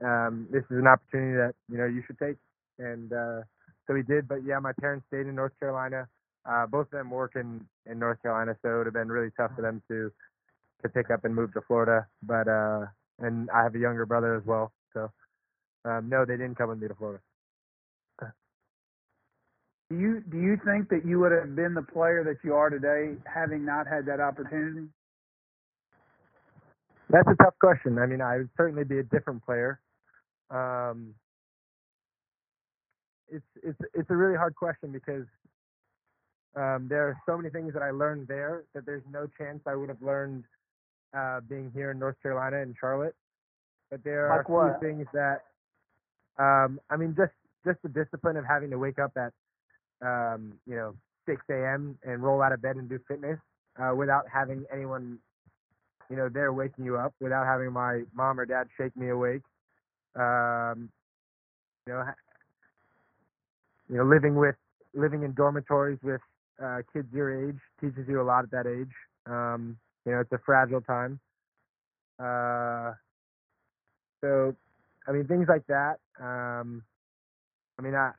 um, 0.05 0.49
this 0.53 0.65
is 0.71 0.79
an 0.79 0.89
opportunity 0.89 1.37
that 1.39 1.55
you 1.71 1.79
know 1.79 1.87
you 1.87 2.03
should 2.07 2.19
take, 2.21 2.37
and 2.81 3.13
uh, 3.13 3.43
so 3.87 3.95
we 3.95 4.05
did. 4.05 4.29
But 4.29 4.45
yeah, 4.45 4.61
my 4.61 4.73
parents 4.81 5.07
stayed 5.09 5.29
in 5.29 5.37
North 5.37 5.55
Carolina. 5.61 6.09
Uh, 6.49 6.67
both 6.67 6.87
of 6.87 6.93
them 6.93 7.11
work 7.11 7.33
in, 7.37 7.63
in 7.91 7.99
North 7.99 8.23
Carolina, 8.23 8.57
so 8.63 8.71
it 8.71 8.79
would 8.79 8.87
have 8.87 8.95
been 8.95 9.09
really 9.11 9.31
tough 9.39 9.53
for 9.57 9.63
them 9.63 9.83
to 9.89 10.13
to 10.83 10.89
pick 10.91 11.11
up 11.11 11.25
and 11.25 11.35
move 11.35 11.53
to 11.55 11.63
Florida. 11.69 12.07
But 12.23 12.49
uh, 12.49 12.87
and 13.21 13.51
I 13.51 13.65
have 13.65 13.75
a 13.75 13.81
younger 13.81 14.07
brother 14.07 14.37
as 14.37 14.45
well, 14.47 14.73
so 14.95 15.11
um, 15.85 16.09
no, 16.09 16.25
they 16.27 16.35
didn't 16.37 16.57
come 16.57 16.71
with 16.71 16.81
me 16.81 16.89
to 16.89 16.95
Florida. 16.95 17.21
Do 19.93 19.99
you 19.99 20.23
do 20.31 20.39
you 20.39 20.57
think 20.65 20.89
that 20.89 21.05
you 21.05 21.21
would 21.21 21.33
have 21.33 21.55
been 21.55 21.75
the 21.75 21.83
player 21.83 22.25
that 22.25 22.39
you 22.43 22.55
are 22.55 22.71
today 22.71 23.15
having 23.27 23.67
not 23.67 23.87
had 23.87 24.07
that 24.07 24.21
opportunity? 24.21 24.89
That's 27.11 27.29
a 27.29 27.37
tough 27.45 27.53
question. 27.61 27.99
I 27.99 28.07
mean, 28.07 28.23
I 28.23 28.39
would 28.39 28.49
certainly 28.57 28.85
be 28.85 29.01
a 29.01 29.03
different 29.03 29.45
player. 29.45 29.81
Um, 30.51 31.15
it's 33.29 33.45
it's 33.63 33.79
it's 33.93 34.09
a 34.09 34.17
really 34.17 34.35
hard 34.35 34.57
question 34.57 34.93
because 34.93 35.27
um, 36.57 36.87
there 36.89 37.07
are 37.09 37.19
so 37.27 37.37
many 37.37 37.51
things 37.51 37.75
that 37.75 37.83
I 37.83 37.91
learned 37.91 38.29
there 38.29 38.65
that 38.75 38.87
there's 38.87 39.05
no 39.13 39.27
chance 39.37 39.61
I 39.67 39.75
would 39.75 39.91
have 39.91 40.01
learned 40.01 40.45
uh, 41.15 41.41
being 41.47 41.71
here 41.75 41.91
in 41.91 41.99
North 41.99 42.17
Carolina 42.23 42.63
and 42.63 42.75
Charlotte. 42.81 43.15
But 43.91 44.03
there 44.05 44.29
are 44.29 44.41
a 44.41 44.79
few 44.81 44.89
things 44.89 45.07
that 45.13 45.43
um, 46.39 46.81
I 46.89 46.97
mean, 46.97 47.15
just 47.15 47.33
just 47.67 47.83
the 47.83 47.91
discipline 47.91 48.39
of 48.39 48.47
having 48.47 48.71
to 48.71 48.79
wake 48.79 48.99
up 48.99 49.13
at 49.19 49.35
um, 50.03 50.53
you 50.67 50.77
know 50.77 50.95
6 51.27 51.41
a.m. 51.51 51.99
and 52.05 52.23
roll 52.23 52.43
out 52.43 52.53
of 52.53 52.63
bed 52.63 52.77
and 52.77 52.89
do 52.89 52.99
fitness 53.09 53.39
uh, 53.81 53.95
without 53.95 54.25
having 54.33 54.65
anyone 54.73 55.19
you 56.13 56.17
know, 56.17 56.29
there 56.29 56.53
waking 56.53 56.85
you 56.85 56.99
up 56.99 57.15
without 57.21 57.47
having 57.47 57.73
my 57.73 58.03
mom 58.15 58.39
or 58.39 58.45
dad 58.45 58.67
shake 58.77 58.95
me 58.97 59.09
awake. 59.09 59.43
Um, 60.15 60.91
you 61.87 61.95
know, 61.95 62.05
you 63.89 63.97
know, 63.97 64.05
living 64.05 64.37
with 64.37 64.57
living 64.95 65.23
in 65.23 65.33
dormitories 65.33 65.99
with 66.03 66.21
uh, 66.63 66.79
kids 66.93 67.09
your 67.15 67.49
age 67.49 67.59
teaches 67.81 68.07
you 68.09 68.21
a 68.21 68.25
lot 68.25 68.45
at 68.45 68.51
that 68.51 68.67
age. 68.67 68.93
Um, 69.27 69.79
you 70.05 70.13
know, 70.13 70.21
it's 70.21 70.33
a 70.33 70.39
fragile 70.45 70.83
time. 70.83 71.19
Uh, 72.19 72.93
so, 74.21 74.55
I 75.09 75.13
mean, 75.13 75.27
things 75.27 75.47
like 75.49 75.67
that. 75.69 75.97
Um, 76.21 76.83
I 77.79 77.83
mean, 77.83 77.95
I 77.95 78.13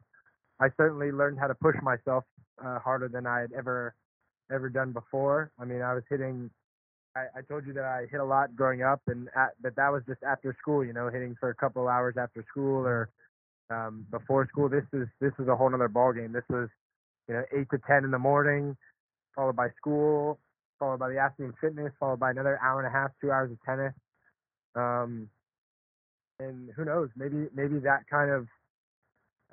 I 0.60 0.68
certainly 0.78 1.12
learned 1.12 1.39
how 1.39 1.47
to 1.47 1.56
push 1.56 1.76
myself 1.82 2.24
uh, 2.64 2.80
harder 2.80 3.08
than 3.08 3.26
I 3.26 3.41
had 3.41 3.51
ever 3.54 3.95
ever 4.51 4.70
done 4.70 4.91
before. 4.91 5.51
I 5.60 5.66
mean, 5.66 5.82
I 5.82 5.93
was 5.93 6.04
hitting. 6.10 6.49
I, 7.16 7.26
I 7.38 7.41
told 7.47 7.66
you 7.66 7.74
that 7.74 7.84
I 7.84 8.06
hit 8.10 8.20
a 8.20 8.26
lot 8.26 8.56
growing 8.56 8.84
up, 8.84 9.01
and 9.08 9.30
at, 9.36 9.51
but 9.62 9.76
that 9.76 9.91
was 9.91 10.04
just 10.08 10.22
after 10.24 10.56
school. 10.62 10.84
You 10.86 10.93
know, 10.93 11.10
hitting 11.10 11.36
for 11.39 11.49
a 11.49 11.56
couple 11.56 11.88
hours 11.88 12.16
after 12.18 12.43
school 12.49 12.86
or 12.86 13.10
um, 13.70 14.06
before 14.12 14.47
school. 14.47 14.70
This 14.70 14.86
is 14.93 15.08
this 15.20 15.34
is 15.39 15.47
a 15.47 15.56
whole 15.56 15.74
other 15.74 15.88
ball 15.88 16.14
game. 16.14 16.32
This 16.32 16.45
was 16.49 16.70
you 17.28 17.36
know 17.36 17.43
eight 17.56 17.68
to 17.72 17.80
ten 17.88 18.04
in 18.04 18.12
the 18.12 18.20
morning, 18.20 18.78
followed 19.36 19.56
by 19.56 19.70
school, 19.78 20.39
followed 20.80 20.99
by 20.99 21.10
the 21.10 21.20
afternoon 21.20 21.54
fitness, 21.62 21.91
followed 21.99 22.20
by 22.20 22.32
another 22.32 22.60
hour 22.64 22.80
and 22.80 22.88
a 22.88 22.91
half, 22.91 23.12
two 23.22 23.32
hours 23.32 23.51
of 23.51 23.58
tennis. 23.66 23.93
Um, 24.76 25.30
and 26.39 26.70
who 26.76 26.86
knows? 26.86 27.10
Maybe 27.16 27.47
maybe 27.56 27.80
that 27.80 28.08
kind 28.10 28.32
of 28.32 28.47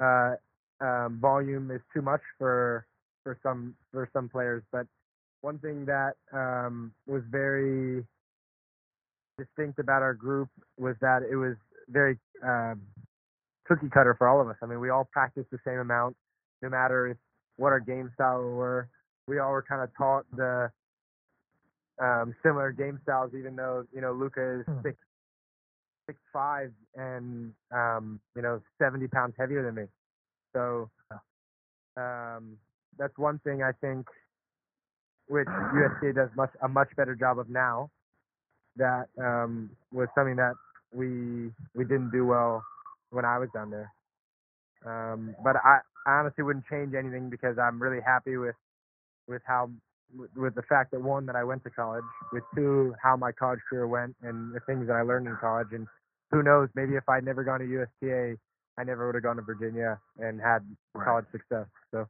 uh, 0.00 0.36
um, 0.80 1.18
volume 1.20 1.70
is 1.70 1.80
too 1.94 2.02
much 2.02 2.22
for 2.38 2.86
for 3.22 3.38
some 3.42 3.74
for 3.92 4.08
some 4.12 4.28
players. 4.28 4.62
But 4.72 4.86
one 5.42 5.58
thing 5.58 5.86
that 5.86 6.14
um, 6.32 6.92
was 7.06 7.22
very 7.30 8.04
distinct 9.38 9.78
about 9.78 10.02
our 10.02 10.14
group 10.14 10.48
was 10.78 10.96
that 11.00 11.22
it 11.30 11.36
was 11.36 11.56
very 11.88 12.18
um, 12.44 12.82
cookie 13.66 13.88
cutter 13.88 14.14
for 14.16 14.28
all 14.28 14.40
of 14.40 14.48
us. 14.48 14.56
I 14.62 14.66
mean, 14.66 14.80
we 14.80 14.90
all 14.90 15.08
practiced 15.12 15.50
the 15.50 15.58
same 15.66 15.78
amount, 15.78 16.16
no 16.62 16.68
matter 16.68 17.08
if, 17.08 17.16
what 17.56 17.72
our 17.72 17.80
game 17.80 18.10
style 18.14 18.42
were. 18.42 18.88
We 19.26 19.38
all 19.38 19.52
were 19.52 19.62
kind 19.62 19.82
of 19.82 19.90
taught 19.96 20.24
the 20.36 20.70
um, 22.00 22.34
similar 22.42 22.72
game 22.72 22.98
styles, 23.02 23.32
even 23.38 23.56
though 23.56 23.84
you 23.94 24.00
know 24.00 24.12
Luca 24.12 24.60
is 24.60 24.66
Hmm. 24.66 24.80
six 24.82 24.96
six 26.06 26.18
five 26.32 26.72
and 26.96 27.52
um, 27.70 28.20
you 28.34 28.42
know 28.42 28.60
seventy 28.78 29.06
pounds 29.06 29.34
heavier 29.38 29.62
than 29.64 29.74
me. 29.74 29.84
So 30.52 30.90
um, 31.96 32.56
that's 32.98 33.16
one 33.18 33.38
thing 33.40 33.62
I 33.62 33.72
think 33.80 34.06
which 35.28 35.48
USTA 35.48 36.12
does 36.14 36.28
much 36.36 36.50
a 36.62 36.68
much 36.68 36.88
better 36.96 37.14
job 37.14 37.38
of 37.38 37.48
now. 37.48 37.90
That 38.76 39.08
um, 39.18 39.70
was 39.92 40.08
something 40.14 40.36
that 40.36 40.54
we 40.92 41.50
we 41.74 41.84
didn't 41.84 42.10
do 42.10 42.26
well 42.26 42.62
when 43.10 43.24
I 43.24 43.38
was 43.38 43.48
down 43.54 43.70
there. 43.70 43.92
Um, 44.86 45.34
but 45.44 45.56
I, 45.56 45.80
I 46.06 46.20
honestly 46.20 46.44
wouldn't 46.44 46.66
change 46.70 46.94
anything 46.94 47.30
because 47.30 47.58
I'm 47.58 47.82
really 47.82 48.00
happy 48.04 48.36
with 48.36 48.56
with 49.28 49.42
how 49.46 49.70
with- 50.36 50.54
the 50.54 50.62
fact 50.62 50.90
that 50.92 51.00
one 51.02 51.26
that 51.26 51.36
I 51.36 51.44
went 51.44 51.64
to 51.64 51.70
college, 51.70 52.04
with 52.32 52.44
two 52.54 52.94
how 53.02 53.16
my 53.16 53.32
college 53.32 53.60
career 53.68 53.86
went 53.86 54.16
and 54.22 54.54
the 54.54 54.60
things 54.60 54.86
that 54.88 54.94
I 54.94 55.02
learned 55.02 55.26
in 55.28 55.36
college, 55.40 55.68
and 55.72 55.86
who 56.30 56.42
knows 56.42 56.68
maybe 56.74 56.94
if 56.96 57.08
I'd 57.08 57.24
never 57.24 57.44
gone 57.44 57.60
to 57.60 57.66
USTA, 57.66 58.36
I 58.80 58.84
never 58.84 59.04
would 59.06 59.14
have 59.14 59.22
gone 59.24 59.36
to 59.36 59.42
Virginia 59.42 60.00
and 60.18 60.40
had 60.40 60.64
Right. 60.94 61.04
college 61.04 61.26
success. 61.30 61.66
So 61.92 62.08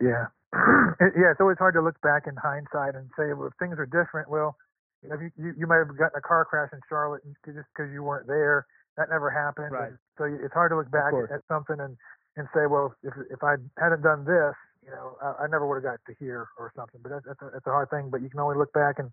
Yeah. 0.00 0.28
Yeah, 0.98 1.30
it's 1.30 1.40
always 1.40 1.58
hard 1.58 1.74
to 1.74 1.80
look 1.80 2.00
back 2.00 2.26
in 2.26 2.34
hindsight 2.34 2.96
and 2.96 3.08
say, 3.16 3.32
well, 3.32 3.46
if 3.46 3.54
things 3.60 3.78
are 3.78 3.86
different, 3.86 4.28
well, 4.28 4.56
you 5.02 5.08
know, 5.10 5.14
you, 5.20 5.30
you, 5.38 5.54
you 5.58 5.66
might 5.66 5.78
have 5.78 5.94
gotten 5.96 6.18
a 6.18 6.20
car 6.20 6.44
crash 6.44 6.70
in 6.72 6.80
Charlotte 6.88 7.22
just 7.46 7.68
because 7.70 7.92
you 7.92 8.02
weren't 8.02 8.26
there. 8.26 8.66
That 8.96 9.08
never 9.08 9.30
happened. 9.30 9.70
Right. 9.70 9.90
And 9.90 9.98
so 10.18 10.24
it's 10.24 10.52
hard 10.52 10.72
to 10.72 10.76
look 10.76 10.90
back 10.90 11.14
at 11.14 11.42
something 11.46 11.78
and, 11.78 11.96
and 12.36 12.48
say, 12.52 12.66
well, 12.66 12.96
if, 13.04 13.14
if 13.30 13.44
I 13.44 13.56
hadn't 13.78 14.02
done 14.02 14.24
this, 14.24 14.54
you 14.84 14.90
know, 14.90 15.16
I, 15.22 15.44
I 15.44 15.46
never 15.46 15.68
would 15.68 15.76
have 15.76 15.84
got 15.84 16.00
to 16.08 16.14
here 16.18 16.48
or 16.58 16.72
something. 16.74 16.98
But 17.00 17.10
that's, 17.10 17.26
that's, 17.26 17.42
a, 17.42 17.50
that's 17.52 17.66
a 17.68 17.70
hard 17.70 17.90
thing. 17.90 18.10
But 18.10 18.22
you 18.22 18.28
can 18.28 18.40
only 18.40 18.56
look 18.58 18.72
back 18.72 18.98
and 18.98 19.10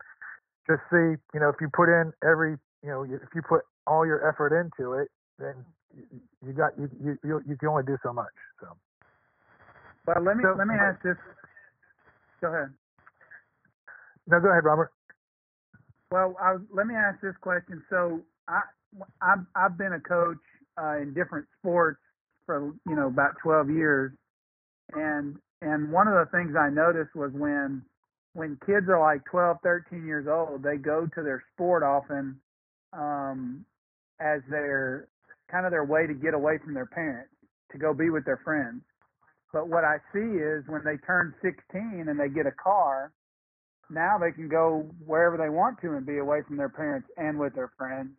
just 0.65 0.81
see, 0.89 1.21
you 1.35 1.39
know, 1.39 1.49
if 1.49 1.57
you 1.61 1.69
put 1.69 1.89
in 1.89 2.13
every, 2.27 2.57
you 2.81 2.89
know, 2.89 3.03
if 3.03 3.29
you 3.35 3.43
put 3.43 3.61
all 3.85 4.07
your 4.07 4.27
effort 4.27 4.57
into 4.57 4.93
it, 4.93 5.09
then 5.37 5.53
you, 6.45 6.53
got, 6.53 6.77
you, 6.77 6.89
you, 7.03 7.17
you, 7.23 7.41
you 7.47 7.57
can 7.57 7.69
only 7.69 7.83
do 7.83 7.97
so 8.03 8.13
much. 8.13 8.33
So. 8.59 8.67
Well, 10.07 10.23
let 10.23 10.37
me 10.37 10.43
So- 10.43 10.55
let 10.57 10.67
me 10.67 10.75
ask 10.75 11.01
this. 11.03 11.17
Go 12.41 12.47
ahead. 12.47 12.73
No, 14.27 14.39
go 14.39 14.49
ahead, 14.49 14.63
Robert. 14.63 14.91
Well, 16.11 16.35
I, 16.41 16.57
let 16.71 16.87
me 16.87 16.95
ask 16.95 17.19
this 17.21 17.35
question. 17.41 17.83
So 17.89 18.21
I 18.47 18.61
I've, 19.21 19.45
I've 19.55 19.77
been 19.77 19.93
a 19.93 19.99
coach 19.99 20.37
uh, 20.81 20.97
in 21.01 21.13
different 21.13 21.47
sports 21.59 21.99
for 22.45 22.73
you 22.87 22.95
know 22.95 23.07
about 23.07 23.31
12 23.41 23.69
years, 23.71 24.11
and 24.93 25.37
and 25.61 25.91
one 25.91 26.07
of 26.07 26.13
the 26.13 26.29
things 26.37 26.55
I 26.55 26.69
noticed 26.69 27.15
was 27.15 27.31
when 27.33 27.81
when 28.33 28.57
kids 28.65 28.87
are 28.89 28.99
like 28.99 29.23
12, 29.25 29.57
13 29.63 30.05
years 30.05 30.27
old, 30.27 30.61
they 30.61 30.75
go 30.77 31.07
to 31.15 31.23
their 31.23 31.41
sport 31.53 31.83
often 31.83 32.39
um, 32.93 33.65
as 34.19 34.41
their 34.49 35.07
kind 35.49 35.65
of 35.65 35.71
their 35.71 35.85
way 35.85 36.07
to 36.07 36.13
get 36.13 36.33
away 36.33 36.57
from 36.63 36.73
their 36.73 36.85
parents 36.85 37.31
to 37.71 37.77
go 37.77 37.93
be 37.93 38.09
with 38.09 38.25
their 38.25 38.41
friends. 38.43 38.81
But 39.53 39.69
what 39.69 39.83
I 39.83 39.97
see 40.13 40.19
is 40.19 40.63
when 40.67 40.83
they 40.83 40.97
turn 41.05 41.33
16 41.41 42.05
and 42.07 42.19
they 42.19 42.29
get 42.29 42.45
a 42.45 42.51
car, 42.51 43.11
now 43.89 44.17
they 44.17 44.31
can 44.31 44.49
go 44.49 44.89
wherever 45.05 45.37
they 45.37 45.49
want 45.49 45.79
to 45.81 45.95
and 45.95 46.05
be 46.05 46.17
away 46.17 46.39
from 46.47 46.57
their 46.57 46.69
parents 46.69 47.07
and 47.17 47.39
with 47.39 47.53
their 47.53 47.71
friends. 47.77 48.09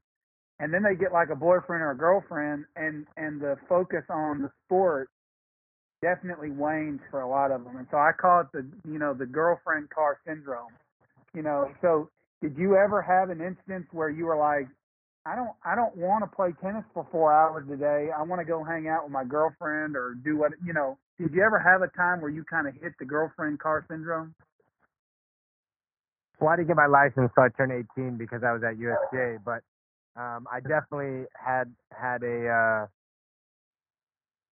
And 0.58 0.72
then 0.72 0.82
they 0.82 0.94
get 0.94 1.12
like 1.12 1.28
a 1.30 1.36
boyfriend 1.36 1.82
or 1.82 1.90
a 1.90 1.96
girlfriend 1.96 2.64
and 2.76 3.06
and 3.16 3.40
the 3.40 3.56
focus 3.68 4.04
on 4.08 4.40
the 4.42 4.50
sport 4.64 5.10
definitely 6.00 6.50
wanes 6.50 7.00
for 7.10 7.20
a 7.20 7.28
lot 7.28 7.50
of 7.50 7.64
them. 7.64 7.76
And 7.76 7.86
so 7.90 7.98
I 7.98 8.12
call 8.18 8.42
it 8.42 8.46
the 8.52 8.66
you 8.88 8.98
know 8.98 9.12
the 9.12 9.26
girlfriend 9.26 9.90
car 9.90 10.18
syndrome. 10.26 10.72
You 11.34 11.42
know, 11.42 11.70
so 11.82 12.08
did 12.40 12.56
you 12.56 12.76
ever 12.76 13.02
have 13.02 13.28
an 13.28 13.44
instance 13.44 13.86
where 13.92 14.08
you 14.08 14.26
were 14.26 14.38
like 14.38 14.68
I 15.26 15.34
don't 15.34 15.50
I 15.64 15.74
don't 15.74 15.96
want 15.96 16.22
to 16.22 16.30
play 16.34 16.54
tennis 16.62 16.84
for 16.94 17.06
4 17.10 17.32
hours 17.32 17.66
a 17.72 17.76
day. 17.76 18.10
I 18.16 18.22
want 18.22 18.40
to 18.40 18.46
go 18.46 18.62
hang 18.62 18.86
out 18.86 19.02
with 19.04 19.12
my 19.12 19.24
girlfriend 19.24 19.96
or 19.96 20.14
do 20.24 20.38
what, 20.38 20.52
you 20.64 20.72
know, 20.72 20.98
did 21.18 21.32
you 21.34 21.42
ever 21.42 21.58
have 21.58 21.82
a 21.82 21.88
time 21.96 22.20
where 22.20 22.30
you 22.30 22.44
kind 22.44 22.68
of 22.68 22.74
hit 22.74 22.92
the 23.00 23.04
girlfriend 23.04 23.58
car 23.58 23.84
syndrome? 23.90 24.34
Well, 26.38 26.50
I 26.50 26.56
didn't 26.56 26.68
get 26.68 26.76
my 26.76 26.86
license 26.86 27.30
until 27.34 27.42
I 27.42 27.48
turned 27.56 27.72
18 27.96 28.16
because 28.18 28.42
I 28.46 28.52
was 28.52 28.62
at 28.62 28.78
USTA, 28.78 29.38
but 29.44 29.62
um, 30.20 30.46
I 30.52 30.60
definitely 30.60 31.26
had 31.34 31.72
had 31.90 32.22
a. 32.22 32.48
Uh, 32.48 32.86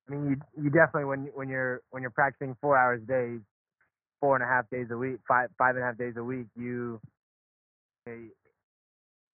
I 0.06 0.10
mean, 0.10 0.30
you 0.30 0.64
you 0.64 0.70
definitely 0.70 1.04
when 1.04 1.30
when 1.34 1.48
you're 1.48 1.82
when 1.90 2.02
you're 2.02 2.10
practicing 2.10 2.56
four 2.60 2.76
hours 2.76 3.02
a 3.02 3.06
day, 3.06 3.36
four 4.20 4.34
and 4.34 4.42
a 4.42 4.46
half 4.46 4.68
days 4.70 4.88
a 4.90 4.96
week, 4.96 5.20
five 5.28 5.50
five 5.56 5.76
and 5.76 5.84
a 5.84 5.86
half 5.86 5.98
days 5.98 6.14
a 6.16 6.24
week, 6.24 6.46
you, 6.56 7.00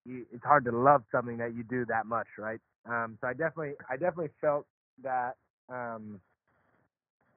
you 0.05 0.25
it's 0.33 0.43
hard 0.43 0.65
to 0.65 0.71
love 0.71 1.03
something 1.11 1.37
that 1.37 1.55
you 1.55 1.63
do 1.63 1.85
that 1.85 2.05
much, 2.05 2.27
right? 2.37 2.59
Um, 2.89 3.17
so 3.21 3.27
I 3.27 3.33
definitely 3.33 3.73
I 3.89 3.93
definitely 3.93 4.31
felt 4.39 4.65
that 5.03 5.35
um, 5.69 6.19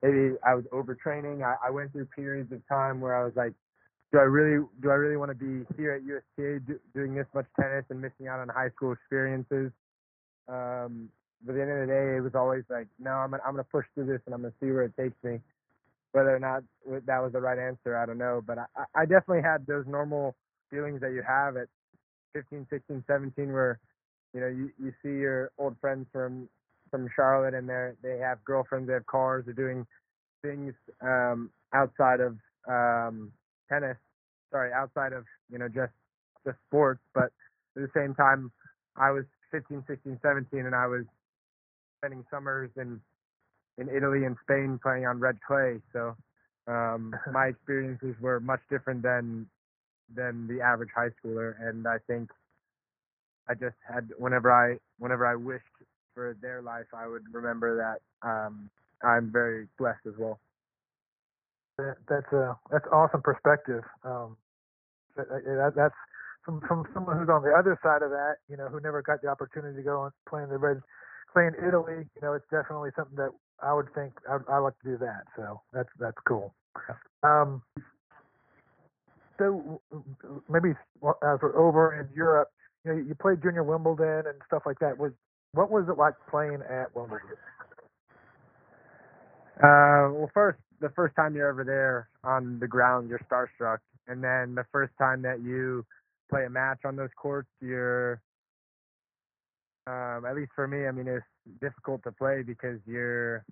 maybe 0.02 0.36
I 0.46 0.54
was 0.54 0.64
overtraining. 0.72 1.42
I, 1.44 1.68
I 1.68 1.70
went 1.70 1.92
through 1.92 2.06
periods 2.06 2.52
of 2.52 2.66
time 2.68 3.00
where 3.00 3.16
I 3.16 3.24
was 3.24 3.34
like 3.36 3.52
do 4.14 4.20
I 4.20 4.22
really 4.22 4.64
do 4.80 4.90
I 4.90 4.94
really 4.94 5.16
want 5.16 5.30
to 5.30 5.34
be 5.34 5.66
here 5.76 5.92
at 5.92 6.02
USTA 6.04 6.60
do, 6.60 6.78
doing 6.94 7.16
this 7.16 7.26
much 7.34 7.46
tennis 7.60 7.84
and 7.90 8.00
missing 8.00 8.28
out 8.28 8.38
on 8.38 8.48
high 8.48 8.70
school 8.70 8.92
experiences? 8.92 9.72
Um, 10.46 11.08
but 11.44 11.52
at 11.52 11.56
the 11.56 11.62
end 11.62 11.70
of 11.72 11.88
the 11.88 11.92
day, 11.92 12.16
it 12.16 12.20
was 12.20 12.34
always 12.36 12.62
like, 12.70 12.86
no, 13.00 13.10
I'm 13.10 13.30
gonna, 13.30 13.42
I'm 13.44 13.54
gonna 13.54 13.64
push 13.64 13.86
through 13.94 14.06
this 14.06 14.20
and 14.26 14.34
I'm 14.34 14.42
gonna 14.42 14.54
see 14.60 14.70
where 14.70 14.84
it 14.84 14.96
takes 14.96 15.16
me. 15.24 15.40
Whether 16.12 16.34
or 16.34 16.38
not 16.38 16.62
that 16.86 17.18
was 17.22 17.32
the 17.32 17.40
right 17.40 17.58
answer, 17.58 17.96
I 17.98 18.06
don't 18.06 18.18
know. 18.18 18.40
But 18.46 18.58
I, 18.58 18.66
I 18.94 19.00
definitely 19.04 19.42
had 19.42 19.66
those 19.66 19.84
normal 19.88 20.36
feelings 20.70 21.00
that 21.00 21.10
you 21.10 21.22
have 21.26 21.56
at 21.56 21.66
15, 22.34 22.66
16, 22.70 23.04
17, 23.06 23.52
where 23.52 23.78
you 24.34 24.40
know 24.40 24.48
you, 24.48 24.70
you 24.82 24.92
see 25.02 25.20
your 25.20 25.50
old 25.58 25.76
friends 25.80 26.06
from 26.12 26.48
from 26.90 27.08
Charlotte 27.16 27.54
and 27.54 27.68
they 27.68 27.92
they 28.02 28.18
have 28.18 28.44
girlfriends, 28.44 28.86
they 28.88 28.94
have 28.94 29.06
cars, 29.06 29.44
they're 29.46 29.54
doing 29.54 29.86
things 30.42 30.74
um, 31.00 31.50
outside 31.72 32.20
of 32.20 32.36
um, 32.68 33.32
tennis. 33.68 33.96
Sorry, 34.52 34.72
outside 34.72 35.12
of 35.12 35.24
you 35.50 35.58
know 35.58 35.68
just 35.68 35.92
just 36.44 36.58
sports, 36.68 37.00
but 37.14 37.30
at 37.76 37.82
the 37.82 37.90
same 37.96 38.14
time, 38.14 38.52
I 38.96 39.10
was 39.10 39.24
15, 39.50 39.84
16, 39.88 40.18
17, 40.22 40.66
and 40.66 40.74
I 40.74 40.86
was 40.86 41.04
spending 41.98 42.24
summers 42.30 42.70
in 42.76 43.00
in 43.78 43.88
Italy 43.88 44.24
and 44.24 44.36
Spain 44.42 44.78
playing 44.82 45.06
on 45.06 45.18
red 45.18 45.38
clay. 45.46 45.80
So 45.92 46.14
um, 46.66 47.14
my 47.32 47.46
experiences 47.46 48.14
were 48.20 48.40
much 48.40 48.60
different 48.70 49.02
than 49.02 49.46
than 50.14 50.46
the 50.46 50.60
average 50.60 50.90
high 50.94 51.10
schooler, 51.22 51.54
and 51.60 51.86
I 51.86 51.98
think 52.06 52.30
I 53.48 53.54
just 53.54 53.76
had 53.86 54.10
whenever 54.18 54.50
I 54.50 54.78
whenever 54.98 55.26
I 55.26 55.34
wished 55.34 55.64
for 56.14 56.36
their 56.40 56.62
life, 56.62 56.86
I 56.94 57.06
would 57.06 57.22
remember 57.32 57.76
that 57.76 58.28
um, 58.28 58.70
I'm 59.02 59.30
very 59.30 59.68
blessed 59.78 60.06
as 60.06 60.14
well. 60.18 60.38
That, 61.78 61.96
that's 62.08 62.32
a 62.32 62.56
that's 62.70 62.86
awesome 62.92 63.22
perspective. 63.22 63.82
Um, 64.04 64.36
that, 65.16 65.28
that, 65.28 65.72
that's 65.76 65.94
from 66.44 66.60
from 66.68 66.86
someone 66.94 67.18
who's 67.18 67.28
on 67.28 67.42
the 67.42 67.52
other 67.52 67.78
side 67.82 68.02
of 68.02 68.10
that, 68.10 68.36
you 68.48 68.56
know, 68.56 68.68
who 68.68 68.80
never 68.80 69.02
got 69.02 69.22
the 69.22 69.28
opportunity 69.28 69.76
to 69.76 69.82
go 69.82 70.04
and 70.04 70.12
play 70.28 70.42
in 70.42 70.48
the 70.48 70.58
red, 70.58 70.80
play 71.32 71.46
in 71.46 71.54
Italy. 71.66 72.06
You 72.14 72.22
know, 72.22 72.34
it's 72.34 72.48
definitely 72.50 72.90
something 72.96 73.16
that 73.16 73.30
I 73.62 73.74
would 73.74 73.92
think 73.94 74.12
I 74.28 74.38
I 74.48 74.58
like 74.58 74.78
to 74.80 74.90
do 74.92 74.98
that. 74.98 75.24
So 75.36 75.60
that's 75.72 75.88
that's 75.98 76.18
cool. 76.26 76.54
Um, 77.22 77.62
so 79.38 79.80
maybe 80.48 80.70
as 80.70 81.38
we're 81.42 81.56
over 81.56 82.00
in 82.00 82.08
Europe, 82.14 82.48
you 82.84 82.92
know, 82.92 82.98
you 82.98 83.14
played 83.14 83.42
junior 83.42 83.64
Wimbledon 83.64 84.24
and 84.26 84.40
stuff 84.46 84.62
like 84.66 84.78
that. 84.80 84.98
Was 84.98 85.12
what 85.52 85.70
was 85.70 85.86
it 85.88 85.98
like 85.98 86.14
playing 86.30 86.60
at 86.68 86.94
Wimbledon? 86.94 87.28
Uh, 89.56 90.10
well, 90.10 90.30
first, 90.34 90.58
the 90.80 90.90
first 90.90 91.14
time 91.14 91.34
you're 91.34 91.48
ever 91.48 91.64
there 91.64 92.08
on 92.24 92.58
the 92.58 92.66
ground, 92.66 93.08
you're 93.08 93.20
starstruck, 93.30 93.78
and 94.08 94.22
then 94.22 94.54
the 94.54 94.64
first 94.72 94.92
time 94.98 95.22
that 95.22 95.42
you 95.42 95.84
play 96.28 96.44
a 96.44 96.50
match 96.50 96.80
on 96.84 96.96
those 96.96 97.10
courts, 97.16 97.48
you're, 97.60 98.20
um, 99.86 100.24
at 100.26 100.34
least 100.34 100.50
for 100.56 100.66
me, 100.66 100.86
I 100.86 100.90
mean, 100.90 101.06
it's 101.06 101.24
difficult 101.60 102.02
to 102.04 102.12
play 102.12 102.42
because 102.42 102.80
you're 102.86 103.44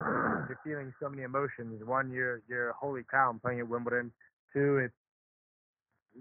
you're 0.00 0.60
feeling 0.62 0.92
so 1.00 1.08
many 1.08 1.22
emotions. 1.22 1.82
One, 1.84 2.10
you're 2.10 2.42
you're 2.48 2.72
holy 2.72 3.02
cow, 3.10 3.30
I'm 3.30 3.40
playing 3.40 3.60
at 3.60 3.68
Wimbledon. 3.68 4.12
Two, 4.52 4.78
it's 4.78 4.94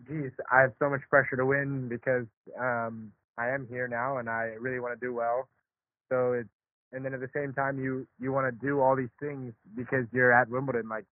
geez, 0.07 0.31
I 0.51 0.61
have 0.61 0.73
so 0.79 0.89
much 0.89 1.01
pressure 1.09 1.35
to 1.35 1.45
win 1.45 1.87
because 1.87 2.25
um, 2.59 3.11
I 3.37 3.49
am 3.49 3.67
here 3.69 3.87
now 3.87 4.17
and 4.17 4.29
I 4.29 4.55
really 4.59 4.79
want 4.79 4.99
to 4.99 5.05
do 5.05 5.13
well. 5.13 5.47
So 6.09 6.33
it's 6.33 6.49
and 6.93 7.03
then 7.03 7.13
at 7.13 7.19
the 7.19 7.29
same 7.33 7.53
time 7.53 7.79
you 7.79 8.07
you 8.19 8.31
want 8.31 8.47
to 8.47 8.65
do 8.65 8.79
all 8.79 8.95
these 8.95 9.13
things 9.19 9.53
because 9.75 10.05
you're 10.11 10.31
at 10.31 10.49
Wimbledon. 10.49 10.87
Like 10.89 11.05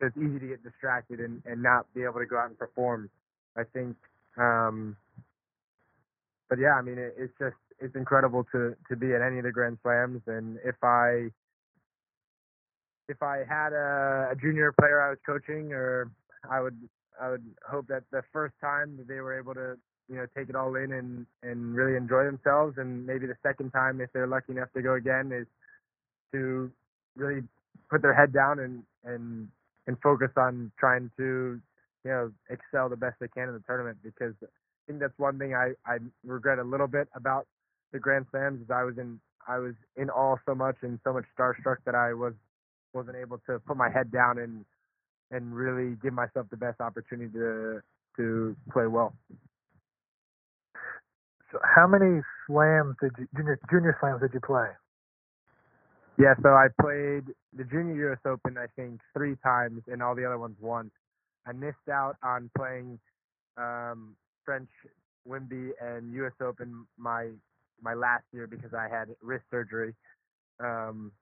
so 0.00 0.06
it's 0.06 0.16
easy 0.16 0.38
to 0.38 0.46
get 0.46 0.62
distracted 0.62 1.20
and 1.20 1.42
and 1.46 1.62
not 1.62 1.92
be 1.94 2.02
able 2.02 2.20
to 2.20 2.26
go 2.26 2.38
out 2.38 2.48
and 2.48 2.58
perform. 2.58 3.10
I 3.56 3.64
think. 3.64 3.96
Um, 4.36 4.96
but 6.48 6.58
yeah, 6.58 6.74
I 6.78 6.82
mean 6.82 6.98
it, 6.98 7.14
it's 7.18 7.32
just 7.38 7.56
it's 7.80 7.96
incredible 7.96 8.44
to 8.52 8.76
to 8.88 8.96
be 8.96 9.14
at 9.14 9.22
any 9.22 9.38
of 9.38 9.44
the 9.44 9.52
Grand 9.52 9.78
Slams. 9.82 10.22
And 10.26 10.58
if 10.64 10.76
I 10.82 11.30
if 13.08 13.22
I 13.22 13.44
had 13.48 13.72
a, 13.72 14.28
a 14.32 14.36
junior 14.40 14.72
player 14.78 15.00
I 15.00 15.10
was 15.10 15.18
coaching, 15.26 15.72
or 15.72 16.10
I 16.48 16.60
would 16.60 16.76
I 17.20 17.30
would 17.30 17.44
hope 17.68 17.88
that 17.88 18.04
the 18.12 18.22
first 18.32 18.54
time 18.60 18.98
they 19.08 19.20
were 19.20 19.38
able 19.38 19.54
to 19.54 19.76
you 20.08 20.16
know 20.16 20.26
take 20.36 20.48
it 20.50 20.56
all 20.56 20.76
in 20.76 20.92
and 20.92 21.26
and 21.42 21.74
really 21.74 21.96
enjoy 21.96 22.24
themselves, 22.24 22.76
and 22.78 23.06
maybe 23.06 23.26
the 23.26 23.36
second 23.46 23.70
time 23.72 24.00
if 24.00 24.10
they're 24.14 24.26
lucky 24.28 24.52
enough 24.52 24.72
to 24.76 24.82
go 24.82 24.94
again 24.94 25.32
is 25.32 25.46
to 26.32 26.70
really 27.16 27.42
put 27.90 28.02
their 28.02 28.14
head 28.14 28.32
down 28.32 28.60
and 28.60 28.82
and 29.04 29.48
and 29.86 29.96
focus 30.02 30.30
on 30.36 30.72
trying 30.78 31.10
to 31.18 31.60
you 32.04 32.10
know 32.10 32.32
excel 32.50 32.88
the 32.88 32.96
best 32.96 33.16
they 33.20 33.28
can 33.28 33.48
in 33.48 33.54
the 33.54 33.62
tournament 33.66 33.98
because 34.02 34.34
I 34.42 34.48
think 34.88 35.00
that's 35.00 35.18
one 35.18 35.38
thing 35.38 35.54
I 35.54 35.72
I 35.86 35.98
regret 36.24 36.58
a 36.58 36.64
little 36.64 36.88
bit 36.88 37.08
about 37.14 37.46
the 37.92 37.98
Grand 38.00 38.26
Slams 38.30 38.60
is 38.62 38.70
I 38.70 38.84
was 38.84 38.98
in 38.98 39.20
I 39.48 39.58
was 39.58 39.74
in 39.96 40.10
awe 40.10 40.36
so 40.46 40.54
much 40.54 40.76
and 40.82 40.98
so 41.04 41.12
much 41.12 41.24
starstruck 41.38 41.78
that 41.86 41.94
I 41.94 42.14
was 42.14 42.34
wasn't 42.94 43.16
able 43.16 43.38
to 43.48 43.60
put 43.60 43.76
my 43.76 43.90
head 43.90 44.12
down 44.12 44.38
and 44.38 44.64
and 45.30 45.54
really 45.54 45.96
give 46.02 46.12
myself 46.12 46.46
the 46.50 46.56
best 46.56 46.80
opportunity 46.80 47.30
to 47.32 47.80
to 48.16 48.56
play 48.72 48.86
well. 48.86 49.14
So 51.52 51.58
how 51.62 51.86
many 51.86 52.20
slams 52.46 52.96
did 53.00 53.12
you 53.18 53.28
junior 53.36 53.58
junior 53.70 53.96
slams 54.00 54.20
did 54.20 54.32
you 54.34 54.40
play? 54.40 54.68
Yeah, 56.18 56.34
so 56.42 56.48
I 56.50 56.68
played 56.80 57.24
the 57.54 57.64
Junior 57.64 58.12
US 58.12 58.18
Open 58.24 58.56
I 58.56 58.66
think 58.74 59.00
three 59.12 59.36
times 59.44 59.82
and 59.86 60.02
all 60.02 60.14
the 60.14 60.24
other 60.24 60.38
ones 60.38 60.56
once. 60.60 60.90
I 61.46 61.52
missed 61.52 61.88
out 61.92 62.16
on 62.22 62.50
playing 62.56 62.98
um, 63.56 64.16
French 64.44 64.68
Wimby 65.28 65.70
and 65.80 66.12
US 66.14 66.32
Open 66.42 66.86
my 66.96 67.30
my 67.82 67.94
last 67.94 68.24
year 68.32 68.46
because 68.46 68.72
I 68.72 68.88
had 68.88 69.08
wrist 69.20 69.44
surgery. 69.50 69.94
Um, 70.58 71.12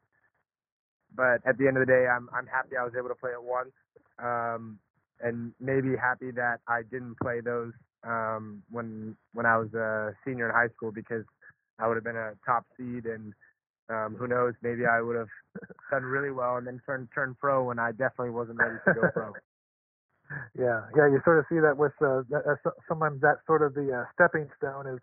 but 1.16 1.40
at 1.46 1.58
the 1.58 1.66
end 1.66 1.76
of 1.76 1.86
the 1.86 1.92
day, 1.92 2.06
I'm 2.06 2.28
I'm 2.34 2.46
happy 2.46 2.76
I 2.76 2.84
was 2.84 2.92
able 2.98 3.08
to 3.08 3.14
play 3.14 3.30
it 3.30 3.42
once, 3.42 3.72
um, 4.18 4.78
and 5.20 5.52
maybe 5.60 5.96
happy 5.96 6.30
that 6.32 6.60
I 6.68 6.82
didn't 6.82 7.16
play 7.22 7.40
those 7.40 7.72
um, 8.04 8.62
when 8.70 9.16
when 9.32 9.46
I 9.46 9.58
was 9.58 9.72
a 9.74 10.14
senior 10.24 10.48
in 10.48 10.54
high 10.54 10.72
school 10.76 10.92
because 10.92 11.24
I 11.78 11.88
would 11.88 11.96
have 11.96 12.04
been 12.04 12.16
a 12.16 12.32
top 12.46 12.66
seed 12.76 13.06
and 13.06 13.32
um, 13.88 14.16
who 14.18 14.26
knows 14.26 14.54
maybe 14.62 14.86
I 14.86 15.00
would 15.00 15.16
have 15.16 15.28
done 15.90 16.02
really 16.02 16.30
well 16.30 16.56
and 16.56 16.66
then 16.66 16.80
turned 16.86 17.08
turned 17.14 17.38
pro 17.38 17.64
when 17.64 17.78
I 17.78 17.90
definitely 17.90 18.30
wasn't 18.30 18.58
ready 18.58 18.76
to 18.86 18.94
go 18.94 19.08
pro. 19.12 19.32
yeah, 20.58 20.82
yeah, 20.96 21.06
you 21.08 21.20
sort 21.24 21.38
of 21.38 21.44
see 21.48 21.60
that 21.60 21.76
with 21.76 21.92
uh, 22.00 22.22
that, 22.30 22.42
uh, 22.46 22.70
sometimes 22.88 23.20
that 23.20 23.38
sort 23.46 23.62
of 23.62 23.74
the 23.74 23.92
uh, 23.92 24.04
stepping 24.14 24.48
stone 24.56 24.86
is 24.86 24.98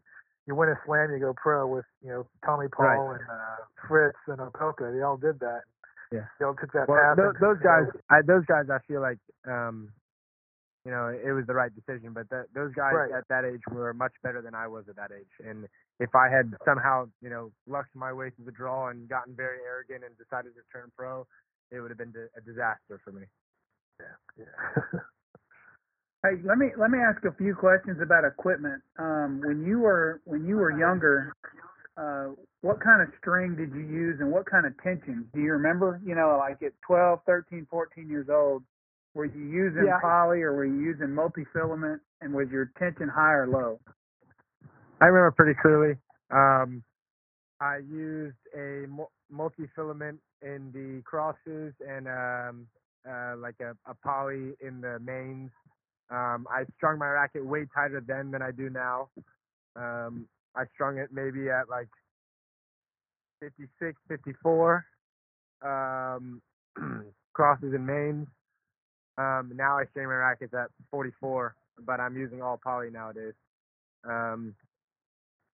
you 0.47 0.55
win 0.55 0.69
a 0.69 0.79
slam, 0.85 1.11
you 1.11 1.19
go 1.19 1.33
pro 1.33 1.67
with 1.67 1.85
you 2.03 2.09
know 2.09 2.27
Tommy 2.45 2.67
Paul 2.67 2.85
right. 2.85 3.19
and 3.19 3.29
uh, 3.29 3.87
Fritz 3.87 4.17
and 4.27 4.39
Opelka. 4.39 4.91
They 4.93 5.01
all 5.01 5.17
did 5.17 5.39
that. 5.39 5.61
Yeah. 6.11 6.27
Took 6.39 6.59
that 6.73 6.87
well, 6.87 6.99
path. 6.99 7.17
Those, 7.17 7.35
those 7.39 7.59
guys, 7.63 7.87
I, 8.09 8.21
those 8.25 8.45
guys, 8.45 8.65
I 8.69 8.79
feel 8.87 9.01
like, 9.01 9.19
um, 9.47 9.89
you 10.85 10.91
know, 10.91 11.07
it 11.07 11.31
was 11.31 11.45
the 11.47 11.53
right 11.53 11.71
decision. 11.73 12.11
But 12.13 12.29
that, 12.29 12.47
those 12.53 12.73
guys 12.73 12.93
right. 12.93 13.11
at 13.11 13.27
that 13.29 13.45
age 13.45 13.61
were 13.71 13.93
much 13.93 14.13
better 14.23 14.41
than 14.41 14.55
I 14.55 14.67
was 14.67 14.85
at 14.89 14.95
that 14.97 15.11
age. 15.15 15.31
And 15.47 15.67
if 15.99 16.13
I 16.15 16.27
had 16.29 16.53
somehow, 16.65 17.07
you 17.21 17.29
know, 17.29 17.51
lucked 17.67 17.95
my 17.95 18.11
way 18.11 18.31
through 18.31 18.45
the 18.45 18.51
draw 18.51 18.89
and 18.89 19.07
gotten 19.07 19.35
very 19.35 19.59
arrogant 19.65 20.03
and 20.03 20.17
decided 20.17 20.53
to 20.55 20.61
turn 20.71 20.91
pro, 20.97 21.25
it 21.71 21.79
would 21.79 21.91
have 21.91 21.97
been 21.97 22.13
a 22.37 22.41
disaster 22.41 22.99
for 23.03 23.11
me. 23.11 23.23
Yeah. 23.99 24.45
Yeah. 24.45 24.99
Hey, 26.23 26.37
let 26.45 26.59
me 26.59 26.67
let 26.77 26.91
me 26.91 26.99
ask 26.99 27.25
a 27.25 27.33
few 27.33 27.55
questions 27.55 27.97
about 27.99 28.25
equipment. 28.25 28.83
Um, 28.99 29.41
when 29.43 29.65
you 29.65 29.79
were 29.79 30.21
when 30.25 30.45
you 30.45 30.57
were 30.57 30.69
younger, 30.69 31.33
uh, 31.97 32.27
what 32.61 32.81
kind 32.81 33.01
of 33.01 33.09
string 33.19 33.55
did 33.55 33.73
you 33.73 33.81
use 33.81 34.17
and 34.19 34.31
what 34.31 34.49
kind 34.49 34.65
of 34.65 34.73
tension? 34.81 35.27
Do 35.33 35.41
you 35.41 35.51
remember? 35.51 35.99
You 36.05 36.15
know, 36.15 36.37
like 36.39 36.61
at 36.63 36.73
12, 36.85 37.19
13, 37.25 37.67
14 37.69 38.09
years 38.09 38.27
old, 38.29 38.63
were 39.13 39.25
you 39.25 39.43
using 39.43 39.85
yeah. 39.87 39.99
poly 40.01 40.41
or 40.41 40.53
were 40.53 40.65
you 40.65 40.79
using 40.79 41.13
multi-filament? 41.13 42.01
And 42.21 42.33
was 42.33 42.47
your 42.51 42.71
tension 42.77 43.09
high 43.09 43.33
or 43.33 43.47
low? 43.47 43.79
I 45.01 45.05
remember 45.05 45.31
pretty 45.31 45.59
clearly. 45.61 45.95
Um, 46.29 46.83
I 47.59 47.77
used 47.77 48.37
a 48.55 48.85
multi-filament 49.29 50.19
in 50.41 50.71
the 50.71 51.01
crosses 51.03 51.73
and 51.87 52.07
um, 52.07 52.67
uh, 53.09 53.35
like 53.37 53.55
a, 53.59 53.75
a 53.89 53.95
poly 54.03 54.53
in 54.61 54.81
the 54.81 54.99
mains. 54.99 55.51
Um, 56.09 56.47
I 56.49 56.63
strung 56.77 56.99
my 56.99 57.07
racket 57.07 57.45
way 57.45 57.65
tighter 57.73 58.03
then 58.05 58.31
than 58.31 58.41
I 58.41 58.51
do 58.51 58.69
now. 58.69 59.09
Um, 59.75 60.27
I 60.55 60.63
strung 60.73 60.97
it 60.97 61.09
maybe 61.11 61.49
at 61.49 61.69
like 61.69 61.87
56, 63.41 63.99
54 64.07 64.85
um, 65.63 66.41
crosses 67.33 67.73
and 67.73 67.85
mains. 67.85 68.27
Um, 69.17 69.51
now 69.55 69.77
I 69.77 69.85
string 69.91 70.07
my 70.07 70.15
rackets 70.15 70.53
at 70.53 70.69
44, 70.91 71.55
but 71.85 71.99
I'm 71.99 72.17
using 72.17 72.41
all 72.41 72.59
poly 72.63 72.89
nowadays. 72.89 73.33
Um, 74.07 74.55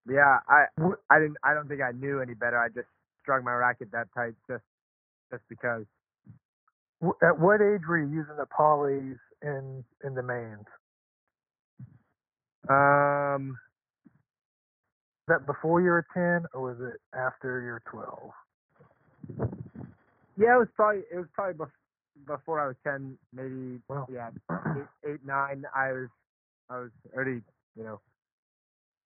yeah, 0.09 0.39
I 0.47 0.65
I 1.09 1.19
didn't 1.19 1.37
I 1.43 1.53
don't 1.53 1.67
think 1.67 1.81
I 1.81 1.91
knew 1.91 2.21
any 2.21 2.33
better. 2.33 2.57
I 2.57 2.69
just 2.69 2.87
strung 3.21 3.43
my 3.43 3.53
racket 3.53 3.91
that 3.91 4.07
tight 4.15 4.35
just 4.49 4.63
just 5.31 5.43
because. 5.49 5.83
At 7.21 7.39
what 7.39 7.61
age 7.61 7.81
were 7.87 7.99
you 7.99 8.07
using 8.07 8.37
the 8.37 8.47
polys 8.47 9.17
in 9.43 9.83
in 10.03 10.15
the 10.15 10.23
mains? 10.23 10.65
Um, 12.69 13.57
that 15.27 15.45
before 15.45 15.81
you 15.81 15.89
were 15.89 16.05
10 16.13 16.47
or 16.53 16.73
was 16.73 16.77
it 16.79 16.99
after 17.17 17.61
you're 17.61 17.81
12? 17.91 18.31
Yeah, 20.37 20.55
it 20.55 20.59
was 20.59 20.67
probably 20.75 21.01
it 21.11 21.17
was 21.17 21.27
probably 21.33 21.65
before 22.27 22.59
I 22.59 22.67
was 22.67 22.75
10, 22.83 23.17
maybe 23.33 23.81
wow. 23.89 24.07
yeah, 24.11 24.29
eight, 24.51 25.11
eight, 25.11 25.25
nine. 25.25 25.65
I 25.75 25.91
was 25.91 26.09
I 26.69 26.79
was 26.79 26.91
already 27.13 27.41
you 27.75 27.83
know 27.83 27.99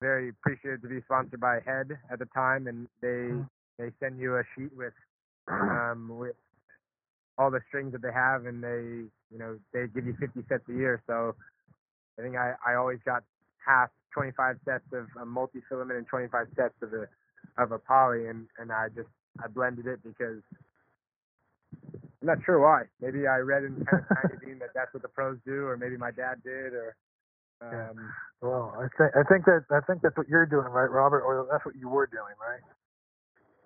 very 0.01 0.29
appreciative 0.29 0.81
to 0.81 0.87
be 0.89 1.01
sponsored 1.05 1.39
by 1.39 1.59
Head 1.65 1.97
at 2.11 2.19
the 2.19 2.25
time, 2.33 2.67
and 2.67 2.87
they 3.01 3.07
mm-hmm. 3.07 3.41
they 3.77 3.91
send 4.01 4.19
you 4.19 4.37
a 4.37 4.43
sheet 4.55 4.75
with 4.75 4.93
um 5.47 6.09
with 6.17 6.35
all 7.37 7.49
the 7.49 7.61
strings 7.69 7.93
that 7.93 8.01
they 8.01 8.11
have, 8.13 8.45
and 8.45 8.61
they 8.61 9.07
you 9.31 9.39
know 9.39 9.57
they 9.73 9.87
give 9.87 10.05
you 10.05 10.15
50 10.19 10.43
sets 10.49 10.63
a 10.69 10.73
year. 10.73 11.01
So 11.07 11.33
I 12.19 12.23
think 12.23 12.35
I 12.35 12.55
I 12.65 12.75
always 12.75 12.99
got 13.05 13.23
half 13.65 13.89
25 14.13 14.57
sets 14.65 14.85
of 14.93 15.07
a 15.21 15.25
multi-filament 15.25 15.97
and 15.97 16.07
25 16.07 16.47
sets 16.55 16.75
of 16.81 16.93
a 16.93 17.07
of 17.61 17.71
a 17.71 17.79
poly, 17.79 18.27
and 18.27 18.47
and 18.59 18.71
I 18.71 18.87
just 18.95 19.09
I 19.43 19.47
blended 19.47 19.87
it 19.87 19.99
because 20.03 20.41
I'm 22.21 22.27
not 22.27 22.37
sure 22.45 22.59
why. 22.59 22.83
Maybe 23.01 23.27
I 23.27 23.37
read 23.37 23.63
in 23.63 23.75
tennis 23.85 24.05
magazine 24.23 24.59
that 24.59 24.71
that's 24.75 24.93
what 24.93 25.03
the 25.03 25.09
pros 25.09 25.37
do, 25.45 25.65
or 25.65 25.77
maybe 25.77 25.97
my 25.97 26.11
dad 26.11 26.43
did, 26.43 26.73
or. 26.73 26.95
Um, 27.61 27.71
yeah. 27.73 27.93
Well, 28.41 28.73
I 28.77 28.87
think 28.97 29.11
I 29.15 29.23
think 29.29 29.45
that 29.45 29.65
I 29.71 29.81
think 29.85 30.01
that's 30.01 30.17
what 30.17 30.27
you're 30.27 30.47
doing, 30.47 30.65
right, 30.67 30.89
Robert? 30.89 31.21
Or 31.21 31.47
that's 31.51 31.65
what 31.65 31.75
you 31.75 31.89
were 31.89 32.07
doing, 32.07 32.35
right? 32.41 32.61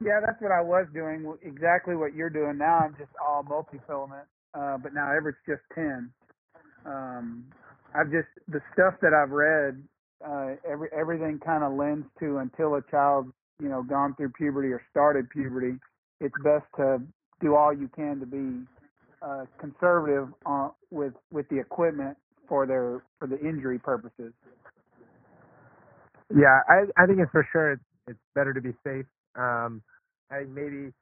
Yeah, 0.03 0.19
that's 0.25 0.41
what 0.41 0.51
I 0.51 0.61
was 0.61 0.87
doing. 0.93 1.25
Exactly 1.43 1.95
what 1.95 2.13
you're 2.13 2.29
doing 2.29 2.57
now. 2.57 2.79
I'm 2.79 2.95
just 2.99 3.11
all 3.23 3.43
multi-filament, 3.43 4.27
uh, 4.53 4.77
but 4.77 4.93
now 4.93 5.11
Everett's 5.15 5.37
just 5.47 5.61
ten. 5.73 6.11
Um, 6.85 7.45
I've 7.95 8.11
just 8.11 8.27
the 8.47 8.59
stuff 8.73 8.95
that 9.01 9.13
I've 9.13 9.31
read 9.31 9.81
uh, 10.25 10.55
every 10.69 10.89
everything 10.97 11.39
kind 11.45 11.63
of 11.63 11.73
lends 11.73 12.07
to 12.19 12.37
until 12.37 12.75
a 12.75 12.81
child 12.89 13.31
you 13.61 13.69
know 13.69 13.83
gone 13.83 14.15
through 14.15 14.29
puberty 14.29 14.69
or 14.69 14.81
started 14.91 15.29
puberty 15.29 15.77
it's 16.19 16.35
best 16.43 16.65
to 16.77 16.99
do 17.41 17.55
all 17.55 17.73
you 17.73 17.89
can 17.95 18.19
to 18.19 18.25
be 18.25 18.65
uh, 19.21 19.45
conservative 19.59 20.29
on, 20.45 20.71
with 20.91 21.13
with 21.31 21.47
the 21.49 21.59
equipment 21.59 22.17
for 22.47 22.65
their 22.65 23.03
for 23.19 23.27
the 23.27 23.39
injury 23.39 23.79
purposes. 23.79 24.33
Yeah, 26.35 26.59
I 26.67 26.85
I 27.01 27.05
think 27.05 27.19
it's 27.19 27.31
for 27.31 27.47
sure 27.51 27.73
it's 27.73 27.83
it's 28.07 28.19
better 28.33 28.53
to 28.53 28.61
be 28.61 28.73
safe. 28.83 29.05
Um, 29.35 29.81
I 30.31 30.39
think 30.39 30.49
maybe 30.49 30.93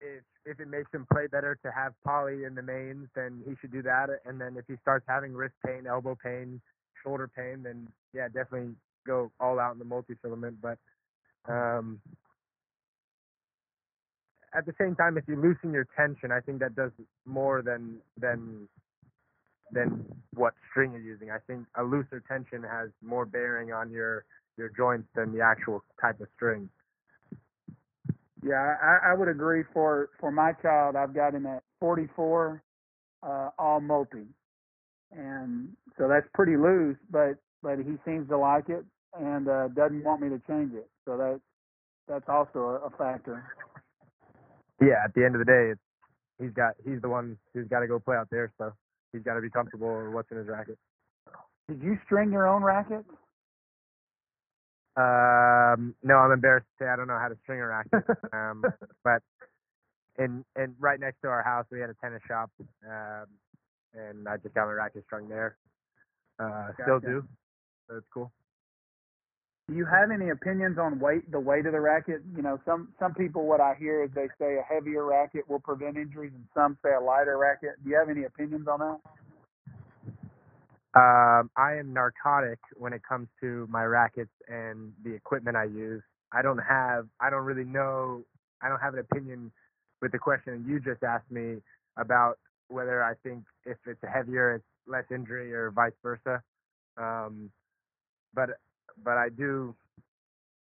if 0.00 0.22
if 0.46 0.60
it 0.60 0.68
makes 0.68 0.92
him 0.92 1.06
play 1.12 1.26
better 1.26 1.58
to 1.62 1.70
have 1.70 1.92
poly 2.04 2.44
in 2.44 2.54
the 2.54 2.62
mains, 2.62 3.08
then 3.14 3.42
he 3.46 3.54
should 3.60 3.72
do 3.72 3.82
that. 3.82 4.08
And 4.24 4.40
then 4.40 4.56
if 4.56 4.64
he 4.66 4.74
starts 4.82 5.04
having 5.08 5.32
wrist 5.32 5.54
pain, 5.64 5.86
elbow 5.88 6.16
pain, 6.22 6.60
shoulder 7.02 7.28
pain, 7.28 7.62
then 7.62 7.88
yeah, 8.12 8.26
definitely 8.26 8.74
go 9.06 9.30
all 9.40 9.58
out 9.58 9.72
in 9.72 9.78
the 9.78 9.84
multi-filament. 9.84 10.58
But 10.60 10.78
um, 11.48 12.00
at 14.56 14.66
the 14.66 14.74
same 14.80 14.94
time, 14.96 15.16
if 15.16 15.24
you 15.28 15.36
loosen 15.36 15.72
your 15.72 15.86
tension, 15.96 16.32
I 16.32 16.40
think 16.40 16.60
that 16.60 16.74
does 16.74 16.92
more 17.26 17.62
than 17.62 17.98
than 18.18 18.68
than 19.72 20.04
what 20.34 20.54
string 20.70 20.92
you're 20.92 21.00
using. 21.00 21.30
I 21.30 21.38
think 21.46 21.64
a 21.76 21.82
looser 21.82 22.22
tension 22.28 22.62
has 22.62 22.90
more 23.02 23.24
bearing 23.24 23.72
on 23.72 23.90
your 23.90 24.24
your 24.56 24.70
joints 24.76 25.08
than 25.14 25.32
the 25.32 25.40
actual 25.40 25.82
type 26.00 26.20
of 26.20 26.28
string. 26.34 26.68
Yeah, 28.42 28.74
I, 28.82 29.10
I 29.10 29.14
would 29.14 29.28
agree. 29.28 29.64
For 29.72 30.10
for 30.18 30.30
my 30.30 30.52
child, 30.52 30.96
I've 30.96 31.14
got 31.14 31.34
him 31.34 31.46
at 31.46 31.62
44, 31.78 32.62
uh, 33.22 33.50
all 33.58 33.80
multi, 33.80 34.26
and 35.12 35.68
so 35.98 36.08
that's 36.08 36.26
pretty 36.34 36.56
loose. 36.56 36.96
But 37.10 37.36
but 37.62 37.78
he 37.78 37.96
seems 38.04 38.28
to 38.28 38.38
like 38.38 38.68
it 38.68 38.84
and 39.18 39.48
uh, 39.48 39.68
doesn't 39.68 40.04
want 40.04 40.22
me 40.22 40.28
to 40.28 40.40
change 40.46 40.72
it. 40.74 40.88
So 41.04 41.16
that 41.16 41.40
that's 42.08 42.28
also 42.28 42.80
a, 42.84 42.90
factor. 42.96 43.44
Yeah, 44.80 45.04
at 45.04 45.14
the 45.14 45.24
end 45.24 45.34
of 45.34 45.40
the 45.40 45.44
day, 45.44 45.70
it's 45.72 45.80
he's 46.40 46.52
got 46.52 46.74
he's 46.84 47.00
the 47.00 47.08
one 47.08 47.36
who's 47.54 47.68
got 47.68 47.80
to 47.80 47.86
go 47.86 47.98
play 47.98 48.16
out 48.16 48.28
there, 48.30 48.52
so 48.58 48.72
he's 49.12 49.22
got 49.22 49.34
to 49.34 49.40
be 49.40 49.50
comfortable 49.50 50.04
with 50.04 50.14
what's 50.14 50.30
in 50.30 50.38
his 50.38 50.48
racket. 50.48 50.78
Did 51.68 51.82
you 51.82 51.98
string 52.04 52.32
your 52.32 52.48
own 52.48 52.62
racket? 52.62 53.04
Um, 54.96 55.94
no, 56.02 56.16
I'm 56.16 56.32
embarrassed 56.32 56.66
to 56.78 56.84
say 56.84 56.88
I 56.88 56.96
don't 56.96 57.06
know 57.06 57.18
how 57.18 57.28
to 57.28 57.36
string 57.42 57.60
a 57.60 57.66
racket. 57.66 58.04
um, 58.32 58.64
but 59.04 59.22
in 60.18 60.44
and 60.56 60.74
right 60.78 60.98
next 60.98 61.20
to 61.22 61.28
our 61.28 61.42
house, 61.42 61.66
we 61.70 61.80
had 61.80 61.90
a 61.90 61.94
tennis 62.02 62.22
shop, 62.26 62.50
um, 62.60 63.26
and 63.94 64.28
I 64.28 64.36
just 64.36 64.54
got 64.54 64.66
my 64.66 64.72
racket 64.72 65.04
strung 65.06 65.28
there. 65.28 65.56
Uh, 66.38 66.68
still 66.82 67.00
do, 67.00 67.24
so 67.88 67.96
it's 67.96 68.06
cool. 68.12 68.32
Do 69.68 69.76
you 69.76 69.86
have 69.86 70.10
any 70.10 70.30
opinions 70.30 70.78
on 70.78 70.98
weight, 70.98 71.30
the 71.30 71.38
weight 71.38 71.66
of 71.66 71.72
the 71.72 71.80
racket? 71.80 72.22
You 72.34 72.42
know, 72.42 72.58
some 72.64 72.88
some 72.98 73.14
people, 73.14 73.46
what 73.46 73.60
I 73.60 73.74
hear 73.78 74.02
is 74.02 74.10
they 74.14 74.28
say 74.38 74.56
a 74.56 74.62
heavier 74.62 75.04
racket 75.04 75.48
will 75.48 75.60
prevent 75.60 75.96
injuries, 75.96 76.32
and 76.34 76.44
some 76.54 76.76
say 76.82 76.90
a 76.92 77.00
lighter 77.00 77.38
racket. 77.38 77.82
Do 77.84 77.90
you 77.90 77.96
have 77.96 78.08
any 78.08 78.24
opinions 78.24 78.66
on 78.66 78.80
that? 78.80 79.00
Um, 80.92 81.50
I 81.56 81.74
am 81.76 81.92
narcotic 81.92 82.58
when 82.76 82.92
it 82.92 83.02
comes 83.08 83.28
to 83.40 83.68
my 83.70 83.84
rackets 83.84 84.32
and 84.48 84.92
the 85.04 85.14
equipment 85.14 85.56
I 85.56 85.64
use. 85.64 86.02
I 86.32 86.42
don't 86.42 86.58
have, 86.58 87.06
I 87.20 87.30
don't 87.30 87.44
really 87.44 87.64
know, 87.64 88.24
I 88.60 88.68
don't 88.68 88.80
have 88.80 88.94
an 88.94 89.00
opinion 89.00 89.52
with 90.02 90.10
the 90.10 90.18
question 90.18 90.64
you 90.66 90.80
just 90.80 91.04
asked 91.04 91.30
me 91.30 91.58
about 91.96 92.38
whether 92.70 93.02
I 93.02 93.14
think 93.22 93.44
if 93.66 93.76
it's 93.86 94.00
heavier, 94.02 94.54
it's 94.56 94.64
less 94.86 95.04
injury 95.10 95.52
or 95.52 95.70
vice 95.70 95.92
versa. 96.02 96.42
Um, 96.96 97.50
but, 98.34 98.50
but 99.04 99.16
I 99.16 99.28
do, 99.28 99.74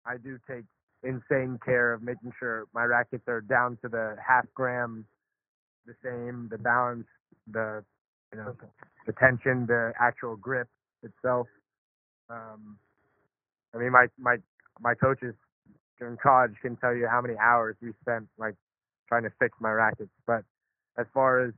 I 0.05 0.17
do 0.17 0.37
take 0.49 0.65
insane 1.03 1.59
care 1.63 1.93
of 1.93 2.01
making 2.01 2.33
sure 2.39 2.65
my 2.73 2.83
rackets 2.83 3.23
are 3.27 3.41
down 3.41 3.77
to 3.83 3.89
the 3.89 4.15
half 4.25 4.45
gram, 4.53 5.05
the 5.85 5.93
same, 6.03 6.47
the 6.51 6.57
balance, 6.57 7.07
the, 7.51 7.83
you 8.31 8.39
know, 8.39 8.55
the 9.05 9.13
tension, 9.13 9.65
the 9.65 9.93
actual 9.99 10.35
grip 10.35 10.67
itself. 11.03 11.47
Um, 12.29 12.77
I 13.73 13.77
mean, 13.77 13.91
my 13.91 14.07
my 14.19 14.37
my 14.79 14.93
coaches 14.93 15.35
in 16.01 16.17
college 16.21 16.53
can 16.61 16.75
tell 16.77 16.95
you 16.95 17.07
how 17.09 17.21
many 17.21 17.35
hours 17.37 17.75
we 17.81 17.91
spent 18.01 18.27
like 18.37 18.55
trying 19.07 19.23
to 19.23 19.31
fix 19.39 19.57
my 19.59 19.71
rackets. 19.71 20.11
But 20.27 20.43
as 20.97 21.05
far 21.13 21.41
as 21.45 21.53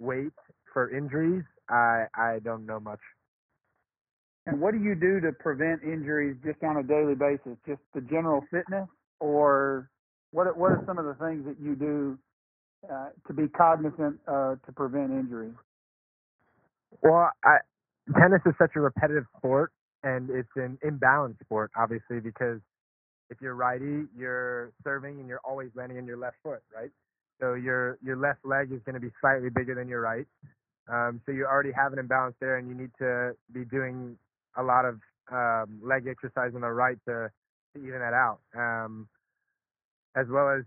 weight 0.00 0.32
for 0.72 0.96
injuries, 0.96 1.44
I 1.70 2.06
I 2.14 2.40
don't 2.44 2.66
know 2.66 2.80
much. 2.80 3.00
And 4.46 4.60
what 4.60 4.72
do 4.74 4.80
you 4.80 4.96
do 4.96 5.20
to 5.20 5.32
prevent 5.40 5.82
injuries 5.84 6.36
just 6.44 6.62
on 6.64 6.78
a 6.78 6.84
daily 6.84 7.14
basis? 7.14 7.58
Just 7.66 7.82
the 7.94 8.02
general 8.02 8.42
fitness, 8.50 8.88
or 9.20 9.90
what? 10.32 10.48
are- 10.48 10.54
What 10.54 10.72
are 10.72 10.82
some 10.86 10.98
of 10.98 11.06
the 11.06 11.14
things 11.14 11.46
that 11.46 11.60
you 11.60 11.76
do 11.76 12.18
uh, 12.92 13.10
to 13.28 13.34
be 13.34 13.48
cognizant 13.48 14.20
uh, 14.28 14.56
to 14.66 14.72
prevent 14.76 15.12
injury? 15.12 15.52
Well, 17.02 17.30
I, 17.44 17.58
tennis 18.20 18.42
is 18.46 18.54
such 18.58 18.72
a 18.76 18.80
repetitive 18.80 19.24
sport, 19.38 19.72
and 20.04 20.30
it's 20.30 20.48
an 20.56 20.78
imbalanced 20.84 21.40
sport, 21.44 21.72
obviously, 21.76 22.20
because 22.20 22.60
if 23.30 23.38
you're 23.42 23.54
righty, 23.56 24.04
you're 24.16 24.72
serving 24.84 25.20
and 25.20 25.28
you're 25.28 25.40
always 25.44 25.70
landing 25.74 25.98
on 25.98 26.06
your 26.06 26.18
left 26.18 26.36
foot, 26.42 26.62
right? 26.74 26.90
So 27.40 27.54
your 27.54 27.98
your 28.02 28.16
left 28.16 28.44
leg 28.44 28.72
is 28.72 28.80
going 28.84 28.94
to 28.94 29.00
be 29.00 29.10
slightly 29.20 29.50
bigger 29.50 29.74
than 29.74 29.88
your 29.88 30.00
right. 30.00 30.26
Um, 30.88 31.20
so 31.26 31.32
you 31.32 31.44
already 31.44 31.72
have 31.72 31.92
an 31.92 31.98
imbalance 31.98 32.36
there, 32.40 32.56
and 32.58 32.68
you 32.68 32.74
need 32.74 32.90
to 32.98 33.32
be 33.52 33.64
doing 33.64 34.16
a 34.56 34.62
lot 34.62 34.84
of 34.84 35.00
um, 35.32 35.80
leg 35.82 36.06
exercise 36.08 36.52
on 36.54 36.60
the 36.60 36.70
right 36.70 36.98
to, 37.06 37.30
to 37.74 37.80
even 37.80 37.98
that 38.00 38.14
out. 38.14 38.38
Um, 38.56 39.08
as 40.16 40.26
well 40.30 40.48
as 40.48 40.64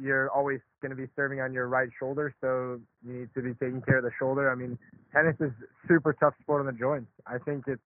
you're 0.00 0.30
always 0.30 0.60
going 0.80 0.90
to 0.90 0.96
be 0.96 1.08
serving 1.16 1.40
on 1.40 1.52
your 1.52 1.66
right 1.66 1.88
shoulder, 1.98 2.34
so 2.40 2.80
you 3.04 3.20
need 3.20 3.28
to 3.34 3.42
be 3.42 3.52
taking 3.54 3.82
care 3.82 3.98
of 3.98 4.04
the 4.04 4.12
shoulder. 4.18 4.50
I 4.50 4.54
mean, 4.54 4.78
tennis 5.12 5.36
is 5.40 5.50
super 5.88 6.12
tough 6.12 6.34
sport 6.40 6.60
on 6.60 6.66
the 6.66 6.78
joints. 6.78 7.10
I 7.26 7.38
think 7.38 7.64
it's 7.66 7.82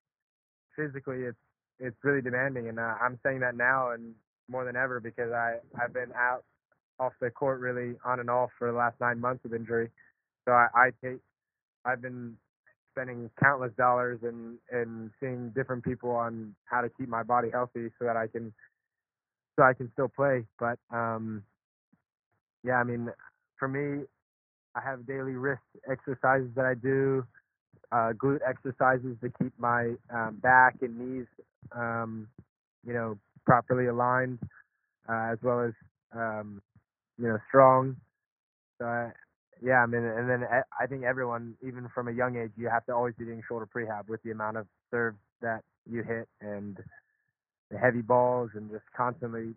physically 0.77 1.23
it's 1.23 1.39
it's 1.79 1.97
really 2.03 2.23
demanding, 2.23 2.69
and 2.69 2.79
uh, 2.79 2.95
I'm 3.01 3.19
saying 3.25 3.41
that 3.41 3.57
now 3.57 3.93
and 3.93 4.15
more 4.49 4.65
than 4.65 4.77
ever 4.77 5.01
because 5.01 5.33
I 5.33 5.57
I've 5.83 5.93
been 5.93 6.13
out 6.15 6.45
off 6.99 7.13
the 7.21 7.31
court 7.31 7.61
really 7.61 7.95
on 8.05 8.21
and 8.21 8.31
off 8.31 8.51
for 8.59 8.71
the 8.71 8.77
last 8.77 8.97
nine 9.01 9.21
months 9.21 9.43
with 9.43 9.55
injury. 9.55 9.91
So 10.45 10.53
I, 10.53 10.67
I 10.75 10.91
take 11.05 11.19
I've 11.85 12.03
been 12.03 12.37
spending 12.93 13.31
countless 13.43 13.73
dollars 13.77 14.21
and 14.23 14.59
and 14.71 15.11
seeing 15.21 15.51
different 15.51 15.85
people 15.85 16.11
on 16.11 16.55
how 16.65 16.81
to 16.81 16.89
keep 16.89 17.09
my 17.09 17.23
body 17.23 17.49
healthy 17.53 17.89
so 17.99 18.05
that 18.07 18.17
I 18.17 18.27
can 18.27 18.53
so 19.57 19.63
I 19.65 19.75
can 19.75 19.91
still 19.93 20.09
play. 20.09 20.45
But 20.59 20.79
um 20.91 21.43
yeah, 22.65 22.75
I 22.77 22.85
mean 22.85 23.09
for 23.59 23.69
me 23.69 24.05
I 24.77 24.81
have 24.81 25.07
daily 25.07 25.33
wrist 25.33 25.63
exercises 25.91 26.51
that 26.55 26.67
I 26.67 26.75
do, 26.75 27.25
uh, 27.93 28.13
glute 28.13 28.41
exercises 28.47 29.17
to 29.23 29.31
keep 29.43 29.53
my 29.59 29.95
um, 30.15 30.37
back 30.43 30.77
and 30.83 30.99
knees, 30.99 31.27
um, 31.73 32.29
you 32.87 32.93
know, 32.93 33.19
properly 33.47 33.87
aligned, 33.87 34.39
uh, 35.09 35.31
as 35.33 35.39
well 35.43 35.61
as, 35.61 35.73
um, 36.15 36.61
you 37.19 37.29
know, 37.29 37.39
strong. 37.49 37.97
So, 38.79 38.87
I, 38.87 39.11
yeah, 39.63 39.83
I 39.83 39.87
mean, 39.87 40.05
and 40.05 40.29
then 40.29 40.45
I 40.79 40.87
think 40.87 41.05
everyone, 41.05 41.55
even 41.67 41.89
from 41.95 42.09
a 42.09 42.13
young 42.13 42.37
age, 42.37 42.53
you 42.57 42.69
have 42.69 42.85
to 42.87 42.95
always 42.95 43.15
be 43.19 43.25
doing 43.25 43.43
shoulder 43.49 43.67
prehab 43.67 44.09
with 44.09 44.23
the 44.23 44.31
amount 44.31 44.59
of 44.59 44.67
serves 44.91 45.19
that 45.41 45.63
you 45.91 46.03
hit 46.03 46.29
and 46.41 46.77
the 47.71 47.79
heavy 47.79 48.03
balls 48.03 48.51
and 48.55 48.71
just 48.71 48.85
constantly 48.97 49.55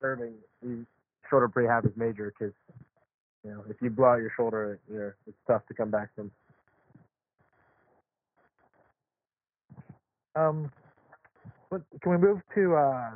serving. 0.00 0.34
You, 0.62 0.86
shoulder 1.30 1.48
prehab 1.48 1.86
is 1.86 1.92
major 1.96 2.32
because 2.36 2.54
you 3.44 3.50
know, 3.50 3.64
if 3.68 3.76
you 3.80 3.90
blow 3.90 4.06
out 4.06 4.20
your 4.20 4.32
shoulder, 4.36 4.80
you're, 4.90 5.16
it's 5.26 5.36
tough 5.46 5.62
to 5.68 5.74
come 5.74 5.90
back 5.90 6.08
from. 6.14 6.30
Um, 10.34 10.70
can 11.70 12.12
we 12.12 12.18
move 12.18 12.40
to 12.54 12.76
uh, 12.76 13.10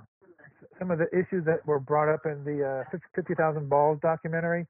some 0.82 0.90
of 0.90 0.98
the 0.98 1.06
issues 1.16 1.44
that 1.46 1.64
were 1.66 1.78
brought 1.78 2.12
up 2.12 2.26
in 2.26 2.42
the 2.44 2.84
uh, 2.92 2.98
50,000 3.14 3.68
Balls 3.68 3.98
documentary? 4.02 4.66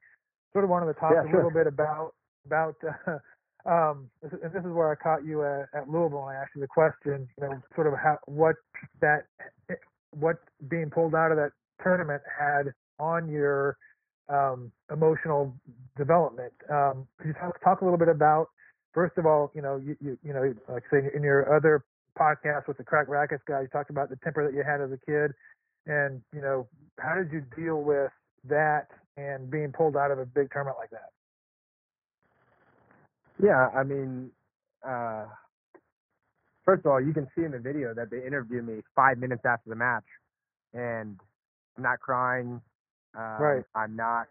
Sort 0.53 0.65
of 0.65 0.71
wanted 0.71 0.87
to 0.93 1.01
talk 1.01 1.13
Yeah, 1.15 1.23
a 1.23 1.27
sure. 1.29 1.37
little 1.37 1.51
bit 1.51 1.67
about 1.67 2.15
about. 2.47 2.77
Uh, 3.07 3.19
um, 3.69 4.11
this, 4.23 4.33
is- 4.33 4.39
and 4.43 4.53
this 4.53 4.65
is 4.65 4.73
where 4.73 4.91
I 4.91 4.95
caught 4.97 5.25
you 5.25 5.45
at, 5.45 5.69
at 5.75 5.89
Louisville 5.89 6.29
and 6.29 6.37
I 6.37 6.41
asked 6.43 6.51
you 6.55 6.61
the 6.61 6.67
question. 6.69 7.27
You 7.41 7.49
know, 7.49 7.63
sort 7.75 7.87
of 7.87 7.95
how 7.95 8.19
what 8.27 8.57
that 9.01 9.27
what 10.11 10.37
being 10.69 10.91
pulled 10.91 11.15
out 11.15 11.31
of 11.31 11.39
that 11.39 11.53
tournament 11.83 12.23
had 12.39 12.75
on 12.99 13.29
your 13.31 13.79
um, 14.29 14.71
emotional 14.93 15.55
development. 15.97 16.53
Um, 16.71 17.07
could 17.19 17.29
you 17.29 17.33
talk, 17.35 17.59
talk 17.65 17.81
a 17.81 17.85
little 17.85 17.99
bit 17.99 18.09
about 18.09 18.49
first 18.93 19.17
of 19.17 19.25
all, 19.27 19.51
you 19.55 19.63
know, 19.63 19.77
you, 19.77 19.97
you, 20.01 20.19
you 20.23 20.33
know, 20.35 20.53
like 20.69 20.83
say 20.91 20.99
in 21.15 21.23
your 21.23 21.55
other 21.55 21.85
podcast 22.19 22.69
with 22.69 22.77
the 22.77 22.85
Cracked 22.85 23.09
Racquets 23.09 23.43
guy, 23.49 23.63
you 23.63 23.69
talked 23.69 23.91
about 23.91 24.11
the 24.11 24.17
temper 24.17 24.45
that 24.45 24.55
you 24.57 24.63
had 24.63 24.81
as 24.81 24.91
a 24.93 24.99
kid, 25.07 25.33
and 25.87 26.23
you 26.35 26.41
know, 26.41 26.69
how 26.99 27.15
did 27.15 27.33
you 27.33 27.43
deal 27.57 27.83
with 27.83 28.11
that 28.49 28.89
and 29.17 29.51
being 29.51 29.73
pulled 29.73 29.97
out 29.97 30.11
of 30.11 30.19
a 30.19 30.27
big 30.27 30.51
tournament 30.53 30.77
like 30.79 30.91
that? 30.91 31.11
Yeah, 33.43 33.69
I 33.75 33.83
mean, 33.83 34.31
uh, 34.87 35.25
first 36.65 36.85
of 36.85 36.93
all, 36.93 37.01
you 37.01 37.13
can 37.13 37.27
see 37.37 37.45
in 37.45 37.51
the 37.53 37.59
video 37.59 37.95
that 37.95 38.11
they 38.11 38.25
interviewed 38.25 38.67
me 38.67 38.83
five 38.95 39.19
minutes 39.19 39.43
after 39.45 39.71
the 39.71 39.77
match, 39.77 40.05
and 40.75 41.19
I'm 41.77 41.83
not 41.83 42.01
crying. 42.01 42.61
Um, 43.17 43.43
Right. 43.43 43.65
I'm 43.75 43.97
not. 43.97 44.29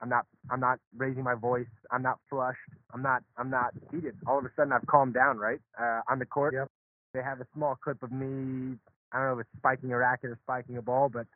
I'm 0.00 0.08
not. 0.08 0.26
I'm 0.50 0.60
not 0.60 0.78
raising 0.96 1.22
my 1.22 1.34
voice. 1.34 1.66
I'm 1.90 2.02
not 2.02 2.18
flushed. 2.28 2.58
I'm 2.92 3.02
not. 3.02 3.22
I'm 3.36 3.50
not 3.50 3.72
heated. 3.90 4.16
All 4.26 4.38
of 4.38 4.44
a 4.44 4.50
sudden, 4.56 4.72
I've 4.72 4.86
calmed 4.86 5.14
down. 5.14 5.38
Right 5.38 5.60
uh, 5.80 6.00
on 6.08 6.18
the 6.18 6.26
court. 6.26 6.54
Yep. 6.54 6.68
They 7.14 7.22
have 7.22 7.40
a 7.40 7.46
small 7.54 7.76
clip 7.76 8.02
of 8.02 8.10
me. 8.10 8.76
I 9.14 9.18
don't 9.18 9.26
know 9.28 9.34
if 9.34 9.46
it's 9.46 9.58
spiking 9.58 9.92
a 9.92 9.96
racket 9.96 10.30
or 10.30 10.38
spiking 10.42 10.76
a 10.76 10.82
ball, 10.82 11.08
but 11.08 11.26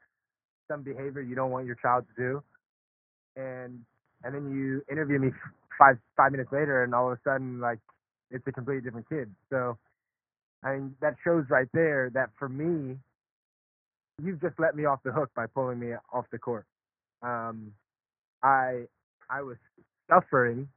some 0.69 0.83
behavior 0.83 1.23
you 1.23 1.37
don't 1.37 1.51
want 1.53 1.67
your 1.67 1.77
child 1.77 2.05
to 2.17 2.23
do. 2.23 2.43
And 3.37 3.81
and 4.25 4.35
then 4.35 4.51
you 4.53 4.83
interview 4.91 5.19
me 5.21 5.31
five 5.79 5.97
five 6.17 6.33
minutes 6.33 6.51
later, 6.53 6.83
and 6.83 6.95
all 6.95 7.13
of 7.13 7.19
a 7.19 7.21
sudden, 7.23 7.61
like 7.61 7.79
it's 8.31 8.47
a 8.47 8.53
completely 8.53 8.83
different 8.83 9.09
kid. 9.09 9.31
So, 9.51 9.79
I 10.65 10.73
mean, 10.75 10.95
that 11.01 11.15
shows 11.25 11.45
right 11.51 11.69
there 11.73 12.11
that 12.15 12.31
for 12.39 12.49
me, 12.49 12.99
you've 14.23 14.41
just 14.41 14.59
let 14.59 14.75
me 14.75 14.85
off 14.85 15.01
the 15.05 15.13
hook 15.13 15.31
by 15.37 15.47
pulling 15.47 15.79
me 15.79 15.93
off 16.13 16.27
the 16.33 16.39
court. 16.39 16.67
Um, 17.23 17.73
I 18.43 18.85
I 19.31 19.43
was 19.43 19.57
suffering 20.11 20.69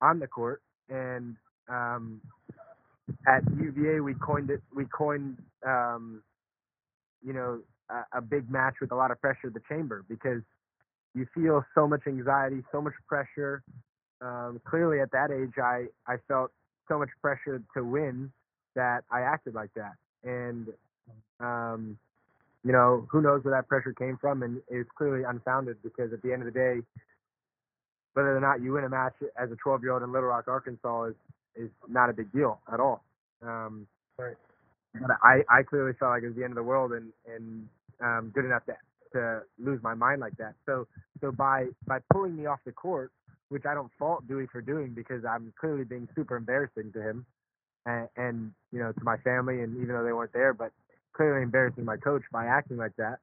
on 0.00 0.18
the 0.18 0.26
court, 0.26 0.62
and 0.88 1.36
um, 1.68 2.20
at 3.26 3.42
UVA 3.56 4.00
we 4.00 4.14
coined 4.14 4.50
it. 4.50 4.62
We 4.74 4.86
coined 4.86 5.38
um, 5.66 6.22
you 7.24 7.32
know 7.32 7.60
a, 7.90 8.18
a 8.18 8.20
big 8.20 8.50
match 8.50 8.74
with 8.80 8.92
a 8.92 8.94
lot 8.94 9.10
of 9.10 9.20
pressure, 9.20 9.50
the 9.50 9.60
chamber, 9.68 10.04
because 10.08 10.42
you 11.14 11.26
feel 11.34 11.64
so 11.74 11.88
much 11.88 12.02
anxiety, 12.06 12.62
so 12.70 12.80
much 12.80 12.94
pressure. 13.06 13.62
Um, 14.20 14.60
clearly, 14.64 15.00
at 15.00 15.10
that 15.12 15.30
age, 15.30 15.54
I 15.62 15.86
I 16.06 16.16
felt 16.26 16.50
so 16.88 16.98
much 16.98 17.10
pressure 17.20 17.62
to 17.76 17.84
win 17.84 18.32
that 18.74 19.04
I 19.10 19.20
acted 19.20 19.54
like 19.54 19.70
that, 19.74 19.94
and 20.24 20.68
um, 21.40 21.98
you 22.64 22.72
know, 22.72 23.06
who 23.10 23.22
knows 23.22 23.44
where 23.44 23.54
that 23.54 23.68
pressure 23.68 23.92
came 23.92 24.18
from, 24.20 24.42
and 24.42 24.60
it's 24.68 24.90
clearly 24.96 25.24
unfounded 25.24 25.76
because 25.82 26.12
at 26.12 26.22
the 26.22 26.32
end 26.32 26.42
of 26.42 26.52
the 26.52 26.58
day, 26.58 26.80
whether 28.14 28.36
or 28.36 28.40
not 28.40 28.60
you 28.60 28.72
win 28.72 28.84
a 28.84 28.88
match 28.88 29.14
as 29.40 29.50
a 29.50 29.56
12 29.56 29.82
year 29.82 29.92
old 29.92 30.02
in 30.02 30.12
Little 30.12 30.28
Rock, 30.28 30.48
Arkansas, 30.48 31.04
is 31.04 31.14
is 31.56 31.70
not 31.88 32.10
a 32.10 32.12
big 32.12 32.30
deal 32.32 32.60
at 32.72 32.80
all. 32.80 33.02
Um, 33.42 33.86
Right. 34.18 34.36
But 34.94 35.16
I 35.22 35.42
I 35.50 35.62
clearly 35.62 35.92
felt 35.98 36.12
like 36.12 36.22
it 36.22 36.28
was 36.28 36.36
the 36.36 36.44
end 36.44 36.52
of 36.52 36.56
the 36.56 36.62
world, 36.62 36.92
and 36.92 37.12
and 37.34 37.68
um, 38.02 38.32
good 38.34 38.44
enough 38.44 38.64
to 38.66 38.74
to 39.14 39.40
lose 39.58 39.82
my 39.82 39.94
mind 39.94 40.20
like 40.20 40.36
that. 40.38 40.54
So 40.66 40.86
so 41.20 41.32
by 41.32 41.66
by 41.86 41.98
pulling 42.12 42.36
me 42.36 42.46
off 42.46 42.60
the 42.66 42.72
court, 42.72 43.12
which 43.48 43.64
I 43.66 43.74
don't 43.74 43.90
fault 43.98 44.26
Dewey 44.28 44.46
for 44.50 44.60
doing 44.60 44.92
because 44.94 45.24
I'm 45.24 45.52
clearly 45.60 45.84
being 45.84 46.08
super 46.14 46.36
embarrassing 46.36 46.92
to 46.94 47.02
him, 47.02 47.26
and, 47.86 48.08
and 48.16 48.52
you 48.72 48.80
know 48.80 48.92
to 48.92 49.04
my 49.04 49.16
family, 49.18 49.62
and 49.62 49.76
even 49.76 49.94
though 49.96 50.04
they 50.04 50.12
weren't 50.12 50.32
there, 50.32 50.54
but 50.54 50.72
clearly 51.14 51.42
embarrassing 51.42 51.84
my 51.84 51.96
coach 51.96 52.22
by 52.32 52.46
acting 52.46 52.76
like 52.76 52.96
that. 52.96 53.18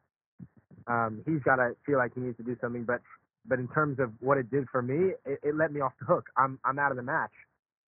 Um, 0.87 1.21
he's 1.25 1.41
got 1.43 1.57
to 1.57 1.75
feel 1.85 1.97
like 1.97 2.13
he 2.15 2.21
needs 2.21 2.37
to 2.37 2.43
do 2.43 2.55
something, 2.61 2.83
but 2.83 3.01
but 3.47 3.59
in 3.59 3.67
terms 3.69 3.99
of 3.99 4.11
what 4.21 4.37
it 4.37 4.49
did 4.51 4.67
for 4.71 4.81
me, 4.81 5.13
it, 5.25 5.39
it 5.43 5.55
let 5.55 5.71
me 5.71 5.81
off 5.81 5.93
the 5.99 6.05
hook. 6.05 6.27
I'm 6.37 6.59
I'm 6.65 6.79
out 6.79 6.91
of 6.91 6.97
the 6.97 7.03
match. 7.03 7.31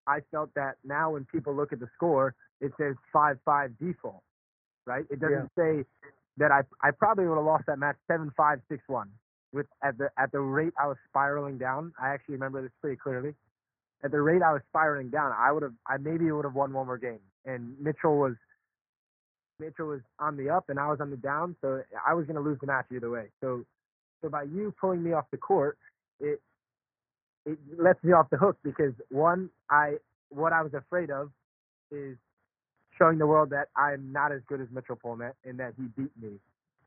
I 0.08 0.20
felt 0.32 0.50
that 0.56 0.78
now 0.86 1.12
when 1.12 1.26
people 1.26 1.56
look 1.56 1.74
at 1.74 1.80
the 1.80 1.90
score, 1.96 2.34
it 2.62 2.72
says 2.80 2.96
five 3.12 3.38
five 3.46 3.72
default, 3.80 4.24
right? 4.86 5.06
It 5.10 5.20
doesn't 5.20 5.52
say 5.58 5.86
that 6.38 6.52
I 6.52 6.62
I 6.82 6.92
probably 6.92 7.26
would 7.28 7.36
have 7.36 7.46
lost 7.46 7.66
that 7.68 7.80
match 7.80 7.98
seven 8.08 8.32
five 8.36 8.60
six 8.70 8.84
one 8.88 9.10
with 9.54 9.68
at 9.84 9.98
the 9.98 10.10
at 10.18 10.32
the 10.32 10.40
rate 10.40 10.74
I 10.80 10.88
was 10.88 10.98
spiraling 11.10 11.58
down. 11.58 11.94
I 12.02 12.10
actually 12.10 12.36
remember 12.36 12.62
this 12.62 12.72
pretty 12.82 12.98
clearly. 12.98 13.36
At 14.04 14.12
the 14.12 14.22
rate 14.22 14.42
I 14.44 14.54
was 14.54 14.62
spiraling 14.70 15.10
down, 15.10 15.34
I 15.38 15.52
would 15.52 15.64
have 15.64 15.74
I 15.88 15.98
maybe 15.98 16.32
would 16.32 16.46
have 16.46 16.56
won 16.56 16.74
one 16.74 16.86
more 16.86 16.98
game. 16.98 17.20
And 17.46 17.80
Mitchell 17.80 18.18
was 18.18 18.36
Mitchell 19.60 19.88
was 19.88 20.02
on 20.20 20.38
the 20.38 20.50
up 20.50 20.70
and 20.70 20.80
I 20.80 20.88
was 20.90 21.00
on 21.02 21.10
the 21.10 21.18
down, 21.18 21.56
so 21.62 21.82
I 22.06 22.14
was 22.14 22.26
going 22.26 22.36
to 22.36 22.42
lose 22.42 22.60
the 22.62 22.68
match 22.68 22.86
either 22.94 23.10
way. 23.10 23.26
So 23.42 23.64
so 24.22 24.30
by 24.30 24.44
you 24.44 24.74
pulling 24.80 25.04
me 25.04 25.14
off 25.14 25.26
the 25.32 25.38
court, 25.38 25.78
it 26.20 26.42
it 27.46 27.58
lets 27.78 28.04
me 28.04 28.12
off 28.12 28.30
the 28.30 28.38
hook 28.38 28.58
because 28.64 28.94
one, 29.10 29.50
I 29.70 29.96
what 30.30 30.54
I 30.54 30.62
was 30.62 30.74
afraid 30.74 31.10
of 31.10 31.32
is 31.92 32.18
showing 32.98 33.18
the 33.18 33.28
world 33.28 33.50
that 33.52 33.70
I'm 33.76 34.12
not 34.12 34.32
as 34.32 34.42
good 34.48 34.62
as 34.62 34.68
Mitchell 34.72 34.96
Pullman 34.96 35.32
and 35.46 35.60
that 35.60 35.74
he 35.78 35.84
beat 35.98 36.12
me, 36.22 36.40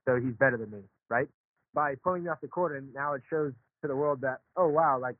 so 0.06 0.16
he's 0.16 0.34
better 0.34 0.56
than 0.56 0.70
me, 0.70 0.80
right? 1.08 1.28
By 1.74 1.94
pulling 1.96 2.24
me 2.24 2.30
off 2.30 2.40
the 2.40 2.48
court, 2.48 2.76
and 2.76 2.92
now 2.94 3.14
it 3.14 3.22
shows 3.30 3.52
to 3.82 3.88
the 3.88 3.96
world 3.96 4.20
that 4.22 4.40
oh 4.56 4.68
wow, 4.68 4.98
like 4.98 5.16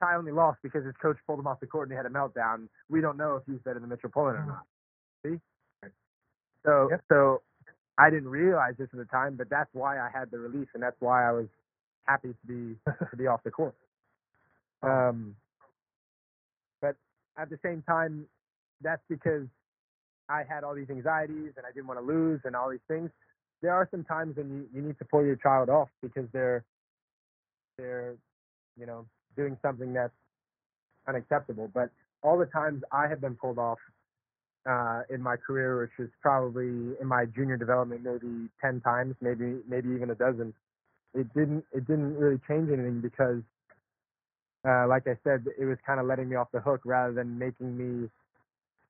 Ty 0.00 0.16
only 0.16 0.32
lost 0.32 0.58
because 0.62 0.84
his 0.84 0.94
coach 1.00 1.16
pulled 1.26 1.38
him 1.40 1.46
off 1.46 1.60
the 1.60 1.66
court 1.66 1.88
and 1.88 1.92
he 1.92 1.96
had 1.96 2.06
a 2.06 2.10
meltdown. 2.10 2.68
We 2.88 3.00
don't 3.00 3.16
know 3.16 3.36
if 3.36 3.42
he's 3.46 3.60
better 3.64 3.80
than 3.80 3.88
Mitchell 3.88 4.10
Pullman 4.10 4.36
or 4.36 4.46
not. 4.46 4.62
See? 5.24 5.40
So 6.64 6.88
Yep. 6.90 7.04
so 7.08 7.42
I 7.98 8.10
didn't 8.10 8.28
realize 8.28 8.74
this 8.78 8.88
at 8.92 8.98
the 8.98 9.04
time, 9.06 9.36
but 9.36 9.48
that's 9.50 9.70
why 9.72 9.98
I 9.98 10.08
had 10.12 10.30
the 10.30 10.38
release, 10.38 10.68
and 10.74 10.82
that's 10.82 11.00
why 11.00 11.28
I 11.28 11.32
was 11.32 11.46
happy 12.06 12.28
to 12.28 12.46
be 12.46 12.76
to 13.10 13.16
be 13.16 13.26
off 13.26 13.42
the 13.44 13.50
court. 13.50 13.74
Um, 14.80 15.34
but 16.80 16.94
at 17.36 17.50
the 17.50 17.58
same 17.64 17.82
time, 17.82 18.26
that's 18.80 19.02
because 19.08 19.48
I 20.28 20.42
had 20.48 20.64
all 20.64 20.74
these 20.74 20.90
anxieties 20.90 21.52
and 21.56 21.64
I 21.66 21.72
didn't 21.72 21.86
want 21.86 22.00
to 22.00 22.06
lose 22.06 22.40
and 22.44 22.54
all 22.54 22.70
these 22.70 22.84
things. 22.88 23.10
There 23.62 23.72
are 23.72 23.88
some 23.90 24.04
times 24.04 24.36
when 24.36 24.50
you, 24.50 24.66
you 24.74 24.86
need 24.86 24.98
to 24.98 25.04
pull 25.04 25.24
your 25.24 25.36
child 25.36 25.68
off 25.68 25.88
because 26.02 26.26
they're 26.32 26.64
they're 27.76 28.14
you 28.78 28.86
know 28.86 29.06
doing 29.36 29.56
something 29.62 29.92
that's 29.92 30.12
unacceptable. 31.08 31.70
But 31.72 31.90
all 32.22 32.38
the 32.38 32.46
times 32.46 32.82
I 32.92 33.08
have 33.08 33.20
been 33.20 33.34
pulled 33.36 33.58
off 33.58 33.78
uh, 34.68 35.02
in 35.10 35.22
my 35.22 35.36
career, 35.36 35.80
which 35.80 36.06
is 36.06 36.12
probably 36.20 36.94
in 37.00 37.06
my 37.06 37.24
junior 37.24 37.56
development 37.56 38.02
maybe 38.04 38.48
ten 38.60 38.80
times, 38.80 39.14
maybe 39.20 39.60
maybe 39.68 39.88
even 39.90 40.10
a 40.10 40.14
dozen. 40.14 40.52
It 41.14 41.32
didn't 41.34 41.64
it 41.72 41.86
didn't 41.86 42.16
really 42.16 42.40
change 42.46 42.70
anything 42.70 43.00
because, 43.00 43.42
uh, 44.68 44.86
like 44.86 45.06
I 45.06 45.16
said, 45.24 45.46
it 45.58 45.64
was 45.64 45.78
kind 45.86 45.98
of 45.98 46.06
letting 46.06 46.28
me 46.28 46.36
off 46.36 46.48
the 46.52 46.60
hook 46.60 46.82
rather 46.84 47.12
than 47.12 47.38
making 47.38 47.76
me 47.76 48.08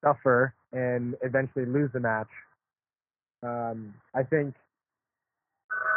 suffer 0.02 0.52
and 0.72 1.14
eventually 1.22 1.66
lose 1.66 1.90
the 1.92 2.00
match. 2.00 2.28
Um, 3.42 3.94
I 4.14 4.22
think 4.22 4.54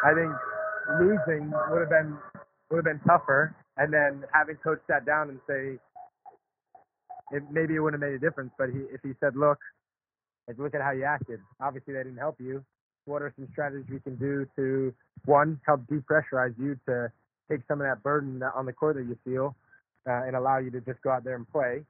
I 0.04 0.14
think 0.14 0.32
losing 1.00 1.52
would 1.70 1.82
have 1.82 1.90
been 1.90 2.18
would 2.70 2.78
have 2.78 2.86
been 2.86 3.02
tougher, 3.08 3.56
and 3.78 3.94
then 3.94 4.24
having 4.34 4.56
coach 4.58 4.80
sat 4.88 5.06
down 5.06 5.30
and 5.30 5.40
say, 5.48 5.78
it, 7.32 7.44
maybe 7.52 7.76
it 7.76 7.80
wouldn't 7.80 8.02
have 8.02 8.10
made 8.10 8.16
a 8.16 8.20
difference. 8.20 8.52
But 8.58 8.70
he, 8.70 8.80
if 8.94 9.02
he 9.04 9.12
said, 9.20 9.36
look, 9.36 9.60
like 10.48 10.58
look 10.58 10.76
at 10.76 10.82
how 10.82 10.92
you 10.92 11.04
acted. 11.04 11.40
Obviously, 11.62 11.94
they 11.94 12.04
didn't 12.04 12.18
help 12.18 12.36
you. 12.40 12.64
What 13.06 13.22
are 13.22 13.34
some 13.36 13.48
strategies 13.52 13.90
we 13.90 14.00
can 14.00 14.16
do 14.16 14.46
to 14.56 14.94
one 15.26 15.60
help 15.66 15.82
depressurize 15.88 16.58
you 16.58 16.78
to 16.88 17.12
take 17.50 17.62
some 17.68 17.82
of 17.82 17.88
that 17.88 18.04
burden 18.04 18.42
on 18.56 18.66
the 18.66 18.74
court 18.74 18.96
that 18.96 19.04
you 19.04 19.18
feel, 19.26 19.56
uh, 20.08 20.24
and 20.26 20.36
allow 20.36 20.60
you 20.60 20.72
to 20.72 20.82
just 20.82 21.02
go 21.02 21.12
out 21.12 21.24
there 21.24 21.36
and 21.36 21.50
play, 21.52 21.84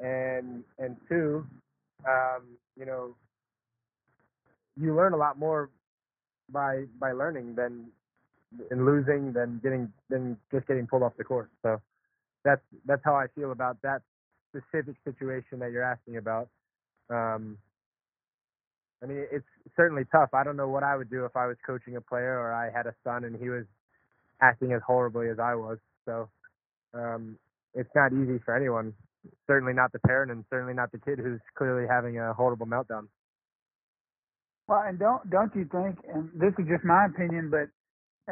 and 0.00 0.64
and 0.78 0.96
two, 1.08 1.46
um, 2.06 2.42
you 2.76 2.86
know, 2.86 3.16
you 4.80 4.94
learn 4.94 5.12
a 5.12 5.16
lot 5.16 5.38
more 5.38 5.70
by 6.52 6.84
by 7.00 7.12
learning 7.12 7.54
than 7.56 7.86
in 8.70 8.84
losing 8.86 9.32
than 9.32 9.60
getting 9.62 9.92
than 10.10 10.36
just 10.52 10.66
getting 10.66 10.86
pulled 10.86 11.02
off 11.02 11.12
the 11.18 11.24
court. 11.24 11.50
So 11.62 11.80
that's 12.44 12.62
that's 12.86 13.02
how 13.04 13.14
I 13.16 13.26
feel 13.34 13.52
about 13.52 13.78
that 13.82 14.02
specific 14.50 14.96
situation 15.04 15.58
that 15.60 15.72
you're 15.72 15.84
asking 15.84 16.16
about. 16.18 16.48
Um, 17.10 17.58
I 19.02 19.06
mean, 19.06 19.26
it's 19.30 19.46
certainly 19.76 20.04
tough. 20.12 20.30
I 20.34 20.44
don't 20.44 20.56
know 20.56 20.68
what 20.68 20.82
I 20.82 20.96
would 20.96 21.10
do 21.10 21.24
if 21.24 21.36
I 21.36 21.46
was 21.46 21.56
coaching 21.66 21.96
a 21.96 22.00
player 22.00 22.38
or 22.38 22.52
I 22.52 22.70
had 22.70 22.86
a 22.86 22.94
son 23.04 23.24
and 23.24 23.36
he 23.40 23.48
was 23.48 23.64
acting 24.42 24.72
as 24.72 24.82
horribly 24.86 25.28
as 25.30 25.38
I 25.38 25.54
was. 25.54 25.78
So 26.06 26.28
um, 26.94 27.38
it's 27.74 27.90
not 27.94 28.12
easy 28.12 28.40
for 28.44 28.56
anyone. 28.56 28.94
Certainly 29.46 29.74
not 29.74 29.92
the 29.92 29.98
parent, 30.00 30.30
and 30.32 30.44
certainly 30.50 30.74
not 30.74 30.92
the 30.92 30.98
kid 30.98 31.18
who's 31.18 31.40
clearly 31.56 31.86
having 31.88 32.18
a 32.18 32.32
horrible 32.32 32.66
meltdown. 32.66 33.08
Well, 34.68 34.82
and 34.86 34.98
don't 34.98 35.28
don't 35.30 35.54
you 35.56 35.64
think? 35.72 35.98
And 36.12 36.30
this 36.34 36.52
is 36.58 36.66
just 36.68 36.84
my 36.84 37.06
opinion, 37.06 37.50
but 37.50 37.68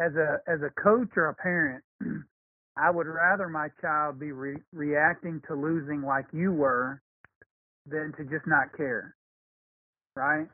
as 0.00 0.12
a 0.14 0.38
as 0.46 0.60
a 0.62 0.70
coach 0.80 1.08
or 1.16 1.28
a 1.28 1.34
parent, 1.34 1.82
I 2.76 2.90
would 2.90 3.06
rather 3.06 3.48
my 3.48 3.68
child 3.80 4.20
be 4.20 4.32
re- 4.32 4.62
reacting 4.72 5.40
to 5.48 5.54
losing 5.54 6.02
like 6.02 6.26
you 6.32 6.52
were 6.52 7.00
than 7.86 8.12
to 8.18 8.24
just 8.24 8.46
not 8.46 8.76
care, 8.76 9.16
right? 10.14 10.46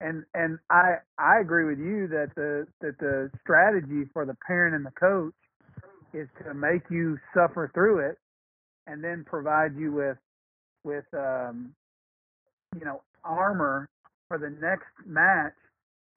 And 0.00 0.24
and 0.34 0.58
I 0.70 0.96
I 1.18 1.40
agree 1.40 1.64
with 1.64 1.78
you 1.78 2.06
that 2.08 2.32
the 2.36 2.66
that 2.82 2.98
the 2.98 3.30
strategy 3.40 4.04
for 4.12 4.26
the 4.26 4.36
parent 4.46 4.76
and 4.76 4.84
the 4.84 4.92
coach 4.92 5.34
is 6.12 6.28
to 6.44 6.54
make 6.54 6.82
you 6.90 7.18
suffer 7.34 7.70
through 7.74 8.00
it, 8.10 8.18
and 8.86 9.02
then 9.02 9.24
provide 9.26 9.76
you 9.76 9.92
with 9.92 10.18
with 10.84 11.04
um, 11.14 11.74
you 12.78 12.84
know 12.84 13.02
armor 13.24 13.88
for 14.28 14.38
the 14.38 14.50
next 14.60 14.88
match 15.06 15.54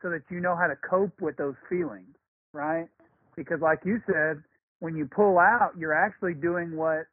so 0.02 0.10
that 0.10 0.22
you 0.30 0.40
know 0.40 0.56
how 0.56 0.68
to 0.68 0.76
cope 0.90 1.20
with 1.22 1.38
those 1.38 1.56
feelings, 1.70 2.16
right? 2.54 2.88
Because 3.36 3.60
like 3.62 3.80
you 3.86 4.00
said, 4.06 4.44
when 4.80 4.96
you 4.96 5.08
pull 5.08 5.40
out, 5.40 5.72
you're 5.78 5.94
actually 5.94 6.34
doing 6.34 6.76
what 6.76 7.06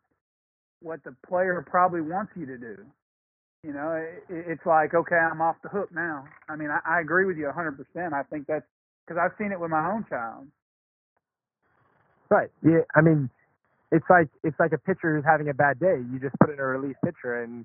what 0.82 1.02
the 1.04 1.14
player 1.26 1.64
probably 1.68 2.00
wants 2.00 2.32
you 2.36 2.46
to 2.46 2.58
do. 2.58 2.76
You 3.62 3.72
know, 3.72 3.92
it, 3.92 4.22
it's 4.28 4.66
like, 4.66 4.94
okay, 4.94 5.16
I'm 5.16 5.40
off 5.40 5.56
the 5.62 5.70
hook 5.70 5.88
now. 5.94 6.24
I 6.48 6.56
mean, 6.56 6.68
I, 6.70 6.80
I 6.98 7.00
agree 7.00 7.24
with 7.24 7.38
you 7.38 7.50
100%. 7.50 8.12
I 8.12 8.22
think 8.24 8.46
that's 8.46 8.66
because 9.06 9.20
I've 9.22 9.36
seen 9.38 9.52
it 9.52 9.60
with 9.60 9.70
my 9.70 9.90
own 9.90 10.04
child. 10.08 10.46
Right. 12.30 12.50
Yeah. 12.62 12.84
I 12.94 13.00
mean, 13.00 13.30
it's 13.94 14.10
like 14.10 14.28
it's 14.42 14.58
like 14.58 14.72
a 14.72 14.78
pitcher 14.78 15.14
who's 15.14 15.24
having 15.24 15.48
a 15.48 15.54
bad 15.54 15.78
day. 15.78 15.96
You 16.12 16.18
just 16.18 16.34
put 16.40 16.50
in 16.50 16.58
a 16.58 16.64
relief 16.64 16.96
pitcher, 17.04 17.42
and 17.42 17.64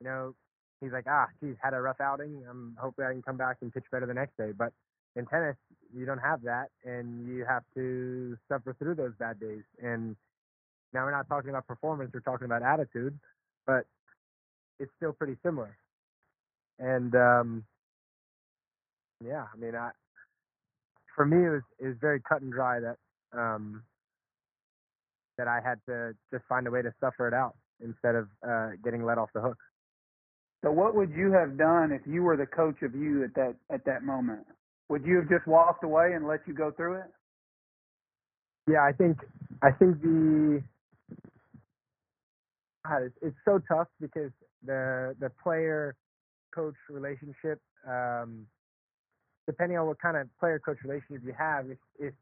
you 0.00 0.06
know 0.06 0.34
he's 0.80 0.92
like, 0.92 1.04
ah, 1.08 1.26
geez, 1.42 1.56
had 1.62 1.74
a 1.74 1.80
rough 1.80 2.00
outing. 2.00 2.42
I'm 2.48 2.74
hoping 2.80 3.04
I 3.04 3.12
can 3.12 3.22
come 3.22 3.36
back 3.36 3.58
and 3.60 3.72
pitch 3.72 3.84
better 3.92 4.06
the 4.06 4.14
next 4.14 4.36
day. 4.38 4.52
But 4.56 4.72
in 5.14 5.26
tennis, 5.26 5.56
you 5.94 6.06
don't 6.06 6.20
have 6.20 6.42
that, 6.42 6.68
and 6.84 7.28
you 7.28 7.44
have 7.46 7.64
to 7.74 8.36
suffer 8.48 8.74
through 8.78 8.94
those 8.94 9.12
bad 9.18 9.38
days. 9.40 9.62
And 9.82 10.16
now 10.94 11.04
we're 11.04 11.10
not 11.10 11.28
talking 11.28 11.50
about 11.50 11.66
performance; 11.66 12.10
we're 12.14 12.20
talking 12.20 12.46
about 12.46 12.62
attitude, 12.62 13.18
but 13.66 13.84
it's 14.80 14.92
still 14.96 15.12
pretty 15.12 15.36
similar. 15.44 15.76
And 16.78 17.14
um, 17.14 17.64
yeah, 19.22 19.44
I 19.52 19.58
mean, 19.58 19.74
I 19.74 19.90
for 21.14 21.26
me 21.26 21.46
it 21.46 21.50
was 21.50 21.62
it 21.78 21.86
was 21.88 21.96
very 22.00 22.22
cut 22.26 22.40
and 22.40 22.52
dry 22.52 22.80
that 22.80 22.96
um, 23.38 23.82
that 25.38 25.48
I 25.48 25.60
had 25.64 25.78
to 25.86 26.12
just 26.32 26.44
find 26.48 26.66
a 26.66 26.70
way 26.70 26.82
to 26.82 26.92
suffer 27.00 27.28
it 27.28 27.34
out 27.34 27.54
instead 27.80 28.14
of 28.14 28.28
uh, 28.46 28.70
getting 28.84 29.04
let 29.04 29.18
off 29.18 29.30
the 29.34 29.40
hook. 29.40 29.58
So 30.64 30.72
what 30.72 30.94
would 30.96 31.10
you 31.10 31.32
have 31.32 31.56
done 31.56 31.92
if 31.92 32.02
you 32.06 32.22
were 32.22 32.36
the 32.36 32.46
coach 32.46 32.82
of 32.82 32.94
you 32.94 33.24
at 33.24 33.34
that 33.34 33.54
at 33.72 33.84
that 33.86 34.02
moment? 34.02 34.44
Would 34.88 35.04
you 35.04 35.16
have 35.16 35.28
just 35.28 35.46
walked 35.46 35.84
away 35.84 36.12
and 36.14 36.26
let 36.26 36.40
you 36.46 36.54
go 36.54 36.72
through 36.72 36.96
it? 36.96 37.10
Yeah, 38.68 38.82
I 38.82 38.92
think 38.92 39.18
I 39.62 39.70
think 39.70 40.02
the 40.02 40.62
God, 42.86 43.02
it's, 43.04 43.16
it's 43.22 43.36
so 43.44 43.60
tough 43.68 43.88
because 44.00 44.32
the 44.64 45.14
the 45.20 45.30
player 45.42 45.94
coach 46.54 46.74
relationship, 46.90 47.60
um, 47.86 48.46
depending 49.46 49.78
on 49.78 49.86
what 49.86 50.00
kind 50.00 50.16
of 50.16 50.28
player 50.40 50.58
coach 50.58 50.78
relationship 50.84 51.22
you 51.24 51.34
have, 51.38 51.70
if 51.70 51.78
if 51.98 52.14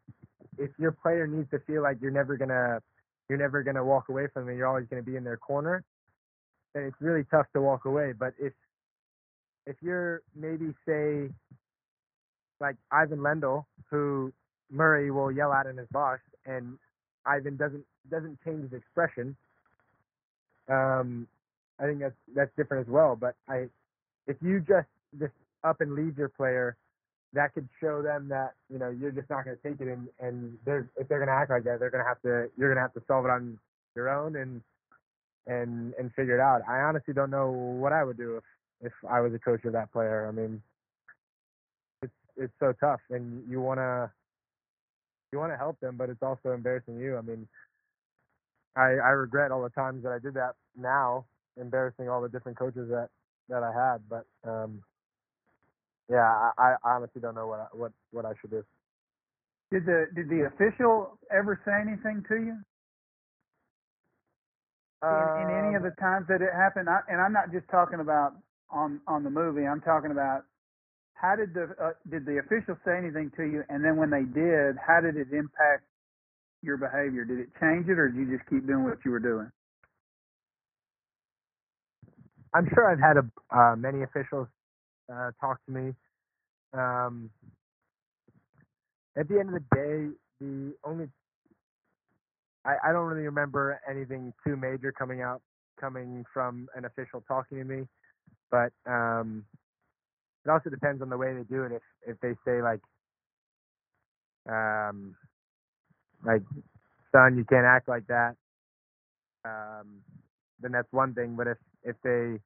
if 0.58 0.70
your 0.78 0.92
player 0.92 1.26
needs 1.26 1.48
to 1.50 1.58
feel 1.60 1.82
like 1.82 1.98
you're 2.00 2.10
never 2.10 2.36
gonna 2.36 2.80
you're 3.28 3.38
never 3.38 3.62
gonna 3.62 3.84
walk 3.84 4.08
away 4.08 4.28
from 4.32 4.46
them, 4.46 4.56
you're 4.56 4.66
always 4.66 4.86
gonna 4.88 5.02
be 5.02 5.16
in 5.16 5.24
their 5.24 5.36
corner, 5.36 5.84
And 6.74 6.84
it's 6.84 7.00
really 7.00 7.24
tough 7.24 7.46
to 7.54 7.60
walk 7.60 7.84
away. 7.86 8.12
But 8.12 8.34
if 8.38 8.52
if 9.66 9.76
you're 9.82 10.22
maybe 10.34 10.74
say 10.86 11.30
like 12.60 12.76
Ivan 12.90 13.18
Lendl, 13.18 13.64
who 13.90 14.32
Murray 14.70 15.10
will 15.10 15.30
yell 15.32 15.52
at 15.52 15.66
in 15.66 15.76
his 15.76 15.88
box, 15.88 16.22
and 16.46 16.78
Ivan 17.26 17.56
doesn't 17.56 17.84
doesn't 18.10 18.38
change 18.44 18.70
his 18.70 18.72
expression. 18.80 19.36
Um, 20.68 21.28
I 21.80 21.84
think 21.84 22.00
that's 22.00 22.14
that's 22.34 22.50
different 22.56 22.86
as 22.88 22.92
well. 22.92 23.16
But 23.16 23.34
I, 23.48 23.66
if 24.26 24.36
you 24.40 24.60
just 24.60 24.88
just 25.20 25.32
up 25.64 25.80
and 25.80 25.94
leave 25.94 26.18
your 26.18 26.28
player, 26.28 26.76
that 27.36 27.54
could 27.54 27.68
show 27.80 28.02
them 28.02 28.28
that 28.28 28.54
you 28.72 28.78
know 28.78 28.88
you're 28.88 29.12
just 29.12 29.30
not 29.30 29.44
going 29.44 29.56
to 29.56 29.62
take 29.62 29.80
it, 29.80 29.88
and 29.88 30.08
and 30.18 30.56
they're 30.64 30.88
if 30.96 31.06
they're 31.08 31.18
going 31.18 31.28
to 31.28 31.34
act 31.34 31.50
like 31.50 31.64
that, 31.64 31.78
they're 31.78 31.90
going 31.90 32.02
to 32.02 32.08
have 32.08 32.20
to 32.22 32.50
you're 32.58 32.68
going 32.68 32.76
to 32.76 32.82
have 32.82 32.94
to 32.94 33.02
solve 33.06 33.24
it 33.24 33.30
on 33.30 33.58
your 33.94 34.08
own 34.08 34.36
and 34.36 34.62
and 35.46 35.94
and 35.98 36.12
figure 36.14 36.34
it 36.34 36.40
out. 36.40 36.62
I 36.68 36.80
honestly 36.80 37.14
don't 37.14 37.30
know 37.30 37.50
what 37.50 37.92
I 37.92 38.02
would 38.02 38.16
do 38.16 38.38
if 38.38 38.44
if 38.80 38.92
I 39.08 39.20
was 39.20 39.32
a 39.34 39.38
coach 39.38 39.64
of 39.64 39.72
that 39.74 39.92
player. 39.92 40.26
I 40.26 40.32
mean, 40.32 40.62
it's 42.02 42.12
it's 42.36 42.54
so 42.58 42.72
tough, 42.80 43.00
and 43.10 43.44
you 43.48 43.60
want 43.60 43.78
to 43.78 44.10
you 45.32 45.38
want 45.38 45.52
to 45.52 45.56
help 45.58 45.78
them, 45.80 45.96
but 45.96 46.08
it's 46.08 46.22
also 46.22 46.52
embarrassing 46.52 46.98
you. 46.98 47.18
I 47.18 47.20
mean, 47.20 47.46
I 48.76 48.96
I 48.96 49.10
regret 49.10 49.52
all 49.52 49.62
the 49.62 49.70
times 49.70 50.02
that 50.04 50.12
I 50.12 50.18
did 50.18 50.34
that 50.34 50.54
now, 50.76 51.26
embarrassing 51.60 52.08
all 52.08 52.22
the 52.22 52.28
different 52.28 52.58
coaches 52.58 52.88
that 52.88 53.08
that 53.50 53.62
I 53.62 53.72
had. 53.72 53.98
But 54.08 54.24
um, 54.48 54.82
yeah, 56.10 56.50
I, 56.58 56.76
I 56.84 56.96
honestly 56.96 57.20
don't 57.22 57.34
know 57.34 57.46
what 57.48 57.60
I, 57.60 57.66
what 57.76 57.92
what 58.12 58.26
I 58.26 58.32
should 58.40 58.50
do. 58.50 58.64
Did 59.72 59.86
the 59.86 60.06
did 60.14 60.28
the 60.28 60.48
official 60.54 61.18
ever 61.30 61.60
say 61.64 61.72
anything 61.82 62.24
to 62.28 62.36
you? 62.36 62.56
in, 65.10 65.30
in 65.36 65.50
any 65.50 65.74
of 65.74 65.82
Um, 65.82 65.84
the 65.84 65.92
times 66.00 66.26
that 66.28 66.42
it 66.42 66.52
happened, 66.54 66.88
I, 66.88 67.00
and 67.08 67.20
I'm 67.20 67.32
not 67.32 67.52
just 67.52 67.68
talking 67.70 68.00
about 68.00 68.34
on 68.70 69.00
on 69.08 69.24
the 69.24 69.30
movie. 69.30 69.66
I'm 69.66 69.80
talking 69.82 70.10
about 70.12 70.44
how 71.14 71.36
did 71.36 71.54
the 71.54 71.74
uh, 71.82 71.92
did 72.10 72.26
the 72.26 72.40
official 72.40 72.76
say 72.84 72.98
anything 72.98 73.32
to 73.36 73.44
you, 73.44 73.62
and 73.68 73.84
then 73.84 73.96
when 73.96 74.10
they 74.10 74.24
did, 74.24 74.76
how 74.80 75.00
did 75.02 75.16
it 75.16 75.32
impact 75.32 75.84
your 76.62 76.78
behavior? 76.78 77.24
Did 77.24 77.40
it 77.40 77.50
change 77.60 77.88
it, 77.88 77.98
or 77.98 78.08
did 78.10 78.18
you 78.28 78.36
just 78.38 78.48
keep 78.50 78.66
doing 78.66 78.84
what 78.84 78.98
you 79.04 79.12
were 79.12 79.20
doing? 79.24 79.50
I'm 82.54 82.66
sure 82.74 82.90
I've 82.90 83.00
had 83.00 83.18
a, 83.18 83.26
uh, 83.56 83.76
many 83.76 84.02
officials 84.04 84.48
uh, 85.12 85.30
talk 85.40 85.58
to 85.66 85.72
me. 85.72 85.94
Um, 86.74 87.30
at 89.18 89.28
the 89.28 89.38
end 89.40 89.48
of 89.50 89.54
the 89.54 89.76
day, 89.76 90.16
the 90.40 90.74
only 90.84 91.08
I, 92.64 92.76
I 92.88 92.92
don't 92.92 93.06
really 93.06 93.26
remember 93.26 93.80
anything 93.90 94.32
too 94.46 94.56
major 94.56 94.92
coming 94.92 95.22
out 95.22 95.42
coming 95.80 96.24
from 96.32 96.68
an 96.76 96.84
official 96.84 97.22
talking 97.28 97.58
to 97.58 97.64
me, 97.64 97.84
but 98.50 98.72
um, 98.86 99.44
it 100.44 100.50
also 100.50 100.70
depends 100.70 101.02
on 101.02 101.10
the 101.10 101.16
way 101.16 101.34
they 101.34 101.44
do 101.44 101.64
it. 101.64 101.72
If 101.72 101.82
if 102.06 102.20
they 102.20 102.34
say 102.46 102.62
like 102.62 102.80
um, 104.50 105.16
like 106.24 106.42
son, 107.12 107.36
you 107.36 107.44
can't 107.44 107.66
act 107.66 107.88
like 107.88 108.06
that, 108.08 108.34
um, 109.44 110.02
then 110.60 110.72
that's 110.72 110.92
one 110.92 111.14
thing. 111.14 111.36
But 111.36 111.48
if 111.48 111.58
if 111.84 111.96
they 112.04 112.38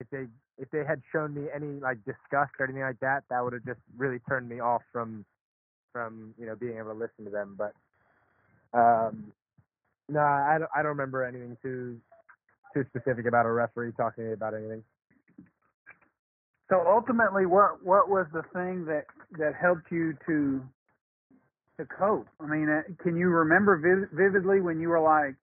if 0.00 0.08
they 0.12 0.26
if 0.58 0.70
they 0.70 0.84
had 0.86 1.02
shown 1.12 1.34
me 1.34 1.46
any 1.54 1.80
like 1.80 1.98
disgust 2.04 2.52
or 2.58 2.64
anything 2.64 2.82
like 2.82 3.00
that, 3.00 3.24
that 3.30 3.42
would 3.42 3.52
have 3.52 3.64
just 3.64 3.80
really 3.96 4.18
turned 4.28 4.48
me 4.48 4.60
off 4.60 4.82
from 4.92 5.24
from 5.92 6.34
you 6.38 6.46
know 6.46 6.54
being 6.54 6.78
able 6.78 6.92
to 6.92 6.98
listen 6.98 7.24
to 7.24 7.30
them. 7.30 7.56
But 7.58 7.72
um, 8.76 9.32
no, 10.08 10.20
I 10.20 10.56
don't 10.58 10.70
I 10.74 10.82
don't 10.82 10.90
remember 10.90 11.24
anything 11.24 11.56
too 11.62 11.98
too 12.74 12.84
specific 12.88 13.26
about 13.26 13.46
a 13.46 13.52
referee 13.52 13.92
talking 13.96 14.32
about 14.32 14.54
anything. 14.54 14.82
So 16.70 16.82
ultimately, 16.86 17.46
what 17.46 17.84
what 17.84 18.08
was 18.08 18.26
the 18.32 18.42
thing 18.52 18.84
that 18.86 19.04
that 19.38 19.54
helped 19.60 19.90
you 19.90 20.16
to 20.26 20.62
to 21.78 21.86
cope? 21.86 22.28
I 22.40 22.46
mean, 22.46 22.68
uh, 22.68 22.82
can 23.02 23.16
you 23.16 23.28
remember 23.28 24.08
vividly 24.12 24.60
when 24.60 24.80
you 24.80 24.88
were 24.88 25.00
like, 25.00 25.34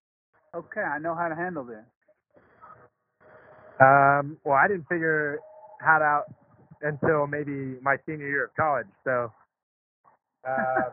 "Okay, 0.56 0.82
I 0.82 1.00
know 1.00 1.16
how 1.16 1.28
to 1.28 1.36
handle 1.36 1.64
this." 1.64 1.86
Um, 3.82 4.38
well, 4.46 4.56
I 4.58 4.68
didn't 4.68 4.88
figure 4.90 5.36
it 5.36 5.42
out 6.04 6.26
until 6.82 7.28
maybe 7.28 7.78
my 7.82 7.98
senior 8.06 8.28
year 8.28 8.46
of 8.46 8.56
college. 8.56 8.88
So 9.06 9.32
um, 10.48 10.92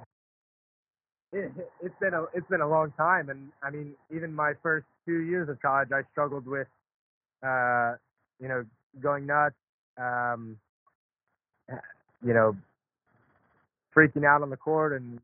it, 1.33 1.53
it's 1.83 1.95
been 2.01 2.15
a 2.15 2.25
it's 2.35 2.49
been 2.49 2.63
a 2.63 2.69
long 2.69 2.93
time, 2.97 3.31
and 3.31 3.51
I 3.63 3.71
mean, 3.71 3.95
even 4.15 4.35
my 4.35 4.55
first 4.63 4.87
two 5.07 5.21
years 5.23 5.49
of 5.49 5.61
college, 5.63 5.91
I 5.93 6.03
struggled 6.13 6.47
with, 6.47 6.69
uh, 7.47 7.95
you 8.41 8.49
know, 8.49 8.65
going 9.03 9.27
nuts, 9.27 9.57
um, 9.99 10.59
you 12.25 12.35
know, 12.35 12.57
freaking 13.97 14.25
out 14.27 14.43
on 14.43 14.51
the 14.51 14.57
court 14.57 14.95
and 14.95 15.21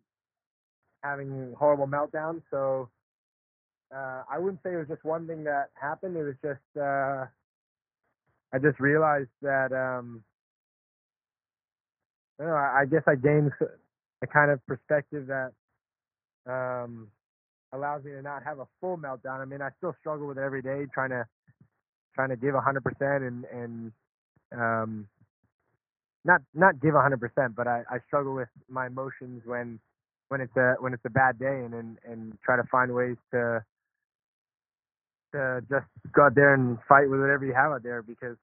having 1.03 1.55
horrible 1.59 1.87
meltdowns. 1.87 2.43
So 2.51 2.89
uh, 3.95 4.23
I 4.31 4.39
wouldn't 4.39 4.63
say 4.65 4.75
it 4.75 4.77
was 4.79 4.89
just 4.89 5.05
one 5.05 5.27
thing 5.27 5.45
that 5.45 5.71
happened. 5.81 6.17
It 6.17 6.25
was 6.25 6.37
just 6.43 6.83
uh, 6.83 7.27
I 8.55 8.59
just 8.61 8.81
realized 8.81 9.31
that 9.43 9.73
um, 9.73 10.25
I 12.41 12.45
know. 12.45 12.57
I, 12.57 12.83
guess 12.87 13.03
I 13.09 13.17
gained 13.17 13.53
a 14.23 14.27
kind 14.29 14.51
of 14.51 14.65
perspective 14.67 15.29
that 15.29 15.53
um, 16.51 17.09
allows 17.73 18.05
me 18.05 18.13
to 18.13 18.23
not 18.23 18.45
have 18.45 18.61
a 18.61 18.67
full 18.81 18.99
meltdown. 18.99 19.41
I 19.41 19.47
mean, 19.47 19.63
I 19.63 19.71
still 19.79 19.95
struggle 20.01 20.29
with 20.29 20.39
it 20.39 20.43
every 20.43 20.63
day, 20.63 20.87
trying 20.95 21.11
to 21.11 21.27
trying 22.15 22.31
to 22.31 22.37
give 22.37 22.55
hundred 22.57 22.85
percent 22.85 23.25
and 23.25 23.45
and 23.53 23.93
um, 24.57 25.09
not 26.25 26.43
not 26.55 26.81
give 26.81 26.95
hundred 26.95 27.21
percent, 27.21 27.57
but 27.57 27.67
I, 27.69 27.83
I 27.91 27.99
struggle 28.09 28.35
with 28.35 28.49
my 28.69 28.89
emotions 28.89 29.43
when 29.47 29.81
when 30.29 30.41
it's 30.41 30.57
a 30.57 30.77
when 30.81 30.95
it's 30.95 31.05
a 31.07 31.11
bad 31.11 31.39
day, 31.39 31.47
and 31.65 31.75
and, 31.75 31.99
and 32.09 32.39
try 32.45 32.57
to 32.57 32.65
find 32.73 32.95
ways 32.95 33.17
to 33.33 33.65
to 35.33 35.63
just 35.71 35.87
go 36.15 36.25
out 36.27 36.35
there 36.35 36.55
and 36.55 36.79
fight 36.89 37.11
with 37.11 37.21
whatever 37.21 37.45
you 37.47 37.55
have 37.55 37.73
out 37.73 37.83
there 37.85 38.03
because 38.03 38.37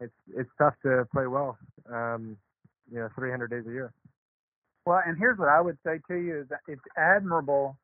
it's 0.00 0.12
it's 0.36 0.50
tough 0.58 0.74
to 0.82 1.06
play 1.12 1.26
well, 1.26 1.58
um, 1.92 2.36
you 2.90 2.98
know, 2.98 3.08
300 3.14 3.50
days 3.50 3.64
a 3.68 3.72
year. 3.72 3.92
Well, 4.86 5.00
and 5.06 5.16
here's 5.18 5.38
what 5.38 5.48
I 5.48 5.60
would 5.60 5.78
say 5.84 6.00
to 6.08 6.14
you 6.16 6.40
is 6.40 6.48
that 6.48 6.60
it's 6.66 6.82
admirable 6.96 7.76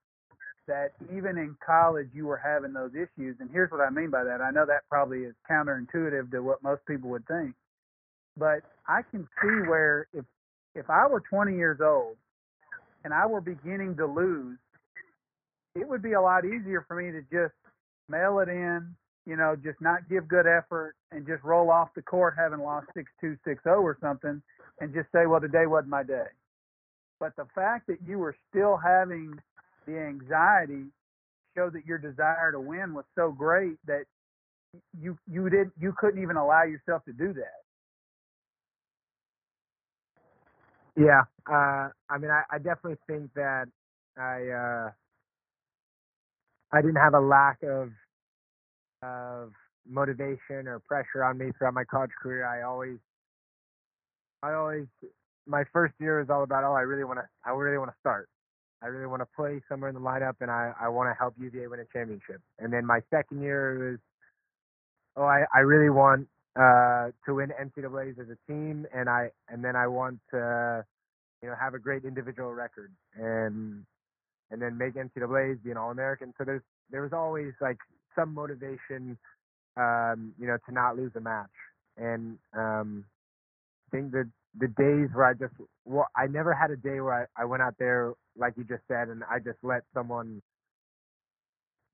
that 0.67 0.93
even 1.15 1.39
in 1.39 1.57
college 1.65 2.09
you 2.13 2.27
were 2.27 2.37
having 2.37 2.73
those 2.73 2.93
issues. 2.95 3.37
And 3.41 3.49
here's 3.53 3.71
what 3.71 3.81
I 3.81 3.91
mean 3.91 4.11
by 4.11 4.25
that. 4.25 4.41
I 4.41 4.51
know 4.51 4.67
that 4.67 4.83
probably 4.89 5.21
is 5.21 5.35
counterintuitive 5.49 6.31
to 6.33 6.41
what 6.41 6.63
most 6.63 6.85
people 6.87 7.11
would 7.11 7.27
think. 7.27 7.55
But 8.37 8.63
I 8.89 9.03
can 9.11 9.29
see 9.41 9.69
where 9.69 10.09
if 10.13 10.25
if 10.75 10.91
I 10.91 11.07
were 11.07 11.21
20 11.21 11.55
years 11.55 11.81
old 11.81 12.17
and 13.05 13.15
I 13.15 13.27
were 13.27 13.41
beginning 13.41 13.97
to 13.97 14.07
lose, 14.07 14.59
it 15.75 15.89
would 15.89 16.03
be 16.03 16.13
a 16.13 16.21
lot 16.21 16.45
easier 16.45 16.85
for 16.87 16.97
me 16.97 17.13
to 17.13 17.23
just 17.33 17.55
mail 18.09 18.41
it 18.41 18.49
in, 18.49 18.95
you 19.27 19.37
know, 19.37 19.57
just 19.57 19.81
not 19.81 20.09
give 20.09 20.29
good 20.29 20.47
effort 20.47 20.95
and 21.11 21.27
just 21.27 21.43
roll 21.43 21.71
off 21.71 21.89
the 21.95 22.03
court 22.03 22.35
having 22.39 22.61
lost 22.61 22.87
6-2, 22.97 23.37
6-0 23.47 23.57
or 23.67 23.99
something 24.01 24.41
and 24.81 24.95
just 24.95 25.11
say, 25.13 25.27
well, 25.27 25.41
today 25.41 25.67
wasn't 25.67 25.91
my 25.91 26.03
day. 26.05 26.27
But 27.19 27.35
the 27.37 27.47
fact 27.55 27.89
that 27.89 27.99
you 28.07 28.19
were 28.19 28.37
still 28.51 28.77
having 28.77 29.35
the 29.87 29.99
anxiety 29.99 30.85
showed 31.57 31.73
that 31.73 31.87
your 31.87 31.99
desire 31.99 32.53
to 32.53 32.61
win 32.61 32.95
was 32.95 33.05
so 33.17 33.33
great 33.33 33.77
that 33.87 34.05
you 35.01 35.17
you 35.27 35.49
didn't 35.49 35.73
you 35.81 35.95
couldn't 35.97 36.23
even 36.23 36.37
allow 36.37 36.65
yourself 36.65 37.03
to 37.07 37.13
do 37.13 37.33
that. 37.33 37.63
Yeah, 40.97 41.23
uh, 41.51 41.89
I 42.11 42.19
mean, 42.19 42.31
I, 42.31 42.43
I 42.51 42.59
definitely 42.59 42.99
think 43.07 43.31
that 43.35 43.67
I 44.19 44.49
uh, 44.49 44.91
I 46.73 46.83
didn't 46.83 46.97
have 46.97 47.15
a 47.15 47.21
lack 47.21 47.63
of 47.63 47.91
of 49.03 49.53
motivation 49.89 50.67
or 50.67 50.81
pressure 50.81 51.25
on 51.25 51.39
me 51.39 51.47
throughout 51.57 51.75
my 51.75 51.85
college 51.85 52.11
career. 52.23 52.47
I 52.47 52.63
always 52.63 52.99
I 54.43 54.53
always 54.53 54.87
my 55.47 55.65
first 55.73 55.95
year 56.01 56.21
is 56.21 56.29
all 56.31 56.43
about 56.43 56.65
oh 56.65 56.73
I 56.75 56.81
really 56.83 57.05
want 57.05 57.19
to 57.19 57.27
I 57.45 57.51
really 57.53 57.79
want 57.79 57.91
to 57.91 57.97
start. 58.01 58.29
I 58.83 58.87
really 58.87 59.07
want 59.07 59.23
to 59.23 59.29
play 59.35 59.61
somewhere 59.69 59.89
in 59.89 59.95
the 59.95 60.01
lineup 60.01 60.35
and 60.41 60.51
I 60.51 60.73
I 60.81 60.89
want 60.89 61.11
to 61.11 61.15
help 61.19 61.35
UVA 61.39 61.67
win 61.69 61.81
a 61.81 61.85
championship. 61.93 62.41
And 62.59 62.73
then 62.73 62.85
my 62.87 63.01
second 63.11 63.43
year 63.43 63.91
was 63.93 63.99
oh 65.17 65.25
I 65.25 65.45
I 65.55 65.61
really 65.61 65.91
want 65.91 66.29
uh 66.57 67.11
to 67.27 67.35
win 67.35 67.53
NCAA's 67.61 68.19
as 68.19 68.29
a 68.29 68.53
team 68.53 68.87
and 68.95 69.09
I 69.09 69.31
and 69.49 69.65
then 69.65 69.77
I 69.77 69.87
want 69.87 70.21
to 70.33 70.85
you 71.43 71.49
know 71.49 71.55
have 71.61 71.75
a 71.75 71.79
great 71.79 72.05
individual 72.05 72.53
record 72.53 72.93
and 73.15 73.85
and 74.51 74.63
then 74.63 74.79
make 74.79 74.95
NCAA's 74.95 75.59
be 75.65 75.71
an 75.71 75.77
All 75.77 75.91
American. 75.91 76.33
So 76.39 76.45
there's 76.45 76.63
there 76.91 77.03
was 77.03 77.13
always 77.13 77.53
like 77.61 77.79
some 78.17 78.35
motivation 78.35 79.19
um 79.79 80.35
you 80.41 80.47
know 80.49 80.59
to 80.67 80.73
not 80.75 80.97
lose 80.97 81.13
a 81.17 81.21
match 81.21 81.51
and 81.99 82.39
um 82.57 83.05
I 83.93 83.97
think 83.97 84.13
that 84.13 84.31
the 84.59 84.69
days 84.69 85.09
where 85.15 85.27
I 85.27 85.35
just 85.35 85.55
well, 85.85 86.09
I 86.17 86.27
never 86.27 86.55
had 86.55 86.71
a 86.71 86.77
day 86.77 87.01
where 87.01 87.29
I, 87.37 87.43
I 87.43 87.45
went 87.45 87.63
out 87.63 87.75
there 87.79 88.15
like 88.37 88.55
you 88.57 88.65
just 88.65 88.83
said 88.89 89.09
and 89.09 89.23
I 89.31 89.39
just 89.39 89.59
let 89.63 89.83
someone 89.95 90.43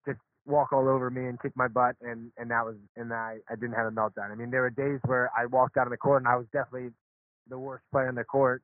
just 0.06 0.20
walk 0.46 0.72
all 0.72 0.88
over 0.88 1.10
me 1.10 1.26
and 1.26 1.40
kick 1.40 1.52
my 1.56 1.68
butt 1.68 1.96
and 2.02 2.32
and 2.38 2.50
that 2.50 2.64
was 2.64 2.76
and 2.96 3.12
I 3.12 3.38
I 3.50 3.56
didn't 3.56 3.74
have 3.74 3.86
a 3.86 3.90
meltdown. 3.90 4.30
I 4.32 4.34
mean 4.36 4.50
there 4.50 4.62
were 4.62 4.70
days 4.70 5.00
where 5.06 5.30
I 5.36 5.46
walked 5.46 5.76
out 5.76 5.86
on 5.86 5.90
the 5.90 5.96
court 5.96 6.22
and 6.22 6.28
I 6.28 6.36
was 6.36 6.46
definitely 6.52 6.90
the 7.48 7.58
worst 7.58 7.84
player 7.92 8.08
in 8.08 8.14
the 8.14 8.24
court 8.24 8.62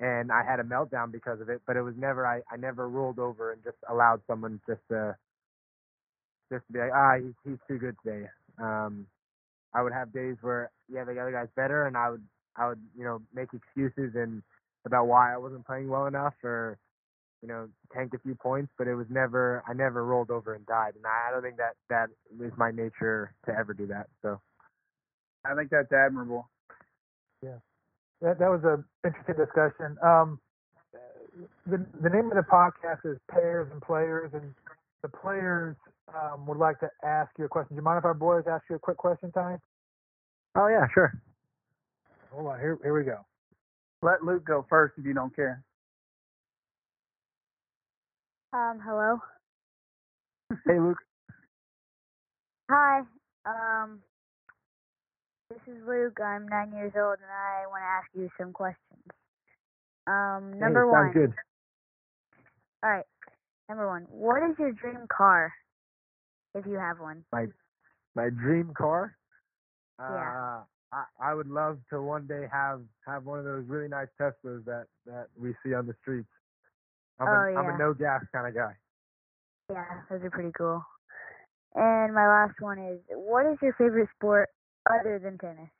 and 0.00 0.32
I 0.32 0.44
had 0.44 0.60
a 0.60 0.64
meltdown 0.64 1.12
because 1.12 1.40
of 1.40 1.48
it, 1.50 1.62
but 1.66 1.76
it 1.76 1.82
was 1.82 1.94
never 1.98 2.26
I 2.26 2.42
I 2.52 2.56
never 2.56 2.88
rolled 2.88 3.18
over 3.18 3.52
and 3.52 3.62
just 3.64 3.78
allowed 3.90 4.22
someone 4.26 4.60
just 4.68 4.82
to 4.90 5.16
just 6.50 6.66
to 6.66 6.72
be 6.72 6.78
like 6.78 6.92
ah 6.94 7.16
he's 7.16 7.34
he's 7.44 7.58
too 7.68 7.78
good 7.78 7.96
today. 8.04 8.26
Um 8.60 9.06
I 9.74 9.82
would 9.82 9.92
have 9.92 10.12
days 10.12 10.36
where 10.40 10.70
yeah 10.88 11.04
the 11.04 11.18
other 11.18 11.32
guy's 11.32 11.48
better 11.56 11.86
and 11.86 11.96
I 11.96 12.10
would 12.10 12.22
I 12.56 12.68
would, 12.68 12.80
you 12.96 13.04
know, 13.04 13.20
make 13.34 13.48
excuses 13.52 14.14
and 14.14 14.42
about 14.86 15.06
why 15.06 15.32
I 15.32 15.38
wasn't 15.38 15.66
playing 15.66 15.88
well 15.88 16.06
enough 16.06 16.34
or, 16.44 16.78
you 17.42 17.48
know, 17.48 17.68
tank 17.92 18.12
a 18.14 18.18
few 18.18 18.34
points, 18.34 18.72
but 18.78 18.86
it 18.86 18.94
was 18.94 19.06
never 19.10 19.62
I 19.68 19.72
never 19.72 20.04
rolled 20.04 20.30
over 20.30 20.54
and 20.54 20.64
died. 20.66 20.94
And 20.96 21.04
I, 21.06 21.28
I 21.28 21.32
don't 21.32 21.42
think 21.42 21.56
that 21.56 21.74
that 21.90 22.08
is 22.44 22.52
my 22.56 22.70
nature 22.70 23.34
to 23.46 23.52
ever 23.56 23.74
do 23.74 23.86
that. 23.88 24.06
So 24.22 24.40
I 25.44 25.54
think 25.54 25.70
that's 25.70 25.92
admirable. 25.92 26.48
Yeah, 27.42 27.58
that 28.22 28.38
that 28.38 28.50
was 28.50 28.62
a 28.64 28.82
interesting 29.06 29.36
discussion. 29.36 29.96
Um, 30.02 30.40
the 31.66 31.84
the 32.02 32.08
name 32.08 32.30
of 32.30 32.36
the 32.36 32.46
podcast 32.50 33.04
is 33.04 33.18
Payers 33.30 33.68
and 33.72 33.82
Players, 33.82 34.30
and 34.32 34.54
the 35.04 35.08
players 35.10 35.76
um, 36.08 36.46
would 36.46 36.56
like 36.56 36.80
to 36.80 36.88
ask 37.04 37.30
you 37.38 37.44
a 37.44 37.48
question. 37.48 37.76
Do 37.76 37.80
you 37.80 37.84
mind 37.84 37.98
if 37.98 38.06
our 38.06 38.14
boys 38.14 38.44
ask 38.50 38.64
you 38.70 38.76
a 38.76 38.78
quick 38.78 38.96
question, 38.96 39.30
Ty? 39.32 39.58
Oh 40.56 40.66
yeah, 40.68 40.86
sure. 40.94 41.12
Hold 42.32 42.46
on, 42.46 42.58
here 42.58 42.78
here 42.82 42.96
we 42.96 43.04
go. 43.04 43.18
Let 44.00 44.24
Luke 44.24 44.46
go 44.46 44.64
first 44.70 44.94
if 44.96 45.04
you 45.04 45.12
don't 45.12 45.34
care. 45.36 45.62
Um, 48.54 48.80
hello. 48.82 49.18
Hey 50.66 50.80
Luke. 50.80 50.96
Hi. 52.70 53.02
Um, 53.44 54.00
this 55.50 55.58
is 55.66 55.82
Luke. 55.86 56.18
I'm 56.24 56.48
nine 56.48 56.72
years 56.72 56.92
old, 56.96 57.18
and 57.20 57.30
I 57.30 57.66
want 57.68 57.82
to 57.82 57.86
ask 57.86 58.06
you 58.14 58.30
some 58.40 58.54
questions. 58.54 58.80
Um, 60.06 60.58
number 60.58 60.86
hey, 60.86 60.92
one. 60.92 61.12
Sounds 61.12 61.14
good. 61.14 61.34
All 62.82 62.90
right. 62.90 63.04
Number 63.68 63.88
one. 63.88 64.06
What 64.08 64.42
is 64.48 64.56
your 64.58 64.72
dream 64.72 65.06
car, 65.08 65.52
if 66.54 66.66
you 66.66 66.74
have 66.78 67.00
one? 67.00 67.24
My 67.32 67.46
my 68.14 68.30
dream 68.30 68.72
car. 68.76 69.16
Yeah. 69.98 70.06
Uh, 70.06 70.62
I, 70.92 71.30
I 71.30 71.34
would 71.34 71.48
love 71.48 71.78
to 71.90 72.02
one 72.02 72.26
day 72.26 72.46
have 72.52 72.82
have 73.06 73.24
one 73.24 73.38
of 73.38 73.44
those 73.44 73.64
really 73.66 73.88
nice 73.88 74.08
Teslas 74.20 74.64
that 74.66 74.86
that 75.06 75.28
we 75.38 75.54
see 75.64 75.74
on 75.74 75.86
the 75.86 75.94
streets. 76.02 76.28
I'm, 77.18 77.28
Oh, 77.28 77.30
a, 77.30 77.58
I'm 77.58 77.74
a 77.74 77.78
no 77.78 77.94
gas 77.94 78.22
kind 78.32 78.48
of 78.48 78.54
guy. 78.54 78.72
Yeah, 79.70 79.84
those 80.10 80.22
are 80.22 80.30
pretty 80.30 80.52
cool. 80.56 80.84
And 81.74 82.14
my 82.14 82.26
last 82.28 82.60
one 82.60 82.78
is, 82.78 83.00
what 83.10 83.46
is 83.46 83.56
your 83.62 83.72
favorite 83.74 84.08
sport 84.16 84.48
other 84.90 85.18
than 85.18 85.38
tennis? 85.38 85.70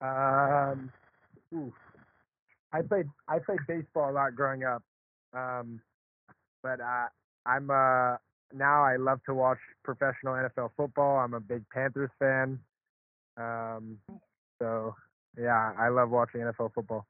Um, 0.00 0.90
oof. 1.54 1.74
I 2.72 2.82
played 2.82 3.06
I 3.28 3.38
played 3.40 3.58
baseball 3.68 4.10
a 4.10 4.12
lot 4.12 4.34
growing 4.34 4.64
up, 4.64 4.82
um, 5.34 5.80
but 6.62 6.80
I 6.80 7.08
I'm 7.46 7.70
uh 7.70 8.16
now 8.52 8.82
I 8.82 8.96
love 8.96 9.20
to 9.26 9.34
watch 9.34 9.58
professional 9.84 10.34
NFL 10.34 10.70
football. 10.76 11.18
I'm 11.18 11.34
a 11.34 11.40
big 11.40 11.64
Panthers 11.70 12.10
fan. 12.18 12.58
Um, 13.36 13.98
so 14.60 14.94
yeah, 15.38 15.72
I 15.78 15.88
love 15.88 16.10
watching 16.10 16.40
NFL 16.40 16.74
football. 16.74 17.06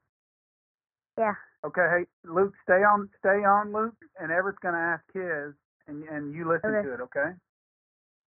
Yeah. 1.17 1.33
Okay, 1.65 1.87
hey 1.91 2.05
Luke, 2.29 2.53
stay 2.63 2.83
on 2.83 3.09
stay 3.19 3.43
on 3.45 3.73
Luke, 3.73 3.95
and 4.19 4.31
Everett's 4.31 4.57
gonna 4.61 4.77
ask 4.77 5.03
his, 5.13 5.53
and 5.87 6.03
and 6.05 6.33
you 6.33 6.47
listen 6.47 6.71
Okay. 6.71 6.87
to 6.87 6.93
it, 6.93 7.01
okay? 7.01 7.31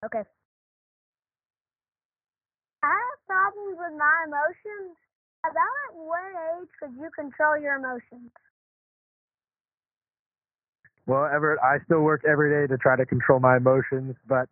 Okay. 0.05 0.23
I 2.83 2.93
have 2.93 3.27
problems 3.27 3.79
with 3.79 3.99
my 3.99 4.25
emotions. 4.27 4.97
About 5.45 5.77
at 5.91 5.95
what 5.97 6.33
age 6.61 6.69
could 6.81 6.93
you 7.01 7.11
control 7.15 7.59
your 7.59 7.77
emotions? 7.77 8.31
Well, 11.07 11.27
Everett, 11.27 11.59
I 11.63 11.79
still 11.85 12.01
work 12.01 12.23
every 12.29 12.51
day 12.51 12.73
to 12.73 12.79
try 12.79 12.97
to 12.97 13.05
control 13.05 13.39
my 13.41 13.57
emotions, 13.59 14.17
but 14.27 14.49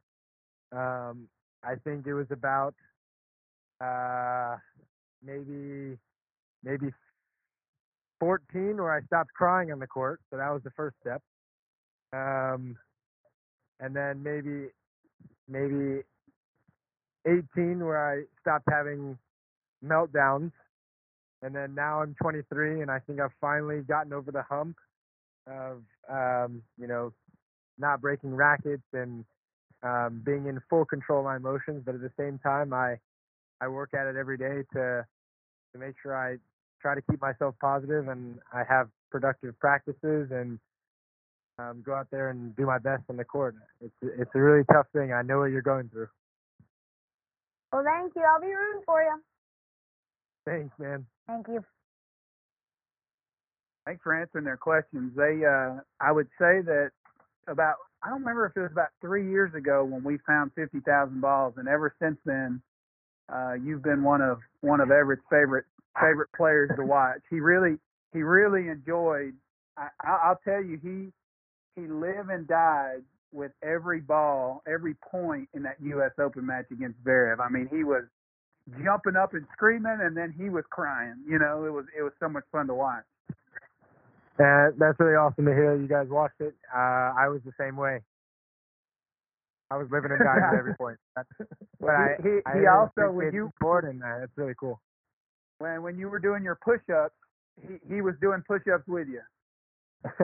um, 0.76 1.28
I 1.64 1.76
think 1.84 2.07
it 2.07 2.14
was 2.14 2.26
about 2.30 2.74
uh, 3.80 4.57
maybe 5.24 5.98
maybe 6.62 6.92
14 8.20 8.76
where 8.76 8.92
I 8.94 9.00
stopped 9.07 9.32
crying 9.34 9.72
on 9.72 9.78
the 9.78 9.86
court. 9.86 10.20
So 10.30 10.36
that 10.36 10.50
was 10.50 10.62
the 10.62 10.70
first 10.76 10.96
step. 11.00 11.22
Um, 12.12 12.76
and 13.80 13.96
then 13.96 14.22
maybe 14.22 14.68
maybe 15.48 16.03
18 17.26 17.84
where 17.84 18.12
I 18.12 18.24
stopped 18.40 18.66
having 18.70 19.18
meltdowns. 19.84 20.53
And 21.42 21.55
then 21.55 21.74
now 21.74 22.03
I'm 22.03 22.14
23 22.22 22.82
and 22.82 22.90
I 22.90 23.00
think 23.00 23.20
I've 23.20 23.32
finally 23.40 23.80
gotten 23.80 24.12
over 24.12 24.30
the 24.30 24.42
hump 24.42 24.76
of 25.48 25.82
um, 26.11 26.62
you 26.78 26.86
know 26.86 27.12
not 27.78 28.00
breaking 28.00 28.34
rackets 28.34 28.82
and 28.92 29.24
um, 29.82 30.22
being 30.24 30.46
in 30.46 30.61
full 30.70 30.84
control 30.84 31.20
of 31.20 31.24
my 31.24 31.36
emotions, 31.36 31.82
but 31.84 31.94
at 31.94 32.00
the 32.00 32.12
same 32.18 32.38
time, 32.38 32.72
I 32.72 32.98
I 33.61 33.68
work 33.68 33.94
at 33.94 34.07
it 34.07 34.16
every 34.16 34.38
day 34.38 34.62
to 34.74 35.07
to 35.72 35.78
make 35.78 35.94
sure 36.03 36.16
I 36.16 36.36
try 36.80 36.94
to 36.94 37.03
keep 37.11 37.20
myself 37.20 37.55
positive 37.61 38.09
and 38.09 38.38
I 38.53 38.62
have 38.68 38.88
productive 39.11 39.59
practices 39.59 40.30
and 40.30 40.59
um, 41.59 41.82
go 41.84 41.94
out 41.94 42.09
there 42.11 42.30
and 42.30 42.55
do 42.57 42.66
my 42.66 42.78
best 42.78 43.03
on 43.09 43.16
the 43.16 43.24
court. 43.24 43.55
It's 43.80 43.94
it's 44.03 44.30
a 44.34 44.40
really 44.40 44.64
tough 44.72 44.86
thing. 44.92 45.12
I 45.12 45.22
know 45.22 45.38
what 45.38 45.50
you're 45.50 45.62
going 45.62 45.88
through. 45.88 46.09
Well, 47.72 47.84
thank 47.84 48.12
you. 48.14 48.22
I'll 48.22 48.40
be 48.40 48.48
rooting 48.55 48.82
for 48.84 49.03
you. 49.03 49.20
Thanks, 50.44 50.74
man. 50.78 51.07
Thank 51.26 51.48
you. 51.48 51.64
Thanks 53.84 54.02
for 54.02 54.14
answering 54.20 54.44
their 54.44 54.56
questions. 54.56 55.12
They, 55.16 55.44
uh, 55.44 55.80
I 56.00 56.12
would 56.12 56.28
say 56.38 56.60
that 56.62 56.90
about, 57.48 57.76
I 58.02 58.08
don't 58.10 58.20
remember 58.20 58.46
if 58.46 58.56
it 58.56 58.60
was 58.60 58.72
about 58.72 58.90
three 59.00 59.28
years 59.30 59.54
ago 59.54 59.84
when 59.84 60.04
we 60.04 60.18
found 60.26 60.52
50,000 60.54 61.20
balls, 61.20 61.54
and 61.56 61.68
ever 61.68 61.94
since 62.00 62.18
then, 62.24 62.62
uh, 63.32 63.54
you've 63.54 63.82
been 63.82 64.02
one 64.02 64.20
of 64.20 64.40
one 64.60 64.80
of 64.80 64.90
Everett's 64.90 65.22
favorite 65.30 65.64
favorite 66.00 66.28
players 66.36 66.70
to 66.76 66.84
watch. 66.86 67.20
He 67.30 67.40
really, 67.40 67.78
he 68.12 68.22
really 68.22 68.68
enjoyed. 68.68 69.34
I, 69.76 69.88
I- 70.04 70.20
I'll 70.24 70.40
tell 70.44 70.62
you, 70.62 70.78
he 70.82 71.12
he 71.80 71.88
lived 71.88 72.30
and 72.30 72.46
died 72.46 73.02
with 73.32 73.52
every 73.62 74.00
ball, 74.00 74.62
every 74.66 74.94
point 75.10 75.48
in 75.54 75.62
that 75.62 75.76
U.S. 75.82 76.12
Open 76.20 76.44
match 76.46 76.66
against 76.70 77.02
Zverev. 77.04 77.40
I 77.40 77.48
mean, 77.48 77.68
he 77.72 77.84
was 77.84 78.04
jumping 78.84 79.16
up 79.16 79.34
and 79.34 79.46
screaming, 79.52 79.98
and 80.02 80.16
then 80.16 80.34
he 80.36 80.50
was 80.50 80.64
crying. 80.70 81.16
You 81.26 81.38
know, 81.38 81.64
it 81.64 81.70
was 81.72 81.86
it 81.98 82.02
was 82.02 82.12
so 82.20 82.28
much 82.28 82.44
fun 82.52 82.66
to 82.66 82.74
watch. 82.74 83.04
Uh, 84.38 84.72
that's 84.78 84.98
really 84.98 85.14
awesome 85.14 85.44
to 85.44 85.52
hear. 85.52 85.76
You 85.76 85.88
guys 85.88 86.08
watched 86.08 86.40
it. 86.40 86.54
Uh, 86.74 87.12
I 87.18 87.28
was 87.28 87.40
the 87.44 87.52
same 87.58 87.76
way. 87.76 88.00
I 89.70 89.76
was 89.76 89.88
living 89.90 90.10
and 90.12 90.20
dying 90.24 90.42
at 90.44 90.58
every 90.58 90.74
point. 90.74 90.98
But, 91.16 91.26
but 91.80 91.90
I, 91.90 92.16
he 92.22 92.28
he, 92.28 92.38
I 92.46 92.60
he 92.60 92.66
also 92.66 93.12
when 93.12 93.32
you 93.32 93.50
support 93.56 93.84
and 93.84 94.02
uh, 94.02 94.24
it's 94.24 94.32
really 94.36 94.54
cool. 94.58 94.80
when 95.58 95.82
when 95.82 95.98
you 95.98 96.08
were 96.08 96.18
doing 96.18 96.44
your 96.44 96.58
push-ups, 96.64 97.14
he 97.60 97.78
he 97.88 98.00
was 98.02 98.14
doing 98.20 98.42
push-ups 98.48 98.84
with 98.88 99.08
you. 99.08 99.20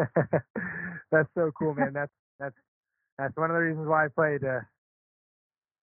that's 1.12 1.28
so 1.34 1.50
cool, 1.59 1.74
man. 1.74 1.92
That's 1.92 2.12
that's 2.40 2.56
that's 3.18 3.36
one 3.36 3.50
of 3.50 3.54
the 3.54 3.62
reasons 3.62 3.88
why 3.88 4.06
I 4.06 4.09
play 4.09 4.38
to 4.38 4.66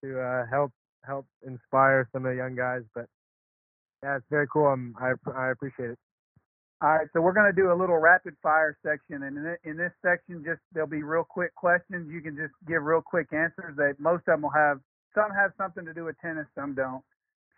to 0.04 0.20
uh, 0.20 0.46
help 0.50 0.72
help 1.04 1.26
inspire 1.46 2.08
some 2.12 2.26
of 2.26 2.32
the 2.32 2.36
young 2.36 2.56
guys. 2.56 2.82
But 2.94 3.06
yeah, 4.02 4.16
it's 4.16 4.26
very 4.30 4.46
cool. 4.52 4.66
I'm, 4.66 4.94
I 5.00 5.14
I 5.32 5.50
appreciate 5.50 5.90
it. 5.90 5.98
All 6.82 6.90
right, 6.90 7.08
so 7.14 7.22
we're 7.22 7.32
going 7.32 7.50
to 7.50 7.56
do 7.56 7.72
a 7.72 7.78
little 7.78 7.96
rapid 7.98 8.36
fire 8.42 8.76
section, 8.84 9.22
and 9.24 9.38
in, 9.38 9.44
thi- 9.44 9.70
in 9.70 9.78
this 9.78 9.92
section, 10.04 10.44
just 10.44 10.60
there'll 10.74 10.88
be 10.88 11.02
real 11.02 11.24
quick 11.24 11.54
questions. 11.54 12.10
You 12.12 12.20
can 12.20 12.36
just 12.36 12.52
give 12.68 12.82
real 12.84 13.00
quick 13.02 13.28
answers. 13.32 13.76
That 13.78 13.94
most 13.98 14.20
of 14.28 14.34
them 14.34 14.42
will 14.42 14.50
have 14.50 14.80
some 15.14 15.30
have 15.32 15.52
something 15.56 15.86
to 15.86 15.94
do 15.94 16.04
with 16.04 16.16
tennis, 16.20 16.46
some 16.54 16.74
don't. 16.74 17.02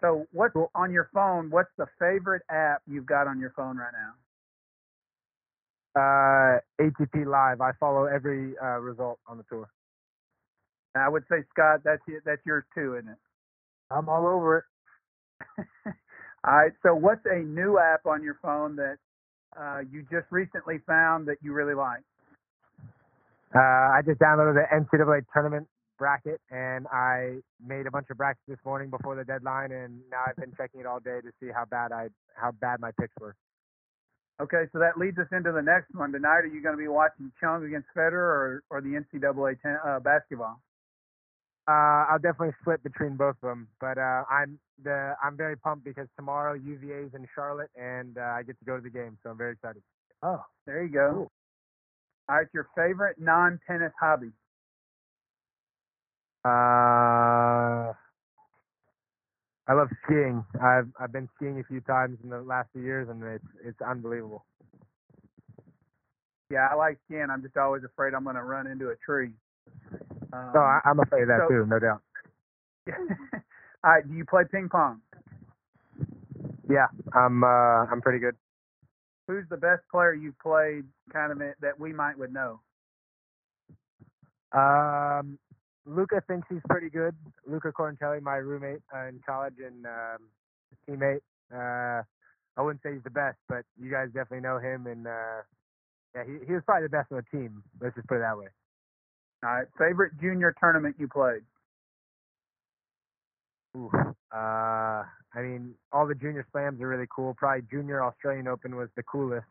So, 0.01 0.27
what's 0.33 0.55
on 0.77 0.93
your 0.93 1.11
phone? 1.13 1.51
What's 1.51 1.73
the 1.79 1.87
favorite 1.99 2.43
app 2.49 2.83
you've 2.87 3.07
got 3.07 3.27
on 3.27 3.41
your 3.41 3.53
phone 3.57 3.77
right 3.77 3.93
now? 3.93 4.15
Uh, 5.97 6.61
ATP 6.83 7.27
Live. 7.27 7.61
I 7.61 7.73
follow 7.81 8.07
every 8.07 8.55
uh, 8.63 8.79
result 8.81 9.19
on 9.29 9.39
the 9.39 9.45
tour. 9.51 9.69
And 10.95 11.05
I 11.05 11.09
would 11.09 11.25
say, 11.31 11.39
Scott, 11.51 11.81
that's 11.85 12.03
y- 12.09 12.21
that's 12.25 12.43
yours 12.47 12.65
too, 12.75 12.97
isn't 12.97 13.11
it? 13.11 13.19
I'm 13.91 14.09
all 14.09 14.27
over 14.27 14.59
it. 14.59 14.65
All 16.47 16.55
right. 16.57 16.73
So, 16.85 16.95
what's 16.95 17.25
a 17.27 17.41
new 17.41 17.79
app 17.79 18.07
on 18.07 18.23
your 18.23 18.39
phone 18.43 18.77
that 18.77 18.99
uh, 19.57 19.81
you 19.91 20.03
just 20.11 20.27
recently 20.31 20.79
found 20.87 21.29
that 21.29 21.37
you 21.43 21.53
really 21.53 21.75
like? 21.75 22.03
Uh, 23.55 23.59
I 23.59 24.01
just 24.05 24.21
downloaded 24.21 24.55
the 24.55 24.67
NCAA 24.75 25.23
tournament 25.33 25.67
bracket 25.99 26.41
and 26.51 26.87
I 26.93 27.39
made 27.65 27.87
a 27.87 27.91
bunch 27.91 28.07
of 28.11 28.17
brackets 28.17 28.45
this 28.47 28.59
morning 28.65 28.89
before 28.89 29.17
the 29.17 29.25
deadline, 29.25 29.73
and 29.73 30.01
now 30.11 30.23
I've 30.29 30.37
been 30.37 30.53
checking 30.57 30.81
it 30.81 30.87
all 30.87 31.01
day 31.01 31.21
to 31.21 31.31
see 31.41 31.49
how 31.53 31.65
bad 31.65 31.93
I 31.93 32.09
how 32.35 32.53
bad 32.53 32.81
my 32.81 32.91
picks 33.01 33.15
were. 33.21 33.35
Okay, 34.41 34.65
so 34.73 34.79
that 34.79 34.97
leads 34.97 35.19
us 35.19 35.27
into 35.33 35.51
the 35.51 35.63
next 35.63 35.93
one. 35.95 36.13
Tonight, 36.13 36.47
are 36.47 36.47
you 36.47 36.63
going 36.63 36.77
to 36.77 36.81
be 36.81 36.87
watching 36.87 37.33
Chung 37.41 37.65
against 37.65 37.89
Federer 37.97 38.13
or, 38.15 38.63
or 38.71 38.81
the 38.81 38.91
NCAA 38.91 39.61
ten, 39.61 39.77
uh, 39.85 39.99
basketball? 39.99 40.61
Uh, 41.69 42.07
I'll 42.09 42.19
definitely 42.19 42.55
split 42.63 42.83
between 42.83 43.17
both 43.17 43.37
of 43.43 43.49
them, 43.51 43.69
but 43.79 43.99
uh, 43.99 44.25
I'm 44.31 44.59
the 44.83 45.15
I'm 45.23 45.37
very 45.37 45.55
pumped 45.57 45.85
because 45.85 46.09
tomorrow 46.17 46.55
UVA 46.55 47.05
is 47.09 47.15
in 47.15 47.29
Charlotte 47.35 47.71
and 47.77 48.17
uh, 48.17 48.23
I 48.23 48.43
get 48.43 48.59
to 48.61 48.65
go 48.65 48.77
to 48.77 48.83
the 48.83 48.89
game, 48.89 49.19
so 49.23 49.31
I'm 49.31 49.37
very 49.37 49.53
excited. 49.53 49.83
Oh, 50.23 50.43
There 50.67 50.83
you 50.83 50.89
go. 50.91 51.31
All 52.29 52.37
right, 52.37 52.47
your 52.55 52.69
favorite 52.75 53.17
non-tennis 53.19 53.93
hobby? 54.01 54.31
Uh, 56.45 57.93
I 59.69 59.75
love 59.75 59.89
skiing. 60.05 60.45
I've 60.63 60.89
I've 60.99 61.13
been 61.13 61.29
skiing 61.37 61.61
a 61.61 61.65
few 61.65 61.83
times 61.83 62.19
in 62.25 62.31
the 62.31 62.41
last 62.41 62.71
few 62.73 62.83
years, 62.83 63.09
and 63.11 63.23
it's 63.23 63.45
it's 63.63 63.81
unbelievable. 63.83 64.47
Yeah, 66.51 66.69
I 66.71 66.75
like 66.77 66.99
skiing. 67.05 67.27
I'm 67.31 67.43
just 67.43 67.59
always 67.59 67.85
afraid 67.85 68.15
I'm 68.15 68.25
going 68.25 68.37
to 68.37 68.43
run 68.43 68.67
into 68.67 68.89
a 68.89 68.97
tree. 68.97 69.33
Um, 70.33 70.51
So 70.53 70.59
I, 70.61 70.81
I'm 70.85 71.01
afraid 71.01 71.23
of 71.23 71.29
that 71.29 71.41
so- 71.43 71.49
too, 71.49 71.67
no 71.67 71.79
doubt. 71.79 72.03
All 73.85 73.93
right, 73.93 74.09
do 74.09 74.15
you 74.15 74.25
play 74.25 74.43
ping 74.51 74.69
pong? 74.69 75.01
Yeah, 76.69 76.87
I'm 77.13 77.45
uh, 77.45 77.85
I'm 77.87 78.01
pretty 78.01 78.19
good. 78.19 78.35
Who's 79.27 79.45
the 79.51 79.57
best 79.57 79.83
player 79.91 80.15
you've 80.15 80.39
played 80.39 80.85
kind 81.13 81.33
of 81.33 81.39
that 81.61 81.79
we 81.79 81.93
might 81.93 82.19
would 82.19 82.33
know? 82.33 82.61
Um, 84.53 85.39
Luca 85.85 86.23
thinks 86.27 86.47
he's 86.51 86.63
pretty 86.69 86.89
good. 86.91 87.15
Luca 87.47 87.73
Corinteli, 87.73 88.23
my 88.23 88.37
roommate 88.37 88.81
uh, 88.95 89.07
in 89.07 89.21
college 89.27 89.55
and 89.65 89.87
um, 89.87 90.29
teammate. 90.89 91.21
Uh, 91.53 92.03
I 92.57 92.63
wouldn't 92.63 92.83
say 92.83 92.95
he's 92.95 93.05
the 93.05 93.11
best, 93.11 93.37
but 93.49 93.65
you 93.81 93.91
guys 93.91 94.07
definitely 94.09 94.41
know 94.41 94.59
him. 94.59 94.87
And 94.87 95.07
uh, 95.07 95.43
yeah, 96.15 96.25
he 96.27 96.47
he 96.47 96.53
was 96.53 96.63
probably 96.65 96.87
the 96.87 96.91
best 96.91 97.13
on 97.13 97.19
the 97.19 97.39
team. 97.39 97.63
Let's 97.81 97.95
just 97.95 98.09
put 98.09 98.17
it 98.17 98.21
that 98.21 98.37
way. 98.37 98.49
All 99.45 99.51
right, 99.51 99.67
favorite 99.79 100.13
junior 100.21 100.55
tournament 100.61 100.97
you 100.99 101.09
played? 101.09 101.43
Ooh. 103.77 103.91
Uh, 104.35 105.05
I 105.35 105.43
mean, 105.43 105.75
all 105.93 106.07
the 106.07 106.15
junior 106.15 106.47
slams 106.53 106.81
are 106.81 106.89
really 106.89 107.07
cool. 107.15 107.35
Probably 107.35 107.67
Junior 107.71 108.03
Australian 108.05 108.49
Open 108.49 108.77
was 108.77 108.89
the 108.97 109.03
coolest. 109.03 109.47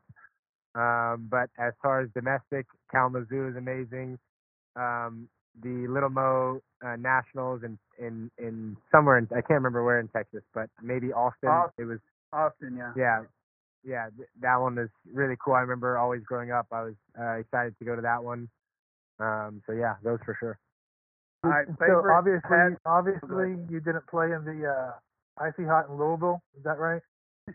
Um, 0.75 1.27
but 1.31 1.49
as 1.59 1.73
far 1.81 2.01
as 2.01 2.09
domestic, 2.13 2.65
Kalamazoo 2.91 3.49
is 3.49 3.55
amazing. 3.57 4.19
Um, 4.75 5.29
the 5.63 5.87
Little 5.89 6.09
Mo 6.09 6.61
uh, 6.85 6.95
Nationals 6.97 7.63
in, 7.63 7.79
in 7.99 8.29
in 8.37 8.77
somewhere 8.91 9.17
in 9.17 9.25
I 9.31 9.41
can't 9.41 9.51
remember 9.61 9.83
where 9.83 9.99
in 9.99 10.07
Texas, 10.09 10.43
but 10.53 10.69
maybe 10.83 11.11
Austin. 11.13 11.49
Austin. 11.49 11.83
It 11.83 11.85
was 11.85 11.99
Austin, 12.33 12.77
yeah. 12.77 12.93
yeah, 12.95 13.21
yeah. 13.83 14.09
th- 14.15 14.29
That 14.41 14.57
one 14.57 14.75
was 14.75 14.89
really 15.11 15.35
cool. 15.43 15.55
I 15.55 15.61
remember 15.61 15.97
always 15.97 16.23
growing 16.23 16.51
up, 16.51 16.67
I 16.71 16.83
was 16.83 16.95
uh, 17.19 17.33
excited 17.39 17.75
to 17.79 17.85
go 17.85 17.95
to 17.95 18.01
that 18.03 18.23
one. 18.23 18.49
Um, 19.19 19.61
so 19.65 19.73
yeah, 19.73 19.95
those 20.03 20.19
for 20.25 20.35
sure. 20.39 20.59
All 21.43 21.51
right, 21.51 21.67
so 21.79 22.03
obviously, 22.11 22.41
past- 22.49 22.81
obviously, 22.85 23.55
you 23.69 23.79
didn't 23.79 24.07
play 24.07 24.31
in 24.31 24.43
the 24.43 24.67
uh, 24.67 24.91
icy 25.37 25.65
hot 25.65 25.87
in 25.89 25.97
Louisville. 25.97 26.41
Is 26.57 26.63
that 26.63 26.79
right? 26.79 27.01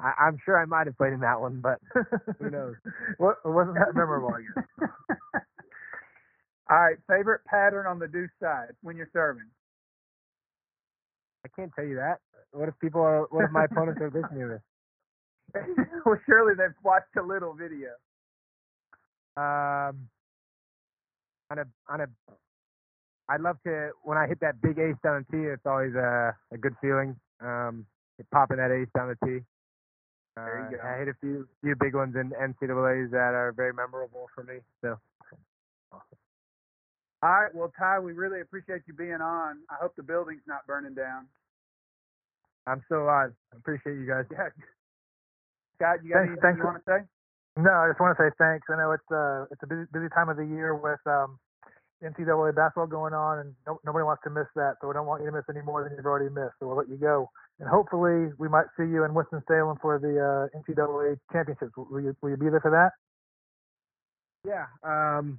I, 0.00 0.12
I'm 0.26 0.38
sure 0.44 0.60
I 0.60 0.66
might 0.66 0.86
have 0.86 0.96
played 0.96 1.12
in 1.12 1.20
that 1.20 1.40
one, 1.40 1.60
but 1.60 1.78
who 2.38 2.50
knows? 2.50 2.74
what 3.18 3.36
wasn't 3.44 3.76
that 3.76 3.94
memorable? 3.94 4.32
I 4.34 4.42
guess. 4.42 4.64
All 6.70 6.78
right, 6.78 6.96
favorite 7.08 7.44
pattern 7.46 7.86
on 7.86 7.98
the 7.98 8.06
deuce 8.06 8.30
side 8.40 8.72
when 8.82 8.96
you're 8.96 9.10
serving? 9.12 9.48
I 11.44 11.48
can't 11.56 11.72
tell 11.74 11.84
you 11.84 11.96
that. 11.96 12.20
What 12.52 12.68
if 12.68 12.78
people 12.80 13.00
are? 13.00 13.26
What 13.30 13.44
if 13.44 13.50
my 13.50 13.64
opponents 13.64 14.00
are 14.00 14.10
listening 14.10 14.40
to 14.48 14.48
this? 14.48 14.62
well, 16.06 16.18
surely 16.26 16.54
they've 16.56 16.74
watched 16.84 17.16
a 17.18 17.22
little 17.22 17.54
video. 17.54 17.90
Um, 19.40 20.08
on 21.50 21.58
a 21.58 21.64
on 21.88 22.00
a, 22.02 22.06
I'd 23.28 23.40
love 23.40 23.56
to 23.64 23.90
when 24.02 24.18
I 24.18 24.26
hit 24.26 24.40
that 24.40 24.60
big 24.60 24.78
ace 24.78 24.96
down 25.02 25.24
the 25.30 25.36
tee. 25.36 25.44
It's 25.44 25.64
always 25.64 25.94
a 25.94 26.36
a 26.52 26.58
good 26.58 26.74
feeling. 26.80 27.16
Um, 27.40 27.86
popping 28.30 28.58
that 28.58 28.70
ace 28.70 28.88
down 28.94 29.08
the 29.08 29.26
tee. 29.26 29.40
Uh, 30.36 30.44
There 30.44 30.68
you 30.70 30.76
go. 30.76 30.82
I 30.84 30.98
hit 30.98 31.08
a 31.08 31.14
few 31.20 31.48
few 31.62 31.74
big 31.80 31.94
ones 31.94 32.14
in 32.16 32.30
NCAA's 32.30 33.10
that 33.12 33.32
are 33.34 33.52
very 33.56 33.72
memorable 33.72 34.28
for 34.34 34.44
me. 34.44 34.58
So 34.82 34.98
All 37.22 37.30
right, 37.30 37.54
well, 37.54 37.72
Ty, 37.78 37.98
we 38.00 38.12
really 38.12 38.40
appreciate 38.40 38.82
you 38.86 38.94
being 38.94 39.20
on. 39.20 39.58
I 39.70 39.74
hope 39.80 39.94
the 39.96 40.02
building's 40.02 40.40
not 40.46 40.66
burning 40.66 40.94
down. 40.94 41.26
I'm 42.66 42.82
still 42.86 43.02
alive. 43.04 43.32
I 43.52 43.56
appreciate 43.56 43.94
you 43.94 44.06
guys. 44.06 44.24
Yeah. 44.30 44.48
Scott, 45.76 46.04
you 46.04 46.10
got 46.12 46.18
Thanks- 46.20 46.28
anything 46.28 46.42
thanks 46.42 46.56
you 46.56 46.62
for- 46.62 46.72
want 46.72 46.84
to 46.84 46.90
say? 46.90 47.00
No, 47.56 47.70
I 47.70 47.88
just 47.88 48.00
want 48.00 48.16
to 48.16 48.22
say 48.22 48.30
thanks. 48.38 48.66
I 48.70 48.76
know 48.76 48.92
it's 48.92 49.10
uh 49.10 49.46
it's 49.50 49.62
a 49.62 49.66
busy, 49.66 49.84
busy 49.92 50.08
time 50.14 50.28
of 50.28 50.36
the 50.36 50.46
year 50.46 50.74
with 50.74 51.00
um 51.06 51.38
NCAA 52.02 52.54
basketball 52.54 52.86
going 52.86 53.12
on, 53.12 53.38
and 53.40 53.54
no, 53.66 53.78
nobody 53.84 54.04
wants 54.04 54.22
to 54.24 54.30
miss 54.30 54.46
that. 54.56 54.76
So 54.80 54.88
we 54.88 54.94
don't 54.94 55.06
want 55.06 55.22
you 55.22 55.30
to 55.30 55.36
miss 55.36 55.44
any 55.50 55.60
more 55.60 55.84
than 55.84 55.92
you've 55.96 56.06
already 56.06 56.32
missed. 56.32 56.56
So 56.58 56.68
we'll 56.68 56.76
let 56.76 56.88
you 56.88 56.96
go, 56.96 57.28
and 57.58 57.68
hopefully 57.68 58.32
we 58.38 58.48
might 58.48 58.66
see 58.76 58.84
you 58.84 59.04
in 59.04 59.12
Winston 59.12 59.42
Salem 59.46 59.76
for 59.82 59.98
the 59.98 60.16
uh, 60.16 60.58
NCAA 60.58 61.18
championships. 61.32 61.72
Will 61.76 62.00
you 62.00 62.16
will 62.22 62.30
you 62.30 62.36
be 62.36 62.48
there 62.48 62.60
for 62.60 62.70
that? 62.70 62.92
Yeah. 64.46 64.66
Um, 64.82 65.38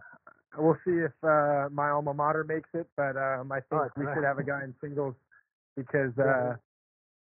we'll 0.57 0.77
see 0.85 1.01
if 1.01 1.11
uh, 1.23 1.69
my 1.71 1.89
alma 1.89 2.13
mater 2.13 2.43
makes 2.43 2.69
it, 2.73 2.87
but 2.95 3.17
um, 3.17 3.51
I 3.51 3.61
think 3.61 3.81
Oh, 3.81 3.89
we 3.97 4.05
should 4.13 4.23
have 4.23 4.37
a 4.37 4.43
guy 4.43 4.63
in 4.63 4.75
singles 4.81 5.15
because 5.75 6.15
uh, 6.19 6.55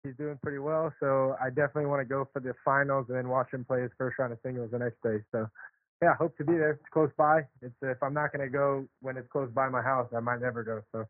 he's 0.08 0.18
doing 0.18 0.40
pretty 0.42 0.60
well. 0.60 0.94
So 1.00 1.36
I 1.42 1.50
definitely 1.50 1.88
want 1.88 2.02
to 2.02 2.06
go 2.06 2.28
for 2.34 2.40
the 2.40 2.54
finals 2.66 3.06
and 3.10 3.18
then 3.18 3.30
watch 3.30 3.54
him 3.54 3.66
play 3.66 3.82
his 3.82 3.92
first 3.98 4.20
round 4.20 4.34
of 4.34 4.40
singles 4.44 4.72
the 4.72 4.80
next 4.80 5.02
day. 5.04 5.24
So 5.32 5.48
yeah, 6.02 6.16
hope 6.16 6.38
to 6.38 6.46
be 6.46 6.54
there. 6.54 6.72
It's 6.72 6.84
close 6.94 7.12
by. 7.18 7.42
It's 7.62 7.76
if 7.82 8.02
I'm 8.04 8.14
not 8.14 8.32
going 8.32 8.46
to 8.46 8.52
go 8.52 8.88
when 9.02 9.18
it's 9.18 9.28
close 9.32 9.50
by 9.54 9.70
my 9.70 9.82
house, 9.82 10.10
I 10.16 10.20
might 10.20 10.42
never 10.42 10.64
go. 10.64 10.82
So 10.92 11.06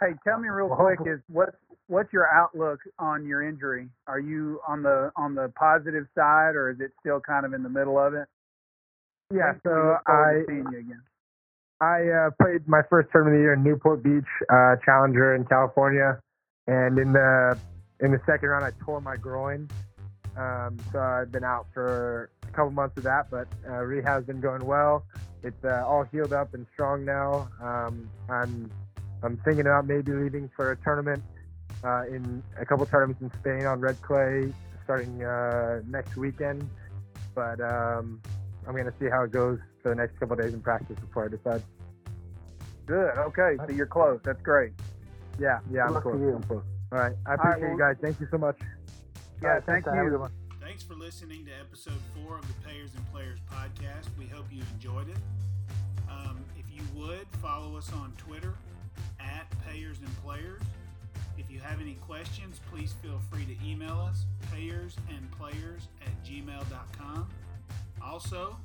Hey, 0.00 0.14
tell 0.24 0.38
me 0.38 0.48
real 0.48 0.68
quick 0.68 0.98
is 1.06 1.20
what's 1.28 1.56
what's 1.86 2.12
your 2.12 2.28
outlook 2.28 2.80
on 2.98 3.26
your 3.26 3.42
injury? 3.42 3.88
Are 4.06 4.18
you 4.20 4.60
on 4.66 4.82
the 4.82 5.12
on 5.16 5.34
the 5.34 5.52
positive 5.56 6.06
side, 6.14 6.56
or 6.56 6.70
is 6.70 6.80
it 6.80 6.92
still 7.00 7.20
kind 7.20 7.46
of 7.46 7.52
in 7.54 7.62
the 7.62 7.68
middle 7.68 7.98
of 7.98 8.14
it? 8.14 8.26
yeah, 9.32 9.52
When 9.52 9.60
can 9.60 9.72
we 9.72 9.72
so 9.72 9.96
I 10.06 10.42
seeing 10.46 10.66
you 10.72 10.78
again. 10.78 11.02
I 11.80 12.08
uh, 12.08 12.30
played 12.40 12.66
my 12.68 12.82
first 12.88 13.10
tournament 13.12 13.36
of 13.36 13.40
the 13.40 13.42
year 13.42 13.54
in 13.54 13.62
Newport 13.62 14.02
Beach 14.02 14.24
uh, 14.52 14.76
Challenger 14.84 15.34
in 15.34 15.44
California, 15.44 16.20
and 16.66 16.98
in 16.98 17.12
the 17.12 17.58
in 18.00 18.12
the 18.12 18.20
second 18.26 18.48
round 18.48 18.64
I 18.64 18.70
tore 18.84 19.00
my 19.00 19.16
groin. 19.16 19.68
Um, 20.36 20.78
so 20.92 20.98
I've 20.98 21.30
been 21.30 21.44
out 21.44 21.66
for 21.72 22.30
a 22.42 22.46
couple 22.48 22.72
months 22.72 22.96
of 22.96 23.04
that, 23.04 23.30
but 23.30 23.46
uh, 23.68 23.82
rehab's 23.84 24.26
been 24.26 24.40
going 24.40 24.64
well. 24.64 25.04
It's 25.42 25.64
uh, 25.64 25.84
all 25.86 26.04
healed 26.04 26.32
up 26.32 26.54
and 26.54 26.66
strong 26.72 27.04
now. 27.04 27.48
Um, 27.62 28.08
I'm 28.28 28.70
I'm 29.22 29.36
thinking 29.38 29.62
about 29.66 29.86
maybe 29.86 30.12
leaving 30.12 30.50
for 30.56 30.72
a 30.72 30.76
tournament 30.78 31.22
uh, 31.84 32.04
in 32.08 32.42
a 32.60 32.64
couple 32.64 32.84
tournaments 32.86 33.22
in 33.22 33.30
Spain 33.40 33.66
on 33.66 33.80
red 33.80 34.00
clay 34.02 34.52
starting 34.84 35.24
uh, 35.24 35.80
next 35.86 36.16
weekend. 36.16 36.68
But 37.34 37.60
um, 37.60 38.20
I'm 38.66 38.76
gonna 38.76 38.92
see 38.98 39.06
how 39.10 39.22
it 39.24 39.30
goes 39.30 39.58
for 39.82 39.90
the 39.90 39.94
next 39.94 40.18
couple 40.18 40.36
days 40.36 40.54
in 40.54 40.60
practice 40.60 40.98
before 40.98 41.26
I 41.26 41.28
decide. 41.28 41.62
Good. 42.86 43.16
Okay, 43.16 43.56
so 43.66 43.72
you're 43.72 43.86
close. 43.86 44.20
That's 44.24 44.42
great. 44.42 44.72
Yeah, 45.38 45.58
yeah, 45.70 45.70
Good 45.70 45.80
I'm 45.80 45.94
luck 45.94 46.02
close. 46.04 46.20
you. 46.20 46.34
I'm 46.36 46.42
close. 46.44 46.62
All 46.92 46.98
right, 46.98 47.12
I 47.26 47.34
right, 47.34 47.38
appreciate 47.40 47.70
you 47.72 47.78
guys. 47.78 47.96
Thank 48.00 48.20
you 48.20 48.28
so 48.30 48.38
much. 48.38 48.56
Yeah, 48.60 49.48
All 49.48 49.54
right, 49.54 49.64
thank 49.66 49.84
thanks, 49.84 49.88
Ty. 49.88 49.96
Have 49.96 50.02
a 50.02 50.04
you. 50.06 50.10
good 50.12 50.20
one. 50.20 50.30
Thank 50.48 50.62
Thanks 50.62 50.82
for 50.82 50.94
listening 50.94 51.44
to 51.46 51.52
episode 51.60 52.00
four 52.14 52.38
of 52.38 52.46
the 52.48 52.54
Payers 52.66 52.90
and 52.96 53.12
Players 53.12 53.38
podcast. 53.52 54.06
We 54.18 54.26
hope 54.26 54.46
you 54.50 54.62
enjoyed 54.74 55.08
it. 55.10 55.16
Um, 56.10 56.38
if 56.58 56.64
you 56.74 56.82
would, 56.94 57.26
follow 57.42 57.76
us 57.76 57.92
on 57.92 58.12
Twitter 58.16 58.54
at 59.20 59.46
Payers 59.66 59.98
and 59.98 60.22
Players. 60.24 60.62
If 61.36 61.50
you 61.50 61.58
have 61.60 61.80
any 61.80 61.94
questions, 61.94 62.60
please 62.72 62.94
feel 63.02 63.20
free 63.30 63.44
to 63.44 63.66
email 63.68 63.98
us, 64.08 64.24
payersandplayers 64.54 65.82
at 66.00 66.24
gmail.com. 66.24 67.28
Also, 68.02 68.56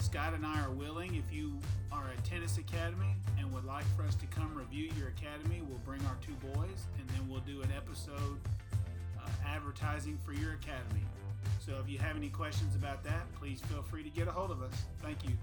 Scott 0.00 0.32
and 0.34 0.46
I 0.46 0.60
are 0.62 0.70
willing, 0.70 1.14
if 1.14 1.30
you 1.32 1.52
are 1.92 2.06
a 2.16 2.20
tennis 2.22 2.56
academy 2.56 3.14
and 3.38 3.52
would 3.52 3.64
like 3.64 3.84
for 3.96 4.02
us 4.02 4.14
to 4.16 4.26
come 4.26 4.54
review 4.54 4.90
your 4.98 5.08
academy, 5.08 5.60
we'll 5.68 5.78
bring 5.78 6.00
our 6.06 6.16
two 6.22 6.32
boys 6.54 6.86
and 6.98 7.08
then 7.10 7.28
we'll 7.28 7.40
do 7.40 7.60
an 7.62 7.68
episode 7.76 8.40
uh, 9.18 9.28
advertising 9.46 10.18
for 10.24 10.32
your 10.32 10.54
academy. 10.54 11.04
So 11.58 11.72
if 11.82 11.90
you 11.90 11.98
have 11.98 12.16
any 12.16 12.30
questions 12.30 12.74
about 12.74 13.04
that, 13.04 13.32
please 13.34 13.60
feel 13.70 13.82
free 13.82 14.02
to 14.02 14.10
get 14.10 14.26
a 14.26 14.32
hold 14.32 14.50
of 14.50 14.62
us. 14.62 14.72
Thank 15.02 15.22
you. 15.24 15.36